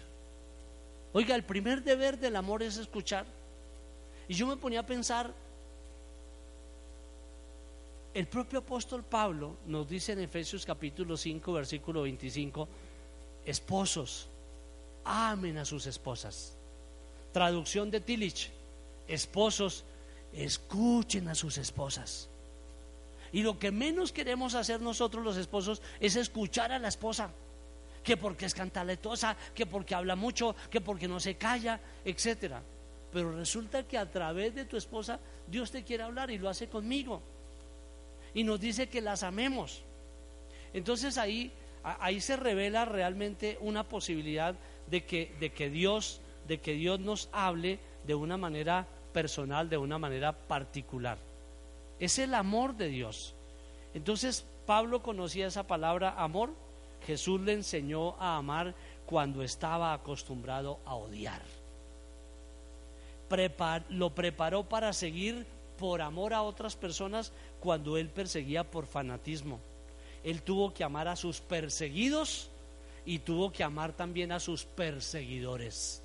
Oiga, 1.13 1.35
el 1.35 1.43
primer 1.43 1.83
deber 1.83 2.17
del 2.19 2.35
amor 2.35 2.63
es 2.63 2.77
escuchar. 2.77 3.25
Y 4.27 4.33
yo 4.33 4.47
me 4.47 4.57
ponía 4.57 4.81
a 4.81 4.85
pensar 4.85 5.33
el 8.17 8.25
propio 8.25 8.57
apóstol 8.57 9.03
Pablo 9.03 9.57
nos 9.67 9.87
dice 9.87 10.13
en 10.13 10.19
Efesios 10.21 10.65
capítulo 10.65 11.15
5, 11.15 11.53
versículo 11.53 12.01
25, 12.01 12.67
esposos, 13.45 14.27
amen 15.05 15.59
a 15.59 15.65
sus 15.65 15.85
esposas. 15.85 16.57
Traducción 17.31 17.91
de 17.91 18.01
Tillich, 18.01 18.49
esposos, 19.07 19.83
escuchen 20.33 21.27
a 21.27 21.35
sus 21.35 21.57
esposas. 21.57 22.29
Y 23.31 23.41
lo 23.41 23.59
que 23.59 23.71
menos 23.71 24.11
queremos 24.11 24.55
hacer 24.55 24.81
nosotros 24.81 25.23
los 25.23 25.37
esposos 25.37 25.81
es 25.99 26.15
escuchar 26.15 26.71
a 26.71 26.79
la 26.79 26.87
esposa, 26.87 27.29
que 28.03 28.15
porque 28.17 28.45
es 28.45 28.53
cantaletosa, 28.53 29.35
que 29.53 29.65
porque 29.65 29.95
habla 29.95 30.15
mucho, 30.15 30.55
que 30.69 30.79
porque 30.81 31.07
no 31.07 31.19
se 31.19 31.35
calla, 31.35 31.79
etcétera. 32.05 32.61
Pero 33.11 33.31
resulta 33.31 33.83
que 33.83 33.97
a 33.97 34.09
través 34.09 34.55
de 34.55 34.65
tu 34.65 34.77
esposa 34.77 35.19
Dios 35.47 35.71
te 35.71 35.83
quiere 35.83 36.03
hablar 36.03 36.31
y 36.31 36.37
lo 36.37 36.49
hace 36.49 36.67
conmigo 36.67 37.21
y 38.33 38.43
nos 38.43 38.59
dice 38.59 38.87
que 38.87 39.01
las 39.01 39.23
amemos. 39.23 39.81
Entonces 40.73 41.17
ahí, 41.17 41.51
ahí 41.83 42.21
se 42.21 42.35
revela 42.35 42.85
realmente 42.85 43.57
una 43.61 43.83
posibilidad 43.83 44.55
de 44.89 45.05
que, 45.05 45.33
de 45.39 45.51
que 45.51 45.69
Dios, 45.69 46.21
de 46.47 46.59
que 46.59 46.73
Dios 46.73 46.99
nos 46.99 47.29
hable 47.31 47.79
de 48.05 48.15
una 48.15 48.37
manera 48.37 48.87
personal, 49.17 49.67
de 49.67 49.79
una 49.79 49.97
manera 49.97 50.31
particular. 50.31 51.17
Es 51.99 52.19
el 52.19 52.35
amor 52.35 52.75
de 52.75 52.87
Dios. 52.87 53.33
Entonces 53.95 54.45
Pablo 54.67 55.01
conocía 55.01 55.47
esa 55.47 55.65
palabra 55.65 56.13
amor. 56.21 56.51
Jesús 57.07 57.41
le 57.41 57.53
enseñó 57.53 58.13
a 58.19 58.37
amar 58.37 58.75
cuando 59.07 59.41
estaba 59.41 59.91
acostumbrado 59.91 60.77
a 60.85 60.93
odiar. 60.93 61.41
lo 63.89 64.11
preparó 64.11 64.69
para 64.69 64.93
seguir 64.93 65.47
por 65.79 66.03
amor 66.03 66.35
a 66.35 66.43
otras 66.43 66.75
personas 66.75 67.33
cuando 67.59 67.97
él 67.97 68.09
perseguía 68.09 68.69
por 68.69 68.85
fanatismo. 68.85 69.59
Él 70.23 70.43
tuvo 70.43 70.75
que 70.75 70.83
amar 70.83 71.07
a 71.07 71.15
sus 71.15 71.41
perseguidos 71.41 72.51
y 73.03 73.17
tuvo 73.17 73.51
que 73.51 73.63
amar 73.63 73.93
también 73.93 74.31
a 74.31 74.39
sus 74.39 74.63
perseguidores. 74.65 76.03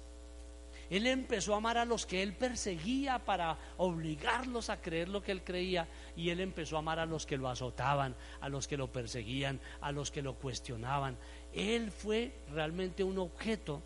Él 0.92 1.06
empezó 1.06 1.54
a 1.54 1.56
amar 1.56 1.78
a 1.78 1.86
los 1.86 2.04
que 2.04 2.22
él 2.22 2.34
perseguía 2.34 3.18
para 3.18 3.56
obligarlos 3.78 4.68
a 4.68 4.82
creer 4.82 5.08
lo 5.08 5.22
que 5.22 5.32
él 5.32 5.42
creía 5.42 5.88
y 6.14 6.28
él 6.28 6.38
empezó 6.38 6.76
a 6.76 6.80
amar 6.80 6.98
a 6.98 7.06
los 7.06 7.24
que 7.24 7.38
lo 7.38 7.48
azotaban, 7.48 8.14
a 8.42 8.50
los 8.50 8.68
que 8.68 8.76
lo 8.76 8.92
perseguían, 8.92 9.58
a 9.80 9.90
los 9.90 10.10
que 10.10 10.20
lo 10.20 10.34
cuestionaban. 10.34 11.16
Él 11.54 11.90
fue 11.90 12.34
realmente 12.52 13.02
un 13.02 13.16
objeto 13.16 13.80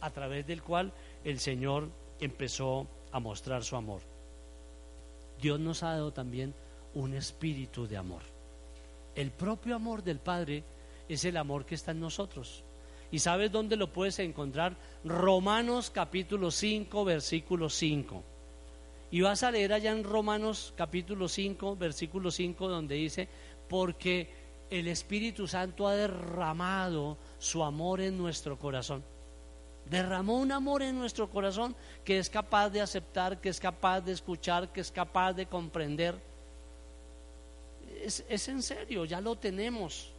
a 0.00 0.10
través 0.10 0.46
del 0.46 0.62
cual 0.62 0.92
el 1.24 1.40
Señor 1.40 1.88
empezó 2.20 2.86
a 3.10 3.18
mostrar 3.18 3.64
su 3.64 3.74
amor. 3.74 4.02
Dios 5.42 5.58
nos 5.58 5.82
ha 5.82 5.94
dado 5.94 6.12
también 6.12 6.54
un 6.94 7.14
espíritu 7.14 7.88
de 7.88 7.96
amor. 7.96 8.22
El 9.16 9.32
propio 9.32 9.74
amor 9.74 10.04
del 10.04 10.20
Padre 10.20 10.62
es 11.08 11.24
el 11.24 11.36
amor 11.36 11.66
que 11.66 11.74
está 11.74 11.90
en 11.90 11.98
nosotros. 11.98 12.62
¿Y 13.10 13.18
sabes 13.18 13.52
dónde 13.52 13.76
lo 13.76 13.92
puedes 13.92 14.18
encontrar? 14.18 14.76
Romanos 15.04 15.90
capítulo 15.90 16.50
5, 16.50 17.04
versículo 17.04 17.68
5. 17.68 18.22
Y 19.10 19.20
vas 19.20 19.42
a 19.42 19.50
leer 19.50 19.72
allá 19.72 19.92
en 19.92 20.02
Romanos 20.02 20.72
capítulo 20.76 21.28
5, 21.28 21.76
versículo 21.76 22.30
5, 22.30 22.68
donde 22.68 22.96
dice, 22.96 23.28
porque 23.68 24.28
el 24.70 24.88
Espíritu 24.88 25.46
Santo 25.46 25.86
ha 25.86 25.94
derramado 25.94 27.18
su 27.38 27.62
amor 27.62 28.00
en 28.00 28.18
nuestro 28.18 28.58
corazón. 28.58 29.04
Derramó 29.88 30.38
un 30.38 30.50
amor 30.50 30.82
en 30.82 30.98
nuestro 30.98 31.30
corazón 31.30 31.76
que 32.04 32.18
es 32.18 32.30
capaz 32.30 32.70
de 32.70 32.80
aceptar, 32.80 33.40
que 33.40 33.50
es 33.50 33.60
capaz 33.60 34.00
de 34.00 34.12
escuchar, 34.12 34.72
que 34.72 34.80
es 34.80 34.90
capaz 34.90 35.34
de 35.34 35.46
comprender 35.46 36.18
es, 38.04 38.48
en 38.48 38.62
serio, 38.62 39.04
ya 39.04 39.20
lo 39.20 39.36
tenemos, 39.36 40.12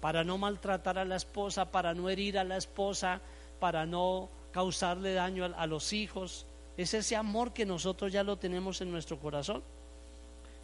para 0.00 0.24
no 0.24 0.38
maltratar 0.38 0.98
a 0.98 1.04
la 1.04 1.16
esposa, 1.16 1.70
para 1.70 1.94
no 1.94 2.08
herir 2.08 2.38
a 2.38 2.44
la 2.44 2.56
esposa, 2.56 3.20
para 3.58 3.86
no 3.86 4.28
causarle 4.52 5.14
daño 5.14 5.44
a, 5.44 5.66
los 5.66 5.92
hijos. 5.92 6.46
Es 6.76 6.94
ese 6.94 7.16
amor 7.16 7.52
que 7.52 7.66
nosotros 7.66 8.12
ya 8.12 8.22
lo 8.22 8.36
tenemos 8.36 8.80
en 8.80 8.90
nuestro 8.90 9.18
corazón. 9.18 9.62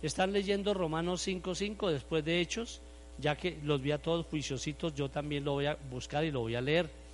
Están 0.02 0.32
leyendo 0.32 0.74
Romanos 0.74 1.26
5.5 1.26 1.90
después 1.90 2.24
de 2.24 2.40
Hechos, 2.40 2.80
ya 3.18 3.36
que 3.36 3.58
los 3.62 3.80
vi 3.80 3.92
a 3.92 4.02
todos 4.02 4.26
juiciositos, 4.26 4.94
yo 4.94 5.08
también 5.08 5.44
lo 5.44 5.52
voy 5.52 5.66
a 5.66 5.76
buscar 5.90 6.24
y 6.24 6.30
lo 6.30 6.40
voy 6.40 6.54
a 6.54 6.60
leer. 6.60 7.04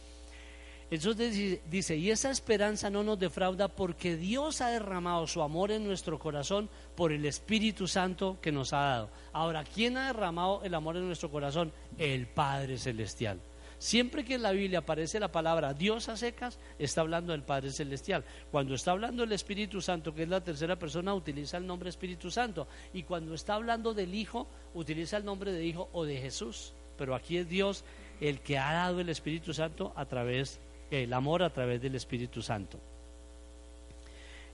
Entonces 0.91 1.61
dice, 1.71 1.97
y 1.97 2.11
esa 2.11 2.31
esperanza 2.31 2.91
no 2.91 3.05
nos 3.05 3.17
defrauda 3.17 3.69
porque 3.69 4.17
Dios 4.17 4.61
ha 4.61 4.71
derramado 4.71 5.29
su 5.29 5.41
amor 5.41 5.71
en 5.71 5.87
nuestro 5.87 6.19
corazón 6.19 6.69
por 6.97 7.13
el 7.13 7.25
Espíritu 7.27 7.87
Santo 7.87 8.39
que 8.43 8.51
nos 8.51 8.73
ha 8.73 8.81
dado. 8.81 9.11
Ahora, 9.33 9.63
¿quién 9.63 9.97
ha 9.97 10.09
derramado 10.09 10.63
el 10.65 10.75
amor 10.75 10.97
en 10.97 11.07
nuestro 11.07 11.31
corazón? 11.31 11.73
El 12.01 12.27
Padre 12.27 12.79
Celestial. 12.79 13.39
Siempre 13.79 14.25
que 14.25 14.35
en 14.35 14.43
la 14.43 14.53
Biblia 14.53 14.81
aparece 14.81 15.21
la 15.21 15.31
palabra 15.31 15.75
Dios 15.75 16.09
a 16.09 16.17
secas, 16.17 16.59
está 16.79 17.03
hablando 17.03 17.33
del 17.33 17.43
Padre 17.43 17.71
Celestial. 17.71 18.25
Cuando 18.51 18.75
está 18.75 18.91
hablando 18.91 19.23
del 19.23 19.33
Espíritu 19.33 19.81
Santo, 19.81 20.15
que 20.15 20.23
es 20.23 20.29
la 20.29 20.43
tercera 20.43 20.79
persona, 20.79 21.15
utiliza 21.15 21.59
el 21.59 21.67
nombre 21.67 21.91
Espíritu 21.91 22.31
Santo. 22.31 22.67
Y 22.93 23.05
cuando 23.05 23.35
está 23.35 23.55
hablando 23.55 23.95
del 23.95 24.15
Hijo, 24.15 24.49
utiliza 24.75 25.19
el 25.19 25.25
nombre 25.25 25.53
de 25.53 25.65
Hijo 25.65 25.89
o 25.93 26.05
de 26.05 26.17
Jesús. 26.17 26.73
Pero 26.99 27.15
aquí 27.15 27.37
es 27.39 27.49
Dios 27.49 27.85
el 28.21 28.41
que 28.41 28.59
ha 28.59 28.73
dado 28.73 29.01
el 29.01 29.09
Espíritu 29.09 29.55
Santo 29.55 29.93
a 29.95 30.05
través 30.07 30.59
el 30.91 31.13
amor 31.13 31.43
a 31.43 31.53
través 31.53 31.81
del 31.81 31.95
Espíritu 31.95 32.43
Santo. 32.43 32.79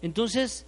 Entonces, 0.03 0.67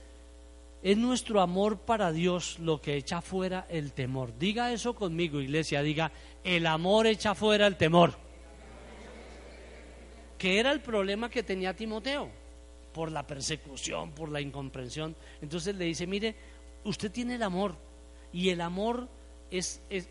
es 0.83 0.97
nuestro 0.97 1.41
amor 1.41 1.79
para 1.81 2.13
Dios 2.13 2.59
lo 2.61 2.81
que 2.81 2.97
echa 2.97 3.21
fuera 3.21 3.67
el 3.69 3.93
temor. 3.93 4.39
Diga 4.39 4.73
eso 4.73 4.95
conmigo, 4.95 5.41
iglesia, 5.41 5.83
diga, 5.83 6.13
el 6.57 6.67
amor 6.67 7.07
echa 7.07 7.35
fuera 7.35 7.67
el 7.67 7.77
temor. 7.77 8.15
Que 10.39 10.59
era 10.59 10.73
el 10.73 10.81
problema 10.81 11.29
que 11.29 11.43
tenía 11.43 11.77
Timoteo, 11.77 12.31
por 12.95 13.13
la 13.13 13.27
persecución, 13.27 14.13
por 14.13 14.31
la 14.31 14.41
incomprensión. 14.41 15.15
Entonces 15.43 15.75
le 15.75 15.85
dice, 15.85 16.07
mire, 16.07 16.35
usted 16.85 17.13
tiene 17.13 17.35
el 17.35 17.43
amor 17.43 17.77
y 18.33 18.49
el 18.49 18.63
amor 18.63 19.09
es, 19.51 19.83
es, 19.91 20.09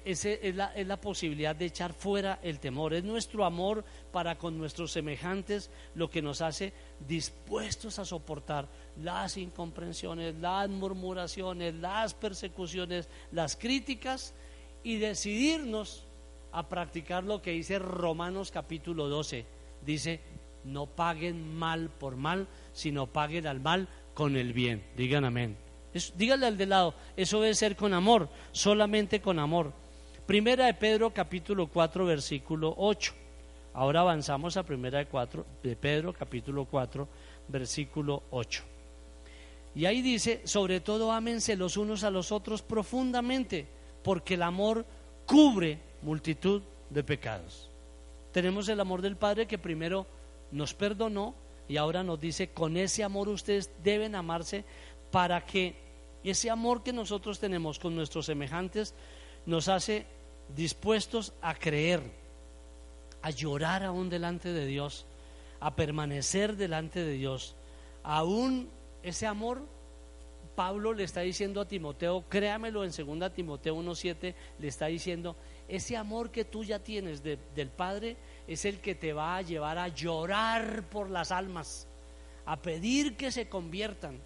la, 0.55 0.73
es, 0.75 0.85
la, 0.85 1.01
posibilidad 1.01 1.55
de 1.55 1.65
echar 1.65 1.93
fuera 1.93 2.39
el 2.43 2.59
temor. 2.59 2.93
Es 2.93 3.03
nuestro 3.03 3.43
amor 3.43 3.83
para 4.11 4.37
con 4.37 4.59
nuestros 4.59 4.91
semejantes 4.91 5.71
lo 5.95 6.11
que 6.11 6.21
nos 6.21 6.41
hace 6.41 6.71
dispuestos 7.07 7.97
a 7.97 8.05
soportar 8.05 8.67
las 8.97 9.37
incomprensiones, 9.37 10.35
las 10.35 10.69
murmuraciones, 10.69 11.73
las 11.75 12.13
persecuciones, 12.13 13.09
las 13.31 13.55
críticas 13.55 14.35
y 14.83 14.97
decidirnos 14.97 16.06
a 16.51 16.67
practicar 16.69 17.23
lo 17.23 17.41
que 17.41 17.51
dice 17.51 17.79
Romanos 17.79 18.51
capítulo 18.51 19.09
12. 19.09 19.45
Dice, 19.85 20.21
no 20.63 20.85
paguen 20.85 21.55
mal 21.55 21.89
por 21.89 22.15
mal, 22.15 22.47
sino 22.73 23.07
paguen 23.07 23.47
al 23.47 23.59
mal 23.59 23.87
con 24.13 24.35
el 24.35 24.53
bien. 24.53 24.83
Digan 24.95 25.25
amén 25.25 25.67
dígale 26.15 26.45
al 26.45 26.57
de 26.57 26.65
lado, 26.65 26.93
eso 27.15 27.41
debe 27.41 27.55
ser 27.55 27.75
con 27.75 27.93
amor, 27.93 28.29
solamente 28.51 29.21
con 29.21 29.39
amor. 29.39 29.73
Primera 30.25 30.65
de 30.65 30.73
Pedro 30.73 31.13
capítulo 31.13 31.67
4 31.67 32.05
versículo 32.05 32.73
8. 32.77 33.13
Ahora 33.73 34.01
avanzamos 34.01 34.57
a 34.57 34.63
primera 34.63 34.97
de, 34.97 35.05
cuatro, 35.05 35.45
de 35.61 35.75
Pedro, 35.75 36.11
capítulo 36.11 36.65
4, 36.65 37.07
versículo 37.47 38.23
8. 38.31 38.63
Y 39.75 39.85
ahí 39.85 40.01
dice, 40.01 40.41
sobre 40.45 40.79
todo 40.79 41.11
ámense 41.11 41.55
los 41.55 41.77
unos 41.77 42.03
a 42.03 42.09
los 42.09 42.31
otros 42.31 42.63
profundamente, 42.63 43.67
porque 44.03 44.33
el 44.33 44.41
amor 44.41 44.83
cubre 45.27 45.79
multitud 46.01 46.61
de 46.89 47.03
pecados. 47.03 47.69
Tenemos 48.31 48.69
el 48.69 48.79
amor 48.79 49.01
del 49.01 49.15
Padre 49.15 49.47
que 49.47 49.57
primero 49.57 50.05
nos 50.51 50.73
perdonó 50.73 51.35
y 51.67 51.77
ahora 51.77 52.03
nos 52.03 52.19
dice, 52.19 52.49
con 52.49 52.77
ese 52.77 53.03
amor 53.03 53.29
ustedes 53.29 53.71
deben 53.83 54.15
amarse 54.15 54.63
para 55.11 55.45
que 55.45 55.75
ese 56.23 56.49
amor 56.49 56.83
que 56.83 56.93
nosotros 56.93 57.39
tenemos 57.39 57.79
con 57.79 57.95
nuestros 57.95 58.25
semejantes 58.25 58.93
nos 59.45 59.67
hace 59.67 60.05
dispuestos 60.55 61.33
a 61.41 61.55
creer, 61.55 62.01
a 63.21 63.31
llorar 63.31 63.83
aún 63.83 64.09
delante 64.09 64.51
de 64.53 64.65
Dios, 64.65 65.05
a 65.59 65.75
permanecer 65.75 66.55
delante 66.55 67.03
de 67.03 67.13
Dios. 67.13 67.55
Aún 68.03 68.69
ese 69.03 69.25
amor, 69.25 69.61
Pablo 70.55 70.93
le 70.93 71.03
está 71.03 71.21
diciendo 71.21 71.61
a 71.61 71.67
Timoteo, 71.67 72.23
créamelo 72.29 72.83
en 72.83 72.91
2 72.91 73.33
Timoteo 73.33 73.75
1.7, 73.75 74.33
le 74.59 74.67
está 74.67 74.87
diciendo, 74.87 75.35
ese 75.67 75.97
amor 75.97 76.31
que 76.31 76.45
tú 76.45 76.63
ya 76.63 76.79
tienes 76.79 77.21
del 77.23 77.69
Padre 77.69 78.15
es 78.47 78.63
el 78.65 78.79
que 78.79 78.95
te 78.95 79.13
va 79.13 79.37
a 79.37 79.41
llevar 79.41 79.77
a 79.77 79.89
llorar 79.89 80.87
por 80.89 81.09
las 81.09 81.31
almas, 81.31 81.87
a 82.45 82.57
pedir 82.61 83.17
que 83.17 83.31
se 83.31 83.49
conviertan, 83.49 84.19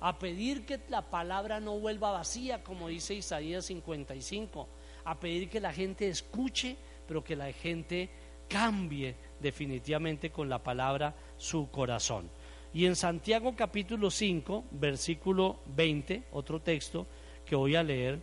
a 0.00 0.18
pedir 0.18 0.64
que 0.64 0.80
la 0.88 1.02
palabra 1.02 1.60
no 1.60 1.78
vuelva 1.78 2.12
vacía, 2.12 2.62
como 2.64 2.88
dice 2.88 3.14
Isaías 3.14 3.66
55, 3.66 4.68
a 5.04 5.20
pedir 5.20 5.50
que 5.50 5.60
la 5.60 5.72
gente 5.72 6.08
escuche, 6.08 6.76
pero 7.06 7.22
que 7.22 7.36
la 7.36 7.52
gente 7.52 8.08
cambie 8.48 9.16
definitivamente 9.40 10.30
con 10.30 10.48
la 10.48 10.62
palabra 10.62 11.14
su 11.36 11.70
corazón. 11.70 12.30
Y 12.72 12.86
en 12.86 12.96
Santiago 12.96 13.54
capítulo 13.56 14.10
5, 14.10 14.64
versículo 14.72 15.60
20, 15.74 16.24
otro 16.32 16.60
texto 16.60 17.06
que 17.44 17.56
voy 17.56 17.76
a 17.76 17.82
leer, 17.82 18.20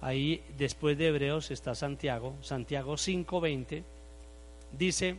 ahí 0.00 0.42
después 0.56 0.96
de 0.96 1.08
Hebreos 1.08 1.50
está 1.50 1.74
Santiago, 1.74 2.36
Santiago 2.42 2.96
5, 2.96 3.40
20, 3.40 3.84
dice, 4.72 5.16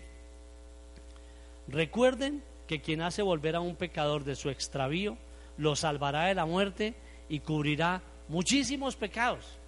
recuerden 1.67 2.43
que 2.67 2.82
quien 2.82 3.01
hace 3.01 3.21
volver 3.21 3.55
a 3.55 3.59
un 3.59 3.75
pecador 3.75 4.23
de 4.23 4.36
su 4.36 4.49
extravío, 4.49 5.17
lo 5.57 5.75
salvará 5.75 6.25
de 6.25 6.36
la 6.36 6.45
muerte 6.45 6.95
y 7.29 7.39
cubrirá 7.39 8.01
muchísimos 8.27 8.95
pecados. 8.95 9.59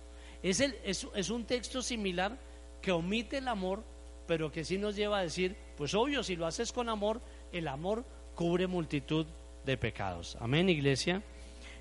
Es, 0.41 0.59
es, 0.59 1.29
un 1.29 1.45
texto 1.45 1.81
similar 1.81 2.37
que 2.81 2.91
omite 2.91 3.37
el 3.37 3.47
amor, 3.47 3.83
pero 4.27 4.51
que 4.51 4.65
sí 4.65 4.77
nos 4.77 4.95
lleva 4.95 5.19
a 5.19 5.23
decir, 5.23 5.55
pues 5.77 5.93
obvio, 5.93 6.23
si 6.23 6.35
lo 6.35 6.45
haces 6.45 6.71
con 6.71 6.89
amor, 6.89 7.21
el 7.51 7.67
amor 7.67 8.05
cubre 8.35 8.67
multitud 8.67 9.25
de 9.65 9.77
pecados. 9.77 10.37
Amén, 10.39 10.69
iglesia. 10.69 11.21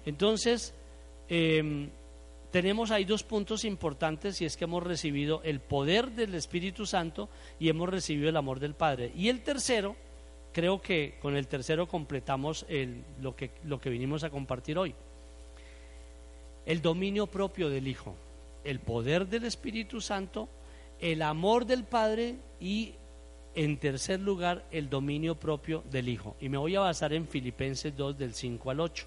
Entonces, 0.05 0.75
em, 1.29 1.91
tenemos 2.53 2.91
ahí 2.91 3.05
dos 3.05 3.25
puntos 3.25 3.65
importantes 3.65 4.41
y 4.41 4.45
es 4.45 4.57
que 4.57 4.65
hemos 4.65 4.83
recibido 4.83 5.41
el 5.43 5.61
poder 5.61 6.13
del 6.13 6.35
Espíritu 6.35 6.87
Santo 6.87 7.29
y 7.59 7.69
hemos 7.69 7.89
recibido 7.89 8.29
el 8.29 8.37
amor 8.37 8.61
del 8.61 8.75
Padre. 8.75 9.11
Y 9.17 9.29
el 9.29 9.41
tercero, 9.41 9.97
creo 10.53 10.81
que 10.81 11.19
con 11.21 11.37
el 11.37 11.49
tercero 11.49 11.89
completamos 11.89 12.65
lo, 13.21 13.35
que, 13.35 13.51
lo 13.65 13.81
que 13.81 13.91
vinimos 13.91 14.23
a 14.23 14.31
compartir 14.31 14.79
hoy. 14.79 14.95
El 16.65 16.81
dominio 16.81 17.27
propio 17.27 17.69
del 17.69 17.89
Hijo 17.89 18.15
el 18.65 18.81
poder 18.81 19.27
del 19.29 19.45
Espíritu 19.45 20.01
Santo, 20.01 20.49
el 21.01 21.23
amor 21.23 21.67
del 21.67 21.85
Padre 21.85 22.37
y 22.61 22.95
en 23.55 23.79
tercer 23.79 24.21
lugar 24.21 24.67
el 24.71 24.89
dominio 24.89 25.35
propio 25.39 25.83
del 25.91 26.09
Hijo. 26.09 26.37
Y 26.41 26.49
me 26.49 26.59
voy 26.59 26.77
a 26.77 26.81
basar 26.81 27.13
en 27.13 27.27
Filipenses 27.27 27.97
2 27.97 28.19
del 28.19 28.35
5 28.35 28.71
al 28.71 28.81
8. 28.81 29.07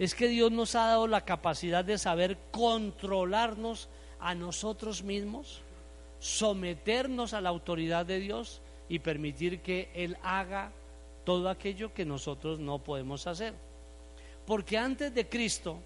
Es 0.00 0.16
que 0.16 0.26
Dios 0.26 0.50
nos 0.50 0.74
ha 0.74 0.86
dado 0.86 1.06
la 1.06 1.24
capacidad 1.24 1.84
de 1.84 1.96
saber 1.96 2.36
controlarnos 2.50 3.88
a 4.18 4.34
nosotros 4.34 5.04
mismos, 5.04 5.60
someternos 6.18 7.34
a 7.34 7.40
la 7.40 7.50
autoridad 7.50 8.04
de 8.04 8.18
Dios 8.18 8.60
y 8.88 8.98
permitir 8.98 9.60
que 9.60 9.90
Él 9.94 10.16
haga 10.24 10.72
todo 11.24 11.48
aquello 11.48 11.94
que 11.94 12.04
nosotros 12.04 12.58
no 12.58 12.80
podemos 12.80 13.28
hacer. 13.28 13.54
Porque 14.44 14.76
antes 14.76 15.14
de 15.14 15.28
Cristo, 15.28 15.78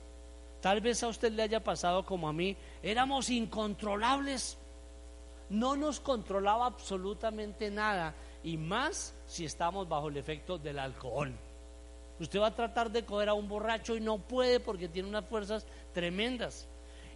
Tal 0.64 0.80
vez 0.80 1.02
a 1.02 1.08
usted 1.08 1.30
le 1.30 1.42
haya 1.42 1.62
pasado 1.62 2.06
como 2.06 2.26
a 2.26 2.32
mí, 2.32 2.56
éramos 2.82 3.28
incontrolables. 3.28 4.56
No 5.50 5.76
nos 5.76 6.00
controlaba 6.00 6.64
absolutamente 6.64 7.70
nada, 7.70 8.14
y 8.42 8.56
más 8.56 9.14
si 9.26 9.44
estamos 9.44 9.86
bajo 9.86 10.08
el 10.08 10.16
efecto 10.16 10.56
del 10.56 10.78
alcohol. 10.78 11.34
Usted 12.20 12.40
va 12.40 12.48
a 12.48 12.54
tratar 12.54 12.90
de 12.90 13.04
coger 13.04 13.28
a 13.28 13.34
un 13.34 13.48
borracho 13.48 13.96
y 13.96 14.00
no 14.00 14.18
puede 14.18 14.60
porque 14.60 14.88
tiene 14.88 15.08
unas 15.08 15.24
fuerzas 15.24 15.66
tremendas. 15.92 16.68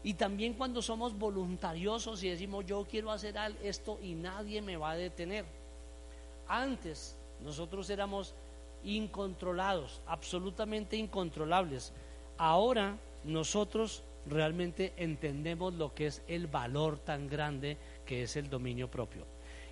Y 0.03 0.15
también 0.15 0.55
cuando 0.55 0.83
somos 0.83 1.17
voluntariosos 1.19 2.23
y 2.23 2.31
decimos 2.31 2.65
yo 2.67 2.87
quiero 2.89 3.11
hacer 3.11 3.37
esto 3.63 3.99
y 4.03 4.15
nadie 4.15 4.63
me 4.63 4.77
va 4.77 4.93
a 4.93 4.97
detener. 4.97 5.45
Antes 6.47 7.17
nosotros 7.41 7.91
éramos 7.91 8.35
incontrolados, 8.85 10.01
absolutamente 10.07 10.97
incontrolables. 10.97 11.93
Ahora 12.37 12.97
nosotros 13.25 14.03
realmente 14.27 14.93
entendemos 14.97 15.75
lo 15.75 15.95
que 15.95 16.07
es 16.07 16.23
el 16.29 16.47
valor 16.47 16.99
tan 16.99 17.29
grande 17.29 17.77
que 18.05 18.23
es 18.23 18.37
el 18.37 18.49
dominio 18.49 18.91
propio. 18.91 19.27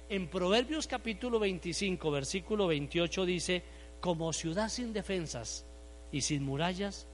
En 0.09 0.29
Proverbios 0.29 0.87
capítulo 0.87 1.39
25, 1.39 2.11
versículo 2.11 2.67
28 2.69 3.25
dice, 3.25 3.63
como 4.01 4.33
ciudad 4.33 4.69
sin 4.69 4.93
defensas 4.93 5.67
y 6.13 6.21
sin 6.21 6.45
murallas 6.45 7.07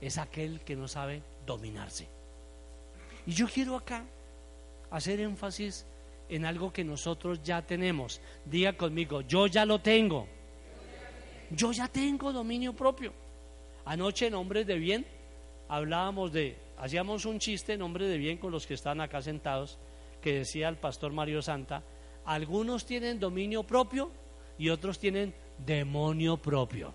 es 0.00 0.18
aquel 0.18 0.60
que 0.60 0.76
no 0.76 0.88
sabe 0.88 1.22
dominarse. 1.46 2.08
Y 3.26 3.32
yo 3.32 3.46
quiero 3.46 3.76
acá 3.76 4.04
hacer 4.90 5.20
énfasis 5.20 5.86
en 6.28 6.44
algo 6.44 6.72
que 6.72 6.84
nosotros 6.84 7.42
ya 7.42 7.62
tenemos. 7.62 8.20
Diga 8.44 8.74
conmigo, 8.74 9.22
yo 9.22 9.46
ya 9.46 9.64
lo 9.64 9.80
tengo. 9.80 10.26
Yo 11.50 11.72
ya 11.72 11.88
tengo 11.88 12.32
dominio 12.32 12.74
propio. 12.74 13.12
Anoche 13.84 14.26
en 14.26 14.34
Hombres 14.34 14.66
de 14.66 14.78
Bien 14.78 15.06
hablábamos 15.68 16.32
de, 16.32 16.56
hacíamos 16.78 17.24
un 17.24 17.38
chiste, 17.38 17.76
nombre 17.76 18.06
de 18.06 18.18
bien, 18.18 18.38
con 18.38 18.52
los 18.52 18.66
que 18.66 18.74
están 18.74 19.00
acá 19.00 19.22
sentados, 19.22 19.78
que 20.20 20.40
decía 20.40 20.68
el 20.68 20.76
pastor 20.76 21.12
Mario 21.12 21.42
Santa, 21.42 21.82
algunos 22.24 22.84
tienen 22.84 23.18
dominio 23.20 23.62
propio 23.62 24.10
y 24.58 24.68
otros 24.68 24.98
tienen 24.98 25.34
demonio 25.64 26.36
propio. 26.36 26.94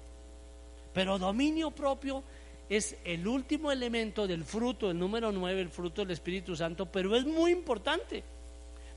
Pero 0.93 1.18
dominio 1.18 1.72
propio 1.72 2.24
es 2.70 2.97
el 3.03 3.28
último 3.28 3.72
elemento 3.72 4.28
del 4.28 4.43
fruto, 4.43 4.91
el 4.91 4.99
número 4.99 5.32
nueve, 5.32 5.61
el 5.61 5.70
fruto 5.70 6.01
del 6.01 6.11
Espíritu 6.11 6.55
Santo, 6.55 6.86
pero 6.86 7.16
es 7.16 7.26
muy 7.26 7.51
importante. 7.51 8.24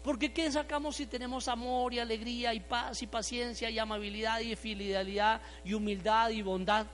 Porque 0.03 0.33
¿qué 0.33 0.51
sacamos 0.53 0.97
si 0.97 1.07
tenemos 1.07 1.49
amor 1.49 1.93
y 1.93 1.99
alegría 1.99 2.55
y 2.55 2.61
paz 2.61 3.03
y 3.03 3.07
paciencia 3.07 3.71
y 3.71 3.79
amabilidad 3.79 4.41
y 4.41 4.55
fidelidad 4.55 5.41
y 5.65 5.75
humildad 5.75 6.31
y 6.31 6.43
bondad? 6.43 6.87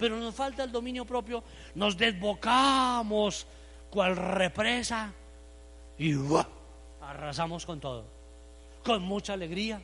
pero 0.00 0.16
nos 0.16 0.34
falta 0.34 0.64
el 0.64 0.72
dominio 0.72 1.04
propio, 1.04 1.44
nos 1.74 1.96
desbocamos 1.96 3.46
cual 3.90 4.16
represa 4.16 5.12
y 5.98 6.14
arrasamos 7.02 7.66
con 7.66 7.78
todo, 7.78 8.06
con 8.82 9.02
mucha 9.02 9.34
alegría, 9.34 9.82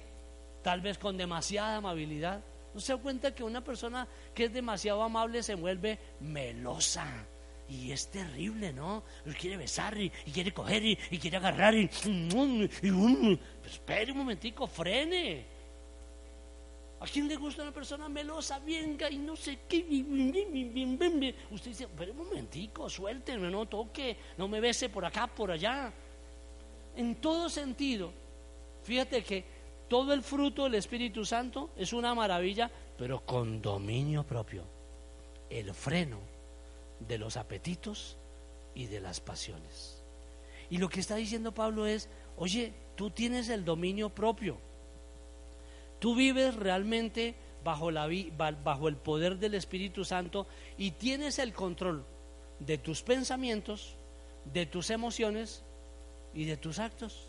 tal 0.67 0.81
vez 0.81 0.99
con 0.99 1.17
demasiada 1.17 1.77
amabilidad. 1.77 2.43
¿No 2.75 2.81
se 2.81 2.93
da 2.93 2.99
cuenta 2.99 3.33
que 3.33 3.45
una 3.45 3.62
persona 3.62 4.09
que 4.35 4.47
es 4.47 4.53
demasiado 4.53 5.01
amable 5.01 5.41
se 5.45 5.55
vuelve 5.55 5.97
melosa? 6.19 7.07
Y 7.69 7.93
es 7.93 8.11
terrible, 8.11 8.73
¿no? 8.73 9.05
quiere 9.39 9.57
besar 9.59 9.97
y, 9.97 10.11
quiere 10.11 10.53
coger 10.53 10.85
y, 10.85 10.97
quiere 11.21 11.37
agarrar 11.37 11.73
y... 11.73 11.89
y, 12.83 13.41
espere 13.64 14.11
un 14.11 14.19
momentico, 14.19 14.67
frene. 14.67 15.47
¿A 16.99 17.07
quién 17.07 17.29
le 17.29 17.37
gusta 17.37 17.62
una 17.62 17.71
persona 17.71 18.09
melosa? 18.09 18.59
Venga 18.59 19.09
y 19.09 19.19
no 19.19 19.37
sé 19.37 19.61
qué. 19.69 19.87
Usted 21.53 21.71
dice, 21.71 21.87
pero 21.97 22.11
un 22.11 22.19
momentico, 22.19 22.91
suélteme, 22.91 23.53
no 23.53 23.67
toque, 23.67 24.17
no 24.37 24.49
me 24.49 24.59
bese 24.59 24.89
por 24.89 25.05
acá, 25.05 25.29
por 25.29 25.53
allá. 25.53 25.93
En 26.97 27.14
todo 27.21 27.49
sentido, 27.49 28.12
fíjate 28.83 29.23
que 29.23 29.56
todo 29.89 30.12
el 30.12 30.22
fruto 30.22 30.64
del 30.64 30.74
Espíritu 30.74 31.24
Santo 31.24 31.70
es 31.76 31.93
una 31.93 32.14
maravilla, 32.14 32.70
pero 32.99 33.20
con 33.24 33.62
dominio 33.62 34.24
propio. 34.24 34.64
El 35.49 35.72
freno 35.74 36.18
de 37.01 37.18
los 37.18 37.37
apetitos 37.37 38.16
y 38.74 38.87
de 38.87 39.01
las 39.01 39.20
pasiones. 39.20 40.03
Y 40.70 40.78
lo 40.78 40.89
que 40.89 41.01
está 41.01 41.16
diciendo 41.16 41.53
Pablo 41.53 41.87
es, 41.87 42.09
oye, 42.37 42.72
tú 42.97 43.11
tienes 43.11 43.49
el 43.49 43.64
dominio 43.64 44.11
propio. 44.11 44.59
Tú 45.99 46.14
vives 46.14 46.55
realmente 46.57 47.34
bajo, 47.64 47.89
el 48.89 48.97
poder 48.97 49.39
del 49.39 49.55
Espíritu 49.55 50.05
Santo 50.05 50.47
y 50.78 50.93
tienes 50.93 51.39
el 51.39 51.53
control 51.53 52.05
de 52.61 52.78
tus 52.78 53.03
pensamientos, 53.03 53.97
de 54.53 54.66
tus 54.66 54.91
emociones 54.91 55.62
y 56.34 56.45
de 56.45 56.57
tus 56.57 56.78
actos. 56.78 57.26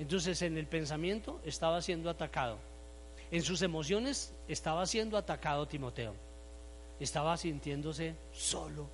Entonces 0.00 0.40
en 0.40 0.56
el 0.56 0.66
pensamiento 0.66 1.42
estaba 1.44 1.82
siendo 1.82 2.08
atacado. 2.08 2.58
En 3.30 3.42
sus 3.42 3.60
emociones 3.60 4.32
estaba 4.48 4.86
siendo 4.86 5.18
atacado 5.18 5.68
Timoteo. 5.68 6.14
Estaba 6.98 7.36
sintiéndose 7.36 8.14
solo, 8.32 8.88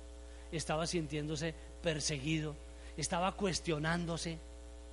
estaba 0.51 0.85
sintiéndose 0.85 1.55
perseguido, 1.81 2.55
estaba 2.97 3.31
cuestionándose, 3.37 4.37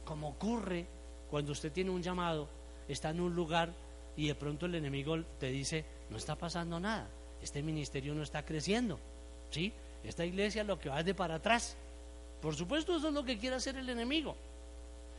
como 0.05 0.29
ocurre 0.29 0.87
cuando 1.31 1.51
usted 1.51 1.73
tiene 1.73 1.91
un 1.91 2.03
llamado, 2.03 2.49
está 2.87 3.11
en 3.11 3.21
un 3.21 3.35
lugar 3.35 3.73
y 4.17 4.29
de 4.29 4.37
pronto 4.37 4.67
el 4.67 4.77
enemigo 4.77 5.21
te 5.41 5.49
dice, 5.49 5.85
no 6.11 6.17
está 6.17 6.37
pasando 6.37 6.79
nada, 6.79 7.09
este 7.43 7.61
ministerio 7.61 8.15
no 8.15 8.23
está 8.23 8.45
creciendo, 8.45 9.01
¿sí? 9.51 9.73
Esta 10.05 10.25
iglesia 10.25 10.63
lo 10.63 10.79
que 10.79 10.91
va 10.91 11.01
es 11.01 11.07
de 11.07 11.15
para 11.15 11.37
atrás. 11.37 11.77
Por 12.41 12.55
supuesto, 12.55 12.97
eso 12.97 13.09
es 13.09 13.15
lo 13.15 13.25
que 13.25 13.37
quiere 13.37 13.57
hacer 13.57 13.77
el 13.77 13.89
enemigo. 13.89 14.37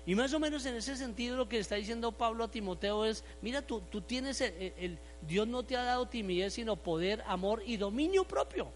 Y 0.08 0.14
más 0.14 0.34
o 0.34 0.39
menos 0.39 0.66
en 0.66 0.76
ese 0.76 0.95
sentido 0.95 1.36
lo 1.36 1.49
que 1.49 1.58
está 1.58 1.76
diciendo 1.76 2.12
Pablo 2.12 2.43
a 2.43 2.51
Timoteo 2.51 3.06
es, 3.06 3.24
mira, 3.41 3.64
tú, 3.64 3.82
tú 3.91 4.01
tienes 4.01 4.39
el, 4.39 4.99
Dios 5.28 5.47
no 5.47 5.64
te 5.64 5.76
ha 5.76 5.84
dado 5.84 6.08
timidez, 6.08 6.53
sino 6.53 6.76
poder, 6.76 7.24
amor 7.26 7.64
y 7.66 7.78
dominio 7.78 8.24
propio. 8.24 8.68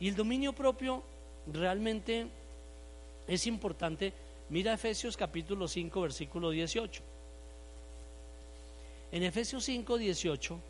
Y 0.00 0.08
el 0.08 0.16
dominio 0.16 0.54
propio 0.54 1.02
realmente 1.52 2.28
es 3.28 3.46
importante. 3.46 4.14
Mira 4.48 4.72
Efesios 4.72 5.18
capítulo 5.18 5.68
5, 5.68 6.00
versículo 6.00 6.50
18. 6.50 7.02
En 9.12 9.22
Efesios 9.22 9.64
5, 9.64 9.98
18 9.98 10.60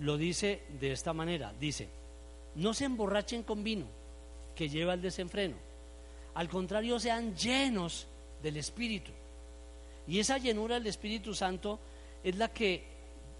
lo 0.00 0.16
dice 0.16 0.62
de 0.80 0.90
esta 0.90 1.12
manera, 1.12 1.54
dice, 1.60 1.88
no 2.56 2.74
se 2.74 2.84
emborrachen 2.84 3.44
con 3.44 3.62
vino, 3.62 3.86
que 4.56 4.68
lleva 4.68 4.94
al 4.94 5.02
desenfreno. 5.02 5.54
Al 6.34 6.48
contrario, 6.48 6.98
sean 6.98 7.36
llenos 7.36 8.07
del 8.42 8.56
Espíritu. 8.56 9.12
Y 10.06 10.18
esa 10.18 10.38
llenura 10.38 10.76
del 10.76 10.86
Espíritu 10.86 11.34
Santo 11.34 11.78
es 12.24 12.36
la 12.36 12.48
que 12.48 12.98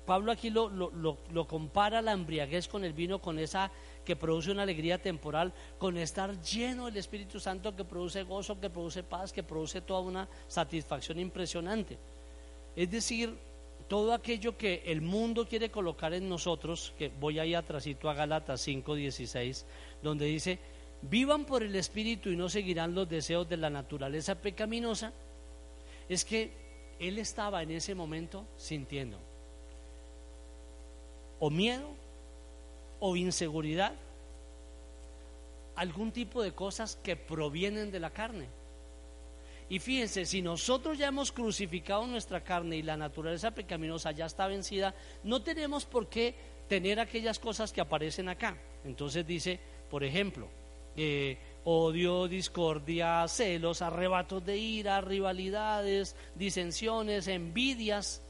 Pablo 0.09 0.33
aquí 0.33 0.49
lo, 0.49 0.71
lo, 0.71 1.47
compara 1.47 2.01
la 2.01 2.13
embriaguez 2.13 2.67
con 2.67 2.83
el 2.83 2.95
vino, 2.95 3.21
con 3.21 3.39
esa 3.39 3.71
que 4.07 4.17
produce 4.17 4.51
una 4.51 4.63
alegría 4.63 4.97
temporal, 4.97 5.53
con 5.79 5.99
estar 5.99 6.41
lleno 6.41 6.87
del 6.87 6.97
Espíritu 6.97 7.39
Santo 7.39 7.77
que 7.77 7.85
produce 7.85 8.23
gozo, 8.23 8.59
que 8.59 8.71
produce 8.71 9.03
paz, 9.03 9.35
que 9.35 9.43
produce 9.43 9.83
toda 9.83 10.01
una 10.01 10.27
satisfacción 10.49 11.21
impresionante. 11.21 11.99
Es 12.75 12.91
decir, 12.91 13.37
todo 13.87 14.15
aquello 14.15 14.57
que 14.57 14.83
el 14.87 15.03
mundo 15.03 15.47
quiere 15.47 15.71
colocar 15.71 16.15
en 16.15 16.27
nosotros, 16.27 16.95
que 16.99 17.11
voy 17.21 17.39
ahí 17.39 17.55
atrásito 17.55 18.09
a 18.09 18.15
Galatas 18.15 18.67
5:16, 18.67 19.67
donde 20.03 20.25
dice, 20.25 20.59
vivan 21.03 21.45
por 21.45 21.63
el 21.63 21.75
Espíritu 21.77 22.31
y 22.31 22.37
no 22.37 22.49
seguirán 22.49 22.95
los 22.95 23.09
deseos 23.09 23.49
de 23.49 23.57
la 23.57 23.71
naturaleza 23.71 24.35
pecaminosa, 24.35 25.13
es 26.09 26.25
que 26.25 26.51
él 26.99 27.19
estaba 27.19 27.63
en 27.63 27.71
ese 27.71 27.95
momento 27.95 28.45
sintiendo 28.57 29.19
o 31.41 31.51
miedo 31.51 31.89
o 33.01 33.15
inseguridad, 33.17 33.95
algún 35.77 36.11
tipo 36.11 36.43
de 36.43 36.53
cosas 36.53 36.97
que 36.97 37.15
provienen 37.15 37.93
de 37.93 38.01
la 38.01 38.11
carne. 38.11 38.47
Y 39.71 39.79
fíjense, 39.79 40.25
si 40.25 40.43
nosotros 40.43 40.99
ya 40.99 41.09
hemos 41.09 41.31
crucificado 41.31 42.07
nuestra 42.07 42.43
carne 42.43 42.77
y 42.77 42.83
la 42.83 42.97
naturaleza 42.97 43.53
pecaminosa 43.53 44.11
ya 44.13 44.27
está 44.27 44.49
vencida, 44.49 44.95
no 45.23 45.43
tenemos 45.43 45.85
por 45.85 46.09
qué 46.09 46.35
tener 46.69 46.99
aquellas 46.99 47.39
cosas 47.39 47.73
que 47.73 47.81
aparecen 47.81 48.29
acá. 48.29 48.57
Entonces 48.85 49.27
dice, 49.27 49.61
por 49.91 50.03
ejemplo, 50.03 50.49
eh, 51.01 51.39
odio, 51.63 52.27
discordia, 52.27 53.25
celos, 53.29 53.83
arrebatos 53.83 54.45
de 54.45 54.57
ira, 54.57 55.01
rivalidades, 55.01 56.17
disensiones, 56.35 57.29
envidias, 57.29 58.21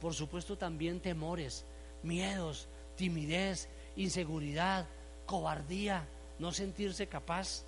por 0.00 0.12
supuesto 0.12 0.58
también 0.58 0.98
temores, 0.98 1.64
miedos, 2.02 2.66
timidez, 2.96 3.68
inseguridad, 3.94 4.88
cobardía, 5.24 6.08
no 6.40 6.50
sentirse 6.50 7.06
capaz. 7.06 7.64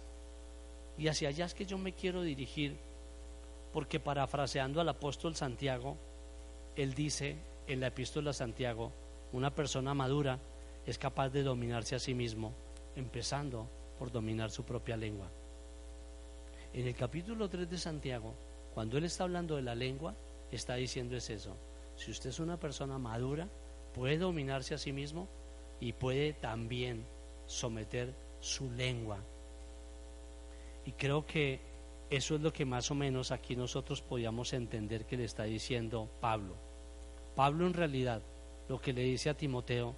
Y 0.99 1.07
hacia 1.07 1.29
allá 1.29 1.45
es 1.45 1.55
que 1.55 1.65
yo 1.65 1.79
me 1.79 1.93
quiero 1.93 2.23
dirigir 2.23 2.77
porque 3.73 4.01
parafraseando 4.01 4.81
al 4.81 4.89
apóstol 4.89 5.37
Santiago, 5.37 5.97
él 6.75 6.95
dice 6.95 7.37
en 7.69 7.79
la 7.79 7.87
epístola 7.87 8.31
a 8.31 8.35
Santiago, 8.35 8.91
una 9.33 9.55
persona 9.55 9.95
madura 9.95 10.41
es 10.85 10.99
capaz 10.99 11.29
de 11.29 11.45
dominarse 11.45 11.95
a 11.95 12.01
sí 12.01 12.13
mismo, 12.13 12.53
empezando 12.97 13.69
por 14.03 14.11
dominar 14.11 14.51
su 14.51 14.65
propia 14.65 14.97
lengua. 14.97 15.31
En 16.73 16.89
el 16.89 16.97
capítulo 16.97 17.49
3 17.49 17.71
de 17.71 17.79
Santiago, 17.79 18.35
cuando 18.75 18.99
él 18.99 19.05
está 19.05 19.23
hablando 19.23 19.55
de 19.55 19.63
la 19.63 19.77
lengua, 19.77 20.17
está 20.51 20.75
diciendo 20.75 21.15
es 21.15 21.31
eso. 21.31 21.57
Si 21.95 22.11
usted 22.11 22.31
es 22.31 22.41
una 22.41 22.59
persona 22.59 22.99
madura, 22.99 23.49
puede 23.95 24.19
dominarse 24.19 24.75
a 24.75 24.79
sí 24.79 24.93
mismo 24.93 25.29
y 25.79 25.93
puede 25.93 26.33
también 26.33 27.07
someter 27.47 28.13
su 28.41 28.73
lengua. 28.73 29.21
Y 30.85 30.91
creo 30.91 31.25
que 31.25 31.61
eso 32.11 32.35
es 32.35 32.41
lo 32.41 32.53
que 32.53 32.65
más 32.65 32.91
o 32.91 32.97
menos 32.97 33.31
aquí 33.31 33.55
nosotros 33.55 34.03
podíamos 34.03 34.53
entender 34.53 35.07
que 35.07 35.17
le 35.17 35.27
está 35.27 35.45
diciendo 35.45 36.11
Pablo. 36.21 36.57
Pablo 37.37 37.69
en 37.69 37.75
realidad 37.75 38.21
lo 38.69 38.81
que 38.81 38.93
le 38.93 39.03
dice 39.05 39.31
a 39.31 39.37
Timoteo 39.37 39.95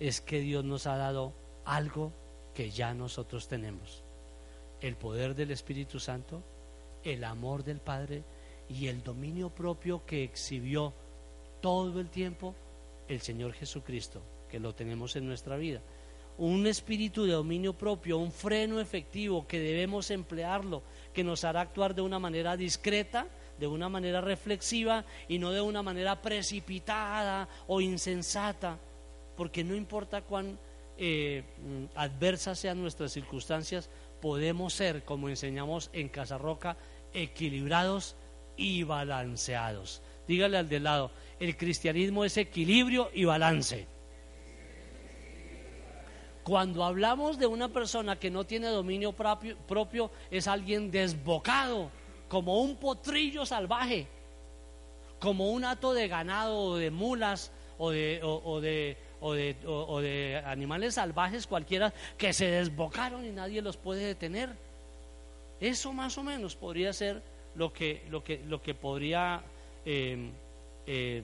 es 0.00 0.22
que 0.22 0.40
Dios 0.40 0.64
nos 0.64 0.86
ha 0.86 0.96
dado 0.96 1.34
algo 1.66 2.14
que 2.56 2.70
ya 2.70 2.94
nosotros 2.94 3.48
tenemos. 3.48 4.02
El 4.80 4.96
poder 4.96 5.34
del 5.34 5.50
Espíritu 5.50 6.00
Santo, 6.00 6.42
el 7.04 7.22
amor 7.22 7.62
del 7.62 7.80
Padre 7.80 8.24
y 8.70 8.86
el 8.86 9.02
dominio 9.02 9.50
propio 9.50 10.06
que 10.06 10.24
exhibió 10.24 10.94
todo 11.60 12.00
el 12.00 12.08
tiempo 12.08 12.54
el 13.08 13.20
Señor 13.20 13.52
Jesucristo, 13.52 14.22
que 14.48 14.58
lo 14.58 14.74
tenemos 14.74 15.16
en 15.16 15.26
nuestra 15.26 15.56
vida 15.56 15.82
un 16.38 16.66
espíritu 16.66 17.24
de 17.24 17.32
dominio 17.32 17.72
propio, 17.72 18.18
un 18.18 18.30
freno 18.30 18.78
efectivo 18.80 19.46
que 19.46 19.58
debemos 19.58 20.10
emplearlo, 20.10 20.82
que 21.14 21.24
nos 21.24 21.44
hará 21.44 21.62
actuar 21.62 21.94
de 21.94 22.02
una 22.02 22.18
manera 22.18 22.56
discreta, 22.56 23.26
de 23.58 23.66
una 23.66 23.88
manera 23.88 24.20
reflexiva 24.20 25.04
y 25.28 25.38
no 25.38 25.50
de 25.50 25.62
una 25.62 25.82
manera 25.82 26.20
precipitada 26.20 27.48
o 27.66 27.80
insensata, 27.80 28.78
porque 29.34 29.64
no 29.64 29.74
importa 29.74 30.22
cuán 30.22 30.58
eh, 30.98 31.44
adversas 31.94 32.58
sean 32.58 32.80
nuestras 32.80 33.12
circunstancias, 33.12 33.90
podemos 34.20 34.72
ser, 34.72 35.04
como 35.04 35.28
enseñamos 35.28 35.90
en 35.92 36.08
Casa 36.08 36.38
Roca, 36.38 36.76
equilibrados 37.12 38.16
y 38.56 38.82
balanceados. 38.82 40.02
Dígale 40.26 40.58
al 40.58 40.68
de 40.68 40.80
lado, 40.80 41.10
el 41.38 41.56
cristianismo 41.56 42.24
es 42.24 42.36
equilibrio 42.36 43.10
y 43.14 43.24
balance. 43.24 43.86
Cuando 46.42 46.84
hablamos 46.84 47.38
de 47.38 47.46
una 47.46 47.68
persona 47.68 48.20
que 48.20 48.30
no 48.30 48.44
tiene 48.44 48.68
dominio 48.68 49.12
propio, 49.12 50.10
es 50.30 50.46
alguien 50.46 50.90
desbocado, 50.90 51.90
como 52.28 52.60
un 52.60 52.76
potrillo 52.76 53.44
salvaje, 53.44 54.06
como 55.18 55.50
un 55.50 55.64
hato 55.64 55.92
de 55.92 56.08
ganado 56.08 56.58
o 56.58 56.76
de 56.76 56.90
mulas 56.90 57.50
o, 57.78 57.90
de, 57.90 58.96
o 59.20 59.32
de, 59.32 60.42
animales 60.44 60.94
salvajes 60.94 61.46
cualquiera 61.46 61.92
que 62.16 62.32
se 62.32 62.46
desbocaron 62.46 63.24
y 63.24 63.30
nadie 63.30 63.62
los 63.62 63.76
puede 63.76 64.04
detener. 64.04 64.50
Eso 65.60 65.92
más 65.92 66.18
o 66.18 66.22
menos 66.22 66.54
podría 66.54 66.92
ser 66.92 67.22
lo 67.54 67.72
que, 67.72 68.04
lo 68.10 68.22
que, 68.22 68.42
lo 68.46 68.60
que 68.60 68.74
podría 68.74 69.42
eh, 69.84 70.30
eh, 70.86 71.22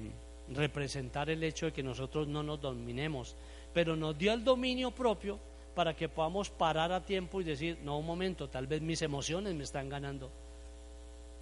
representar 0.49 1.29
el 1.29 1.43
hecho 1.45 1.67
de 1.67 1.73
que 1.73 1.83
nosotros 1.83 2.29
no 2.29 2.43
nos 2.43 2.61
dominemos 2.61 3.37
pero 3.73 3.97
nos 3.97 4.17
dio 4.17 4.33
el 4.33 4.45
dominio 4.45 4.91
propio 4.91 5.39
para 5.75 5.95
que 5.95 6.09
podamos 6.09 6.51
parar 6.51 6.93
a 6.93 7.05
tiempo 7.05 7.41
y 7.41 7.45
decir, 7.45 7.79
no, 7.83 7.99
un 7.99 8.07
momento, 8.07 8.49
tal 8.49 8.67
vez 8.67 8.83
mis 8.83 9.01
emociones 9.03 9.55
me 9.55 9.65
están 9.65 9.89
ganando, 9.89 10.31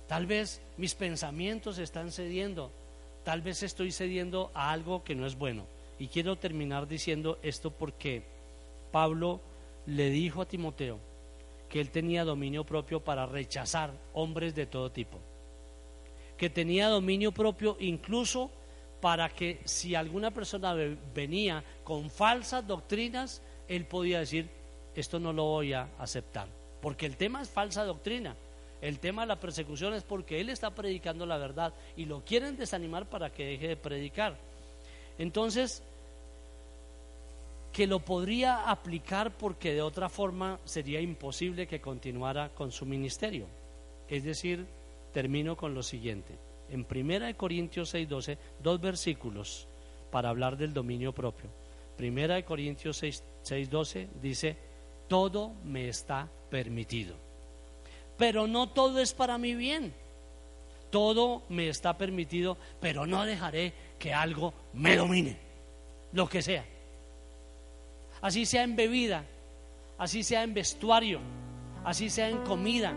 tal 0.07 0.27
vez 0.27 0.61
mis 0.77 0.95
pensamientos 0.95 1.79
están 1.79 2.13
cediendo, 2.13 2.71
tal 3.25 3.43
vez 3.43 3.63
estoy 3.63 3.91
cediendo 3.91 4.51
a 4.55 4.71
algo 4.71 5.03
que 5.03 5.15
no 5.15 5.27
es 5.27 5.37
bueno. 5.37 5.67
Y 6.01 6.09
quiero 6.09 6.37
terminar 6.37 6.89
diciendo 6.89 7.39
esto 7.43 7.71
porque 7.71 8.23
Pablo 8.91 9.39
le 9.85 10.09
dijo 10.09 10.41
a 10.41 10.47
Timoteo 10.47 10.99
que 11.69 11.79
él 11.79 11.91
tenía 11.91 12.25
dominio 12.25 12.65
propio 12.65 13.01
para 13.01 13.27
rechazar 13.27 13.93
hombres 14.15 14.55
de 14.55 14.65
todo 14.65 14.91
tipo, 14.91 15.19
que 16.39 16.49
tenía 16.49 16.89
dominio 16.89 17.33
propio 17.33 17.77
incluso 17.81 18.51
para 19.03 19.29
que 19.29 19.61
si 19.67 19.95
alguna 19.95 20.31
persona 20.31 20.75
venía 21.15 21.63
con 21.85 22.09
falsas 22.09 22.67
doctrinas, 22.67 23.43
él 23.69 23.85
podía 23.85 24.21
decir, 24.21 24.49
esto 24.95 25.21
no 25.21 25.35
lo 25.35 25.45
voy 25.45 25.75
a 25.75 25.87
aceptar. 25.99 26.49
Porque 26.81 27.05
el 27.05 27.19
tema 27.19 27.43
es 27.43 27.51
falsa 27.51 27.85
doctrina. 27.85 28.37
El 28.81 28.99
tema 29.01 29.23
de 29.23 29.29
la 29.29 29.41
persecución 29.41 29.93
es 29.93 30.03
porque 30.03 30.41
él 30.41 30.49
está 30.49 30.71
predicando 30.75 31.27
la 31.27 31.37
verdad 31.37 31.75
y 31.95 32.07
lo 32.07 32.25
quieren 32.25 32.57
desanimar 32.57 33.05
para 33.05 33.31
que 33.31 33.45
deje 33.45 33.69
de 33.69 33.77
predicar. 33.77 34.37
Entonces, 35.19 35.83
que 37.73 37.87
lo 37.87 38.01
podría 38.01 38.71
aplicar 38.71 39.37
porque 39.37 39.73
de 39.75 39.83
otra 39.83 40.09
forma 40.09 40.59
sería 40.65 41.01
imposible 41.01 41.67
que 41.67 41.81
continuara 41.81 42.51
con 42.51 42.73
su 42.73 42.85
ministerio. 42.85 43.47
Es 44.09 44.25
decir, 44.25 44.67
termino 45.13 45.57
con 45.57 45.75
lo 45.75 45.83
siguiente. 45.83 46.35
En 46.71 46.85
1 46.85 47.37
Corintios 47.37 47.95
6:12, 47.95 48.39
dos 48.63 48.81
versículos 48.81 49.67
para 50.11 50.29
hablar 50.29 50.57
del 50.57 50.73
dominio 50.73 51.13
propio. 51.13 51.51
1 51.99 52.45
Corintios 52.45 53.03
6:12 53.03 54.09
dice, 54.21 54.57
todo 55.09 55.53
me 55.65 55.89
está 55.89 56.29
permitido. 56.51 57.15
Pero 58.17 58.47
no 58.47 58.69
todo 58.69 59.01
es 59.01 59.13
para 59.13 59.39
mi 59.39 59.55
bien. 59.55 59.93
Todo 60.91 61.43
me 61.49 61.69
está 61.69 61.97
permitido, 61.97 62.57
pero 62.81 63.07
no 63.07 63.25
dejaré 63.25 63.73
que 63.99 64.13
algo 64.13 64.53
me 64.73 64.97
domine, 64.97 65.37
lo 66.13 66.29
que 66.29 66.43
sea. 66.43 66.65
Así 68.23 68.45
sea 68.45 68.63
en 68.63 68.77
bebida, 68.77 69.25
así 69.99 70.23
sea 70.23 70.43
en 70.43 70.55
vestuario, 70.55 71.21
así 71.85 72.11
sea 72.11 72.29
en 72.29 72.39
comida, 72.39 72.95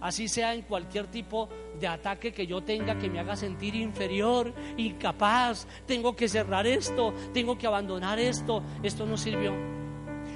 así 0.00 0.28
sea 0.28 0.54
en 0.54 0.62
cualquier 0.62 1.06
tipo 1.06 1.48
de 1.80 1.88
ataque 1.88 2.32
que 2.32 2.46
yo 2.46 2.62
tenga 2.62 2.98
que 2.98 3.08
me 3.08 3.20
haga 3.20 3.36
sentir 3.36 3.74
inferior, 3.74 4.52
incapaz, 4.76 5.66
tengo 5.86 6.14
que 6.14 6.28
cerrar 6.28 6.66
esto, 6.66 7.14
tengo 7.32 7.56
que 7.56 7.66
abandonar 7.66 8.18
esto, 8.18 8.62
esto 8.82 9.06
no 9.06 9.16
sirvió. 9.16 9.54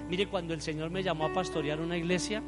Mire, 0.08 0.28
cuando 0.28 0.54
el 0.54 0.62
Señor 0.62 0.90
me 0.90 1.02
llamó 1.02 1.26
a 1.26 1.32
pastorear 1.32 1.80
una 1.80 1.96
iglesia, 1.96 2.42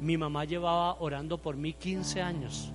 mi 0.00 0.16
mamá 0.16 0.44
llevaba 0.44 0.96
orando 1.00 1.40
por 1.40 1.56
mí 1.56 1.74
15 1.74 2.22
años 2.22 2.72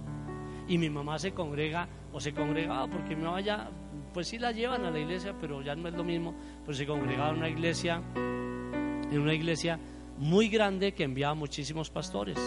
y 0.68 0.78
mi 0.78 0.90
mamá 0.90 1.20
se 1.20 1.34
congrega 1.34 1.88
o 2.14 2.20
se 2.20 2.34
congregaba 2.34 2.88
porque 2.88 3.16
mi 3.16 3.24
mamá 3.24 3.42
ya, 3.42 3.70
pues 4.14 4.28
sí 4.28 4.38
la 4.38 4.52
llevan 4.52 4.86
a 4.86 4.92
la 4.92 5.00
iglesia, 5.00 5.36
pero 5.40 5.62
ya 5.62 5.76
no 5.76 5.88
es 5.88 5.94
lo 5.94 6.04
mismo, 6.04 6.34
pues 6.66 6.78
se 6.78 6.86
congregaba 6.86 7.30
en 7.30 7.38
una 7.38 7.50
iglesia, 7.50 8.02
en 8.16 9.20
una 9.20 9.34
iglesia 9.34 9.80
muy 10.18 10.50
grande 10.50 10.94
que 10.94 11.04
enviaba 11.04 11.34
muchísimos 11.34 11.90
pastores. 11.90 12.38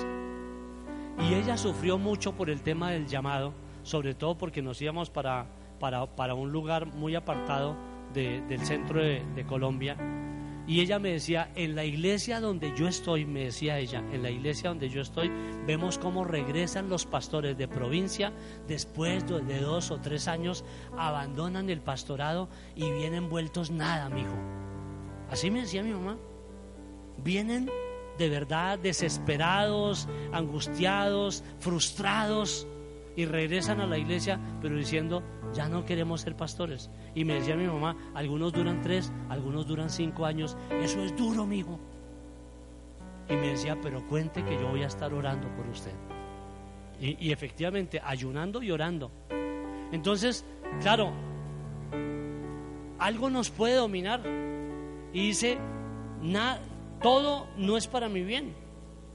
Y 1.19 1.35
ella 1.35 1.57
sufrió 1.57 1.99
mucho 1.99 2.35
por 2.35 2.51
el 2.51 2.63
tema 2.63 2.91
del 2.91 3.07
llamado, 3.07 3.55
sobre 3.83 4.15
todo 4.15 4.39
porque 4.39 4.63
nos 4.63 4.81
íbamos 4.81 5.11
para, 5.11 5.47
para, 5.79 6.35
un 6.35 6.51
lugar 6.51 6.87
muy 6.87 7.15
apartado 7.15 7.77
del 8.15 8.61
centro 8.61 9.03
de 9.03 9.45
Colombia. 9.47 9.97
Y 10.67 10.81
ella 10.81 10.99
me 10.99 11.13
decía, 11.13 11.51
en 11.57 11.75
la 11.75 11.85
iglesia 11.85 12.41
donde 12.41 12.73
yo 12.77 12.87
estoy, 12.87 13.25
me 13.25 13.45
decía 13.45 13.79
ella, 13.79 14.05
en 14.13 14.23
la 14.23 14.31
iglesia 14.31 14.69
donde 14.69 14.89
yo 14.89 15.01
estoy, 15.01 15.31
vemos 15.67 15.99
cómo 15.99 16.25
regresan 16.25 16.89
los 16.89 17.07
pastores 17.07 17.57
de 17.59 17.67
provincia 17.67 18.33
después 18.69 19.27
de 19.27 19.61
dos 19.61 19.91
o 19.91 20.01
tres 20.01 20.29
años, 20.29 20.65
abandonan 20.97 21.71
el 21.71 21.81
pastorado 21.81 22.49
y 22.77 22.91
vienen 22.91 23.29
vueltos 23.29 23.71
nada, 23.71 24.09
mijo. 24.11 24.37
Así 25.31 25.51
me 25.51 25.63
decía 25.63 25.83
mi 25.83 25.93
mamá. 25.93 26.19
Vienen 27.19 27.71
de 28.19 28.29
verdad 28.29 28.79
desesperados, 28.79 30.09
angustiados, 30.33 31.43
frustrados 31.59 32.67
y 33.17 33.25
regresan 33.25 33.81
a 33.81 33.87
la 33.87 33.99
iglesia, 33.99 34.39
pero 34.61 34.77
diciendo, 34.77 35.23
ya 35.53 35.69
no 35.69 35.85
queremos 35.85 36.21
ser 36.23 36.37
pastores. 36.37 36.91
Y 37.15 37.25
me 37.25 37.35
decía 37.35 37.57
mi 37.57 37.67
mamá, 37.67 37.97
algunos 38.15 38.53
duran 38.53 38.83
tres, 38.83 39.13
algunos 39.29 39.67
duran 39.67 39.91
cinco 39.91 40.27
años, 40.27 40.57
eso 40.83 41.03
es 41.03 41.17
duro, 41.17 41.43
amigo. 41.43 41.79
Y 43.29 43.35
me 43.35 43.49
decía, 43.49 43.79
pero 43.81 44.07
cuente 44.09 44.45
que 44.45 44.55
yo 44.55 44.69
voy 44.69 44.83
a 44.83 44.87
estar 44.87 45.13
orando 45.15 45.49
por 45.55 45.69
usted. 45.69 45.93
Y, 47.01 47.33
efectivamente, 47.33 48.01
ayunando 48.05 48.63
y 48.63 48.71
orando. 48.71 49.11
Entonces, 49.91 50.45
claro, 50.83 51.13
algo 52.99 53.31
nos 53.31 53.51
puede 53.51 53.77
dominar. 53.77 54.21
Y 55.13 55.29
dice, 55.29 55.59
nada 56.21 56.61
todo 57.01 57.47
no 57.57 57.77
es 57.77 57.87
para 57.87 58.09
mi 58.09 58.23
bien, 58.23 58.55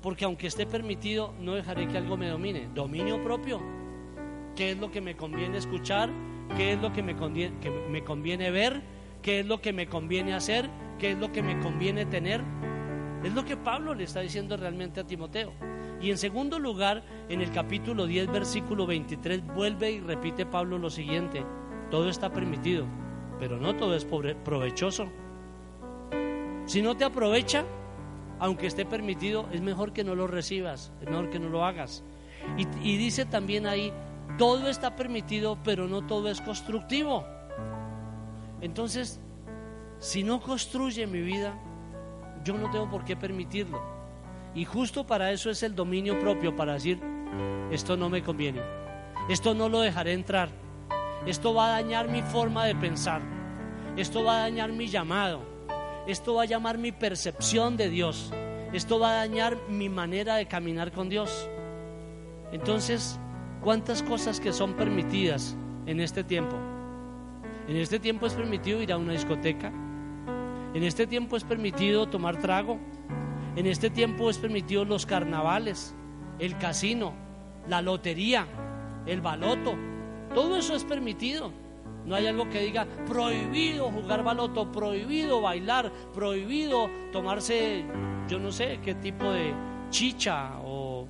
porque 0.02 0.26
aunque 0.26 0.48
esté 0.48 0.66
permitido, 0.66 1.34
no 1.40 1.54
dejaré 1.54 1.88
que 1.88 1.98
algo 1.98 2.18
me 2.18 2.28
domine. 2.28 2.70
Dominio 2.74 3.22
propio. 3.22 3.75
¿Qué 4.56 4.72
es 4.72 4.78
lo 4.78 4.90
que 4.92 5.02
me 5.02 5.16
conviene 5.16 5.58
escuchar? 5.58 6.10
¿Qué 6.56 6.74
es 6.74 6.82
lo 6.82 6.94
que 6.94 7.04
me 7.04 7.16
conviene, 7.16 7.56
me 7.90 8.04
conviene 8.04 8.52
ver? 8.52 8.82
¿Qué 9.22 9.42
es 9.42 9.46
lo 9.46 9.62
que 9.62 9.74
me 9.74 9.88
conviene 9.88 10.34
hacer? 10.34 10.70
¿Qué 10.98 11.12
es 11.12 11.18
lo 11.18 11.32
que 11.32 11.42
me 11.44 11.60
conviene 11.60 12.06
tener? 12.06 12.42
Es 13.24 13.34
lo 13.34 13.44
que 13.44 13.58
Pablo 13.58 13.94
le 13.94 14.04
está 14.04 14.22
diciendo 14.22 14.56
realmente 14.56 15.00
a 15.02 15.08
Timoteo. 15.08 15.52
Y 16.02 16.12
en 16.12 16.18
segundo 16.18 16.60
lugar, 16.60 17.04
en 17.28 17.42
el 17.42 17.52
capítulo 17.52 18.06
10, 18.06 18.32
versículo 18.32 18.86
23, 18.86 19.46
vuelve 19.48 19.92
y 19.92 20.00
repite 20.00 20.46
Pablo 20.46 20.78
lo 20.78 20.90
siguiente. 20.90 21.44
Todo 21.90 22.10
está 22.10 22.32
permitido, 22.32 22.86
pero 23.40 23.58
no 23.58 23.76
todo 23.76 23.96
es 23.96 24.06
provechoso. 24.06 25.10
Si 26.66 26.82
no 26.82 26.96
te 26.96 27.04
aprovecha, 27.04 27.66
aunque 28.40 28.68
esté 28.68 28.86
permitido, 28.86 29.50
es 29.52 29.62
mejor 29.62 29.92
que 29.94 30.04
no 30.04 30.16
lo 30.16 30.28
recibas, 30.28 30.94
es 31.02 31.10
mejor 31.10 31.30
que 31.30 31.40
no 31.40 31.50
lo 31.50 31.66
hagas. 31.66 32.04
Y, 32.58 32.98
dice 32.98 33.26
también 33.26 33.66
ahí, 33.66 33.92
todo 34.38 34.68
está 34.70 34.96
permitido, 34.96 35.58
pero 35.64 35.88
no 35.88 36.06
todo 36.06 36.30
es 36.30 36.42
constructivo. 36.42 37.26
Entonces, 38.62 39.20
si 40.00 40.24
no 40.24 40.42
construye 40.42 41.08
mi 41.08 41.22
vida, 41.22 41.58
yo 42.44 42.58
no 42.58 42.70
tengo 42.72 42.90
por 42.90 43.04
qué 43.04 43.16
permitirlo. 43.16 43.82
Y 44.54 44.66
justo 44.66 45.06
para 45.06 45.32
eso 45.32 45.50
es 45.50 45.64
el 45.64 45.76
dominio 45.76 46.20
propio, 46.20 46.56
para 46.56 46.74
decir, 46.74 47.02
esto 47.72 47.98
no 47.98 48.10
me 48.10 48.24
conviene, 48.24 48.62
esto 49.30 49.54
no 49.54 49.68
lo 49.68 49.82
dejaré 49.82 50.14
entrar, 50.14 50.50
esto 51.26 51.54
va 51.54 51.68
a 51.68 51.82
dañar 51.82 52.08
mi 52.08 52.22
forma 52.22 52.66
de 52.66 52.76
pensar, 52.76 53.22
esto 53.98 54.24
va 54.24 54.38
a 54.38 54.42
dañar 54.42 54.72
mi 54.72 54.88
llamado 54.88 55.56
esto 56.08 56.36
va 56.36 56.44
a 56.44 56.46
llamar 56.46 56.78
mi 56.78 56.92
percepción 56.92 57.78
de 57.78 57.90
Dios. 57.90 58.32
Esto 58.74 59.00
va 59.00 59.12
a 59.12 59.16
dañar 59.16 59.58
mi 59.70 59.90
manera 59.90 60.36
de 60.36 60.48
caminar 60.48 60.92
con 60.92 61.10
Dios. 61.10 61.50
Entonces, 62.52 63.20
¿cuántas 63.66 64.04
cosas 64.04 64.40
que 64.40 64.54
son 64.54 64.76
permitidas 64.76 65.58
en 65.88 66.00
este 66.00 66.24
tiempo? 66.24 66.56
En 67.68 67.76
este 67.78 68.00
tiempo 68.00 68.28
es 68.28 68.34
permitido 68.34 68.80
ir 68.80 68.94
a 68.94 68.98
una 68.98 69.14
discoteca. 69.14 69.74
En 70.76 70.84
este 70.84 71.08
tiempo 71.08 71.36
es 71.36 71.44
permitido 71.44 72.08
tomar 72.08 72.40
trago. 72.40 72.78
En 73.56 73.66
este 73.66 73.90
tiempo 73.90 74.30
es 74.30 74.38
permitido 74.38 74.86
los 74.86 75.08
carnavales, 75.08 75.96
el 76.38 76.56
casino, 76.60 77.14
la 77.68 77.82
lotería, 77.82 78.46
el 79.08 79.22
baloto. 79.22 79.74
Todo 80.36 80.58
eso 80.58 80.76
es 80.76 80.84
permitido. 80.84 81.52
No 82.06 82.14
hay 82.14 82.28
algo 82.28 82.48
que 82.52 82.62
diga 82.62 82.86
prohibido 83.08 83.90
jugar 83.90 84.24
baloto, 84.24 84.72
prohibido 84.72 85.42
bailar, 85.42 85.92
prohibido 86.14 86.88
tomarse, 87.12 87.84
yo 88.28 88.38
no 88.38 88.52
sé 88.52 88.80
qué 88.84 88.94
tipo 88.94 89.32
de 89.32 89.56
chicha 89.90 90.60
o 90.64 91.08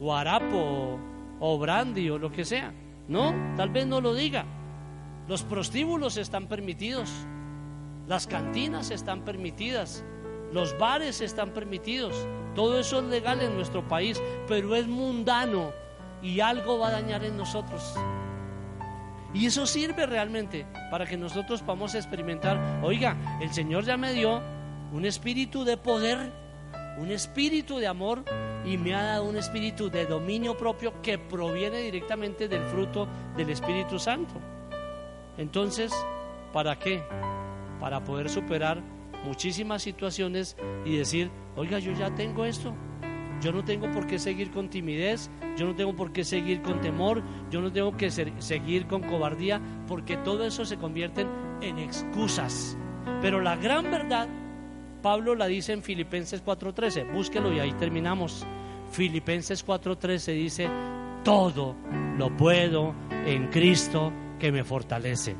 guarapo 0.00 0.98
o 1.40 1.58
brandy 1.58 2.10
o 2.10 2.18
lo 2.18 2.30
que 2.30 2.44
sea. 2.44 2.72
No, 3.08 3.34
tal 3.56 3.70
vez 3.70 3.86
no 3.86 4.00
lo 4.00 4.14
diga. 4.14 4.44
Los 5.26 5.42
prostíbulos 5.42 6.16
están 6.16 6.46
permitidos, 6.46 7.10
las 8.06 8.26
cantinas 8.26 8.90
están 8.90 9.24
permitidas, 9.24 10.04
los 10.52 10.76
bares 10.78 11.20
están 11.20 11.50
permitidos. 11.50 12.14
Todo 12.54 12.80
eso 12.80 13.00
es 13.00 13.04
legal 13.04 13.40
en 13.42 13.54
nuestro 13.54 13.86
país, 13.86 14.20
pero 14.46 14.74
es 14.74 14.86
mundano 14.86 15.72
y 16.22 16.40
algo 16.40 16.78
va 16.78 16.88
a 16.88 16.92
dañar 16.92 17.24
en 17.24 17.36
nosotros. 17.36 17.94
Y 19.34 19.46
eso 19.46 19.66
sirve 19.66 20.06
realmente 20.06 20.66
para 20.90 21.06
que 21.06 21.16
nosotros 21.16 21.60
podamos 21.62 21.94
experimentar, 21.94 22.80
oiga, 22.82 23.38
el 23.40 23.52
Señor 23.52 23.84
ya 23.84 23.96
me 23.96 24.12
dio 24.12 24.40
un 24.92 25.04
espíritu 25.04 25.64
de 25.64 25.76
poder, 25.76 26.32
un 26.98 27.10
espíritu 27.10 27.76
de 27.78 27.86
amor 27.86 28.24
y 28.68 28.76
me 28.76 28.94
ha 28.94 29.02
dado 29.02 29.24
un 29.24 29.36
espíritu 29.36 29.88
de 29.90 30.04
dominio 30.04 30.56
propio 30.56 31.00
que 31.00 31.18
proviene 31.18 31.78
directamente 31.78 32.48
del 32.48 32.62
fruto 32.64 33.08
del 33.36 33.48
Espíritu 33.48 33.98
Santo. 33.98 34.34
Entonces, 35.38 35.92
¿para 36.52 36.78
qué? 36.78 37.02
Para 37.80 38.04
poder 38.04 38.28
superar 38.28 38.82
muchísimas 39.24 39.82
situaciones 39.82 40.54
y 40.84 40.96
decir, 40.96 41.30
oiga, 41.56 41.78
yo 41.78 41.92
ya 41.92 42.14
tengo 42.14 42.44
esto, 42.44 42.74
yo 43.40 43.52
no 43.52 43.64
tengo 43.64 43.90
por 43.90 44.06
qué 44.06 44.18
seguir 44.18 44.50
con 44.50 44.68
timidez, 44.68 45.30
yo 45.56 45.66
no 45.66 45.74
tengo 45.74 45.96
por 45.96 46.12
qué 46.12 46.24
seguir 46.24 46.60
con 46.60 46.80
temor, 46.82 47.22
yo 47.50 47.62
no 47.62 47.72
tengo 47.72 47.96
que 47.96 48.10
seguir 48.10 48.86
con 48.86 49.02
cobardía, 49.02 49.62
porque 49.86 50.18
todo 50.18 50.44
eso 50.44 50.66
se 50.66 50.76
convierte 50.76 51.26
en 51.62 51.78
excusas. 51.78 52.76
Pero 53.22 53.40
la 53.40 53.56
gran 53.56 53.90
verdad, 53.90 54.28
Pablo 55.00 55.34
la 55.34 55.46
dice 55.46 55.72
en 55.72 55.82
Filipenses 55.82 56.44
4:13, 56.44 57.10
búsquelo 57.12 57.50
y 57.52 57.60
ahí 57.60 57.72
terminamos. 57.72 58.46
Filipenses 58.90 59.64
4:13 59.64 60.32
dice, 60.34 60.68
todo 61.24 61.76
lo 62.16 62.36
puedo 62.36 62.94
en 63.26 63.48
Cristo 63.48 64.12
que 64.38 64.52
me 64.52 64.64
fortalece 64.64 65.36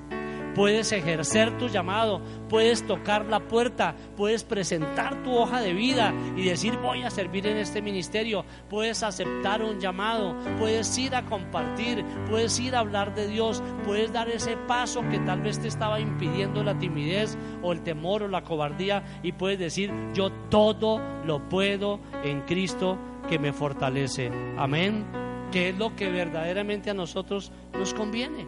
puedes 0.59 0.91
ejercer 0.91 1.57
tu 1.57 1.69
llamado, 1.69 2.21
puedes 2.49 2.85
tocar 2.85 3.27
la 3.27 3.39
puerta, 3.39 3.95
puedes 4.17 4.43
presentar 4.43 5.23
tu 5.23 5.33
hoja 5.33 5.61
de 5.61 5.73
vida 5.73 6.13
y 6.37 6.43
decir 6.43 6.77
voy 6.79 7.05
a 7.05 7.11
servir 7.11 7.47
en 7.47 7.59
este 7.59 7.81
ministerio, 7.81 8.45
puedes 8.69 9.05
aceptar 9.05 9.63
un 9.63 9.79
llamado, 9.79 10.37
puedes 10.59 10.99
ir 10.99 11.15
a 11.15 11.25
compartir, 11.25 12.05
puedes 12.29 12.59
ir 12.59 12.75
a 12.75 12.81
hablar 12.81 13.15
de 13.15 13.29
Dios, 13.29 13.63
puedes 13.85 14.13
dar 14.13 14.29
ese 14.29 14.57
paso 14.57 15.03
que 15.09 15.21
tal 15.21 15.43
vez 15.43 15.61
te 15.61 15.69
estaba 15.69 16.01
impidiendo 16.01 16.65
la 16.65 16.77
timidez 16.77 17.39
o 17.63 17.73
el 17.73 17.85
temor 17.85 18.25
o 18.25 18.29
la 18.29 18.43
cobardía 18.43 19.05
y 19.23 19.31
puedes 19.31 19.61
decir 19.61 19.93
yo 20.13 20.33
todo 20.51 21.01
lo 21.25 21.49
puedo 21.49 22.01
en 22.25 22.41
Cristo 22.41 22.99
que 23.29 23.39
me 23.39 23.53
fortalece. 23.53 24.31
Amén. 24.57 25.07
Que 25.53 25.71
es 25.71 25.79
lo 25.79 25.95
que 25.97 26.11
verdaderamente 26.11 26.91
a 26.91 26.95
nosotros 26.95 27.53
nos 27.73 27.95
conviene. 27.95 28.47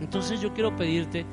Entonces 0.00 0.40
yo 0.40 0.52
quiero 0.54 0.76
pedirte 0.76 1.26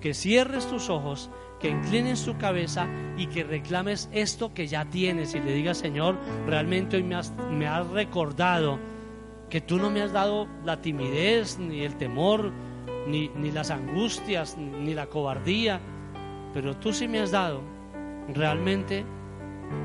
que 0.00 0.14
cierres 0.14 0.66
tus 0.66 0.90
ojos, 0.90 1.30
que 1.60 1.70
inclines 1.70 2.24
tu 2.24 2.36
cabeza 2.36 2.88
y 3.16 3.26
que 3.26 3.44
reclames 3.44 4.08
esto 4.12 4.52
que 4.52 4.66
ya 4.66 4.84
tienes 4.84 5.34
y 5.34 5.40
le 5.40 5.54
digas, 5.54 5.78
Señor, 5.78 6.16
realmente 6.46 6.96
hoy 6.96 7.04
me 7.04 7.14
has, 7.14 7.32
me 7.50 7.66
has 7.66 7.86
recordado 7.88 8.78
que 9.48 9.60
tú 9.60 9.78
no 9.78 9.90
me 9.90 10.02
has 10.02 10.12
dado 10.12 10.48
la 10.64 10.80
timidez, 10.80 11.58
ni 11.58 11.82
el 11.82 11.96
temor, 11.96 12.52
ni, 13.06 13.28
ni 13.28 13.50
las 13.50 13.70
angustias, 13.70 14.56
ni 14.56 14.94
la 14.94 15.06
cobardía, 15.06 15.80
pero 16.52 16.76
tú 16.76 16.92
sí 16.92 17.06
me 17.06 17.20
has 17.20 17.30
dado 17.30 17.60
realmente 18.28 19.04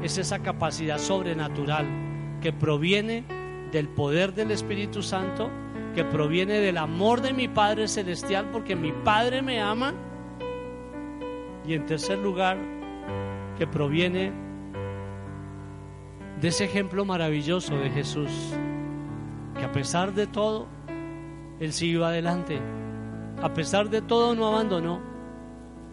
es 0.03 0.17
esa 0.17 0.39
capacidad 0.39 0.97
sobrenatural 0.97 1.85
que 2.41 2.53
proviene 2.53 3.25
del 3.71 3.87
poder 3.89 4.33
del 4.33 4.51
Espíritu 4.51 5.01
Santo 5.01 5.49
que 5.97 6.05
proviene 6.05 6.59
del 6.59 6.77
amor 6.77 7.21
de 7.21 7.33
mi 7.33 7.47
Padre 7.47 7.87
Celestial, 7.87 8.51
porque 8.51 8.75
mi 8.75 8.91
Padre 8.91 9.41
me 9.41 9.59
ama. 9.59 9.95
Y 11.65 11.73
en 11.73 11.87
tercer 11.87 12.19
lugar, 12.19 12.55
que 13.57 13.65
proviene 13.65 14.31
de 16.39 16.49
ese 16.49 16.65
ejemplo 16.65 17.03
maravilloso 17.03 17.75
de 17.79 17.89
Jesús, 17.89 18.29
que 19.57 19.65
a 19.65 19.71
pesar 19.71 20.13
de 20.13 20.27
todo, 20.27 20.67
Él 21.59 21.73
siguió 21.73 22.05
adelante. 22.05 22.61
A 23.41 23.51
pesar 23.55 23.89
de 23.89 24.03
todo, 24.03 24.35
no 24.35 24.45
abandonó. 24.45 25.01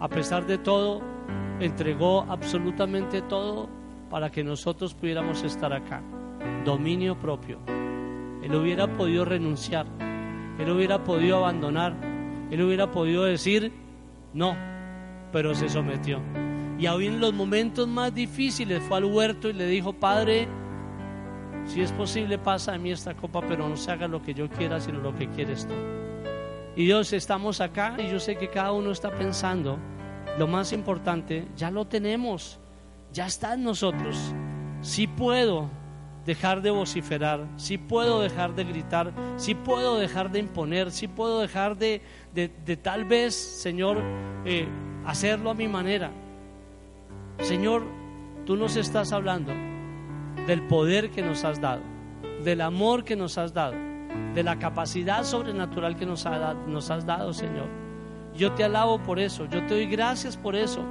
A 0.00 0.08
pesar 0.08 0.44
de 0.44 0.58
todo, 0.58 1.00
entregó 1.60 2.26
absolutamente 2.28 3.22
todo 3.22 3.70
para 4.14 4.30
que 4.30 4.44
nosotros 4.44 4.94
pudiéramos 4.94 5.42
estar 5.42 5.72
acá. 5.72 6.00
Dominio 6.64 7.18
propio. 7.18 7.58
Él 8.44 8.54
hubiera 8.54 8.86
podido 8.86 9.24
renunciar, 9.24 9.86
él 10.56 10.70
hubiera 10.70 11.02
podido 11.02 11.38
abandonar, 11.38 11.96
él 12.48 12.62
hubiera 12.62 12.92
podido 12.92 13.24
decir 13.24 13.72
no, 14.32 14.56
pero 15.32 15.52
se 15.52 15.68
sometió. 15.68 16.20
Y 16.78 16.86
aún 16.86 17.02
en 17.02 17.18
los 17.18 17.34
momentos 17.34 17.88
más 17.88 18.14
difíciles 18.14 18.80
fue 18.84 18.98
al 18.98 19.06
huerto 19.06 19.48
y 19.48 19.52
le 19.52 19.66
dijo, 19.66 19.92
Padre, 19.92 20.46
si 21.64 21.80
es 21.80 21.90
posible 21.90 22.38
pasa 22.38 22.70
de 22.70 22.78
mí 22.78 22.92
esta 22.92 23.16
copa, 23.16 23.40
pero 23.40 23.68
no 23.68 23.76
se 23.76 23.90
haga 23.90 24.06
lo 24.06 24.22
que 24.22 24.32
yo 24.32 24.48
quiera, 24.48 24.80
sino 24.80 25.00
lo 25.00 25.12
que 25.12 25.28
quieres 25.30 25.66
tú. 25.66 25.74
Y 26.76 26.84
Dios, 26.84 27.12
estamos 27.12 27.60
acá 27.60 27.96
y 27.98 28.08
yo 28.08 28.20
sé 28.20 28.36
que 28.36 28.48
cada 28.48 28.70
uno 28.70 28.92
está 28.92 29.10
pensando, 29.10 29.76
lo 30.38 30.46
más 30.46 30.72
importante, 30.72 31.48
ya 31.56 31.72
lo 31.72 31.88
tenemos, 31.88 32.60
ya 33.14 33.26
está 33.26 33.54
en 33.54 33.62
nosotros. 33.62 34.34
Si 34.82 35.06
puedo, 35.06 35.70
dejar 36.26 36.62
de 36.62 36.70
vociferar, 36.70 37.46
si 37.56 37.78
puedo 37.78 38.20
dejar 38.20 38.54
de 38.54 38.64
gritar, 38.64 39.12
si 39.36 39.54
puedo 39.54 39.98
dejar 39.98 40.30
de 40.30 40.40
imponer, 40.40 40.90
si 40.90 41.06
puedo 41.06 41.40
dejar 41.40 41.76
de, 41.76 42.02
de, 42.34 42.76
tal 42.76 43.04
vez, 43.04 43.34
Señor, 43.34 43.98
eh, 44.44 44.66
hacerlo 45.06 45.50
a 45.50 45.54
mi 45.54 45.68
manera. 45.68 46.10
Señor, 47.40 47.84
tú 48.46 48.56
nos 48.56 48.76
estás 48.76 49.12
hablando 49.12 49.52
del 50.46 50.62
poder 50.62 51.10
que 51.10 51.22
nos 51.22 51.44
has 51.44 51.60
dado, 51.60 51.82
del 52.42 52.60
amor 52.60 53.04
que 53.04 53.16
nos 53.16 53.38
has 53.38 53.52
dado, 53.52 53.74
de 54.34 54.42
la 54.42 54.58
capacidad 54.58 55.24
sobrenatural 55.24 55.96
que 55.96 56.06
nos, 56.06 56.26
ha, 56.26 56.54
nos 56.54 56.90
has 56.90 57.06
dado, 57.06 57.32
Señor. 57.32 57.68
Yo 58.34 58.52
te 58.52 58.64
alabo 58.64 58.98
por 58.98 59.20
eso, 59.20 59.44
yo 59.46 59.64
te 59.66 59.74
doy 59.74 59.86
gracias 59.86 60.36
por 60.36 60.56
eso. 60.56 60.84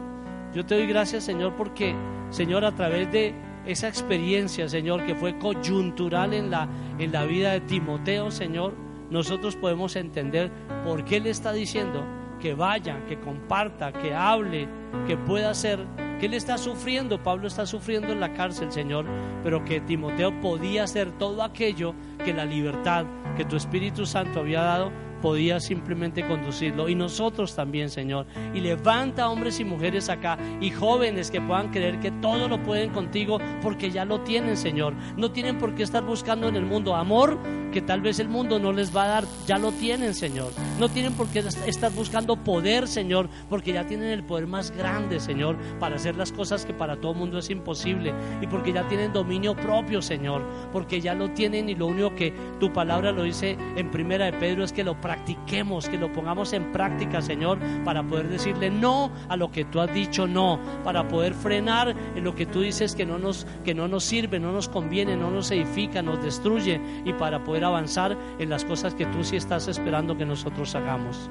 Yo 0.53 0.65
te 0.65 0.75
doy 0.75 0.85
gracias, 0.85 1.23
Señor, 1.23 1.55
porque, 1.55 1.95
Señor, 2.29 2.63
a 2.63 2.73
través 2.73 3.11
de 3.11 3.33
esa 3.65 3.87
experiencia, 3.87 4.69
Señor, 4.69 5.05
que 5.05 5.15
fue 5.15 5.37
coyuntural 5.39 6.33
en 6.33 6.51
la, 6.51 6.67
en 6.99 7.11
la 7.11 7.25
vida 7.25 7.53
de 7.53 7.61
Timoteo, 7.61 8.29
Señor, 8.29 8.73
nosotros 9.09 9.55
podemos 9.55 9.95
entender 9.95 10.51
por 10.85 11.05
qué 11.05 11.17
Él 11.17 11.27
está 11.27 11.53
diciendo 11.53 12.03
que 12.39 12.53
vaya, 12.53 13.03
que 13.07 13.19
comparta, 13.19 13.93
que 13.93 14.13
hable, 14.13 14.67
que 15.07 15.17
pueda 15.17 15.49
hacer, 15.49 15.79
que 16.19 16.27
Él 16.27 16.33
está 16.33 16.57
sufriendo, 16.57 17.23
Pablo 17.23 17.47
está 17.47 17.65
sufriendo 17.65 18.11
en 18.11 18.19
la 18.19 18.33
cárcel, 18.33 18.71
Señor, 18.71 19.05
pero 19.43 19.63
que 19.63 19.81
Timoteo 19.81 20.39
podía 20.41 20.83
hacer 20.83 21.11
todo 21.13 21.41
aquello 21.41 21.95
que 22.23 22.33
la 22.33 22.45
libertad 22.45 23.05
que 23.37 23.45
tu 23.45 23.55
Espíritu 23.55 24.05
Santo 24.05 24.41
había 24.41 24.61
dado 24.61 24.91
podía 25.23 25.61
simplemente 25.61 26.27
conducirlo. 26.27 26.89
Y 26.89 26.95
nosotros 26.95 27.55
también, 27.55 27.89
Señor. 27.89 28.25
Y 28.53 28.59
levanta 28.59 29.29
hombres 29.29 29.57
y 29.61 29.63
mujeres 29.63 30.09
acá 30.09 30.37
y 30.59 30.69
jóvenes 30.69 31.31
que 31.31 31.39
puedan 31.39 31.71
creer 31.71 32.01
que 32.01 32.11
todo 32.11 32.49
lo 32.49 32.61
pueden 32.61 32.89
contigo 32.89 33.39
porque 33.61 33.89
ya 33.89 34.03
lo 34.03 34.19
tienen, 34.19 34.57
Señor. 34.57 34.93
No 35.15 35.31
tienen 35.31 35.57
por 35.59 35.75
qué 35.75 35.83
estar 35.83 36.03
buscando 36.03 36.49
en 36.49 36.57
el 36.57 36.65
mundo 36.65 36.93
amor 36.93 37.39
que 37.71 37.81
tal 37.81 38.01
vez 38.01 38.19
el 38.19 38.27
mundo 38.29 38.59
no 38.59 38.73
les 38.73 38.95
va 38.95 39.05
a 39.05 39.07
dar. 39.07 39.23
Ya 39.47 39.57
lo 39.57 39.71
tienen, 39.71 40.13
Señor. 40.13 40.51
No 40.77 40.89
tienen 40.89 41.13
por 41.13 41.27
qué 41.29 41.39
estar 41.39 41.91
buscando 41.93 42.35
poder, 42.35 42.87
Señor, 42.87 43.29
porque 43.49 43.71
ya 43.71 43.87
tienen 43.87 44.09
el 44.09 44.23
poder 44.23 44.45
más 44.45 44.71
grande, 44.71 45.21
Señor, 45.21 45.57
para 45.79 45.95
hacer 45.95 46.17
las 46.17 46.33
cosas 46.33 46.65
que 46.65 46.73
para 46.73 46.97
todo 46.97 47.13
mundo 47.13 47.39
es 47.39 47.49
imposible. 47.49 48.13
Y 48.41 48.47
porque 48.47 48.73
ya 48.73 48.87
tienen 48.89 49.13
dominio 49.13 49.55
propio, 49.55 50.01
Señor. 50.01 50.43
Porque 50.73 50.99
ya 50.99 51.13
lo 51.13 51.31
tienen 51.31 51.69
y 51.69 51.75
lo 51.75 51.87
único 51.87 52.13
que 52.13 52.33
tu 52.59 52.73
palabra 52.73 53.13
lo 53.13 53.23
dice 53.23 53.57
en 53.77 53.89
primera 53.89 54.25
de 54.25 54.33
Pedro 54.33 54.65
es 54.65 54.73
que 54.73 54.83
lo 54.83 54.99
practiquemos, 55.13 55.87
que 55.87 55.97
lo 55.99 56.11
pongamos 56.11 56.53
en 56.53 56.71
práctica, 56.71 57.21
Señor, 57.21 57.59
para 57.85 58.01
poder 58.01 58.29
decirle 58.29 58.71
no 58.71 59.11
a 59.29 59.37
lo 59.37 59.51
que 59.51 59.63
tú 59.63 59.79
has 59.79 59.93
dicho 59.93 60.25
no, 60.25 60.59
para 60.83 61.07
poder 61.07 61.35
frenar 61.35 61.95
en 62.15 62.23
lo 62.23 62.33
que 62.33 62.47
tú 62.47 62.61
dices 62.61 62.95
que 62.95 63.05
no 63.05 63.19
nos, 63.19 63.45
que 63.63 63.75
no 63.75 63.87
nos 63.87 64.03
sirve, 64.03 64.39
no 64.39 64.51
nos 64.51 64.67
conviene, 64.69 65.15
no 65.15 65.29
nos 65.29 65.51
edifica, 65.51 66.01
nos 66.01 66.23
destruye 66.23 66.81
y 67.05 67.13
para 67.13 67.43
poder 67.43 67.63
avanzar 67.63 68.17
en 68.39 68.49
las 68.49 68.65
cosas 68.65 68.95
que 68.95 69.05
tú 69.05 69.23
sí 69.23 69.35
estás 69.35 69.67
esperando 69.67 70.17
que 70.17 70.25
nosotros 70.25 70.73
hagamos. 70.73 71.29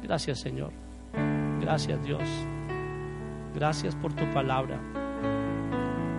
Gracias, 0.00 0.38
Señor. 0.38 0.72
Gracias, 1.60 2.00
Dios. 2.04 2.22
Gracias 3.52 3.96
por 3.96 4.12
tu 4.12 4.30
palabra, 4.32 4.78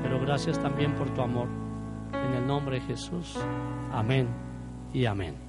pero 0.01 0.19
gracias 0.19 0.59
también 0.59 0.93
por 0.95 1.09
tu 1.13 1.21
amor. 1.21 1.47
En 2.11 2.33
el 2.33 2.45
nombre 2.45 2.81
de 2.81 2.87
Jesús. 2.87 3.39
Amén 3.93 4.27
y 4.91 5.05
amén. 5.05 5.48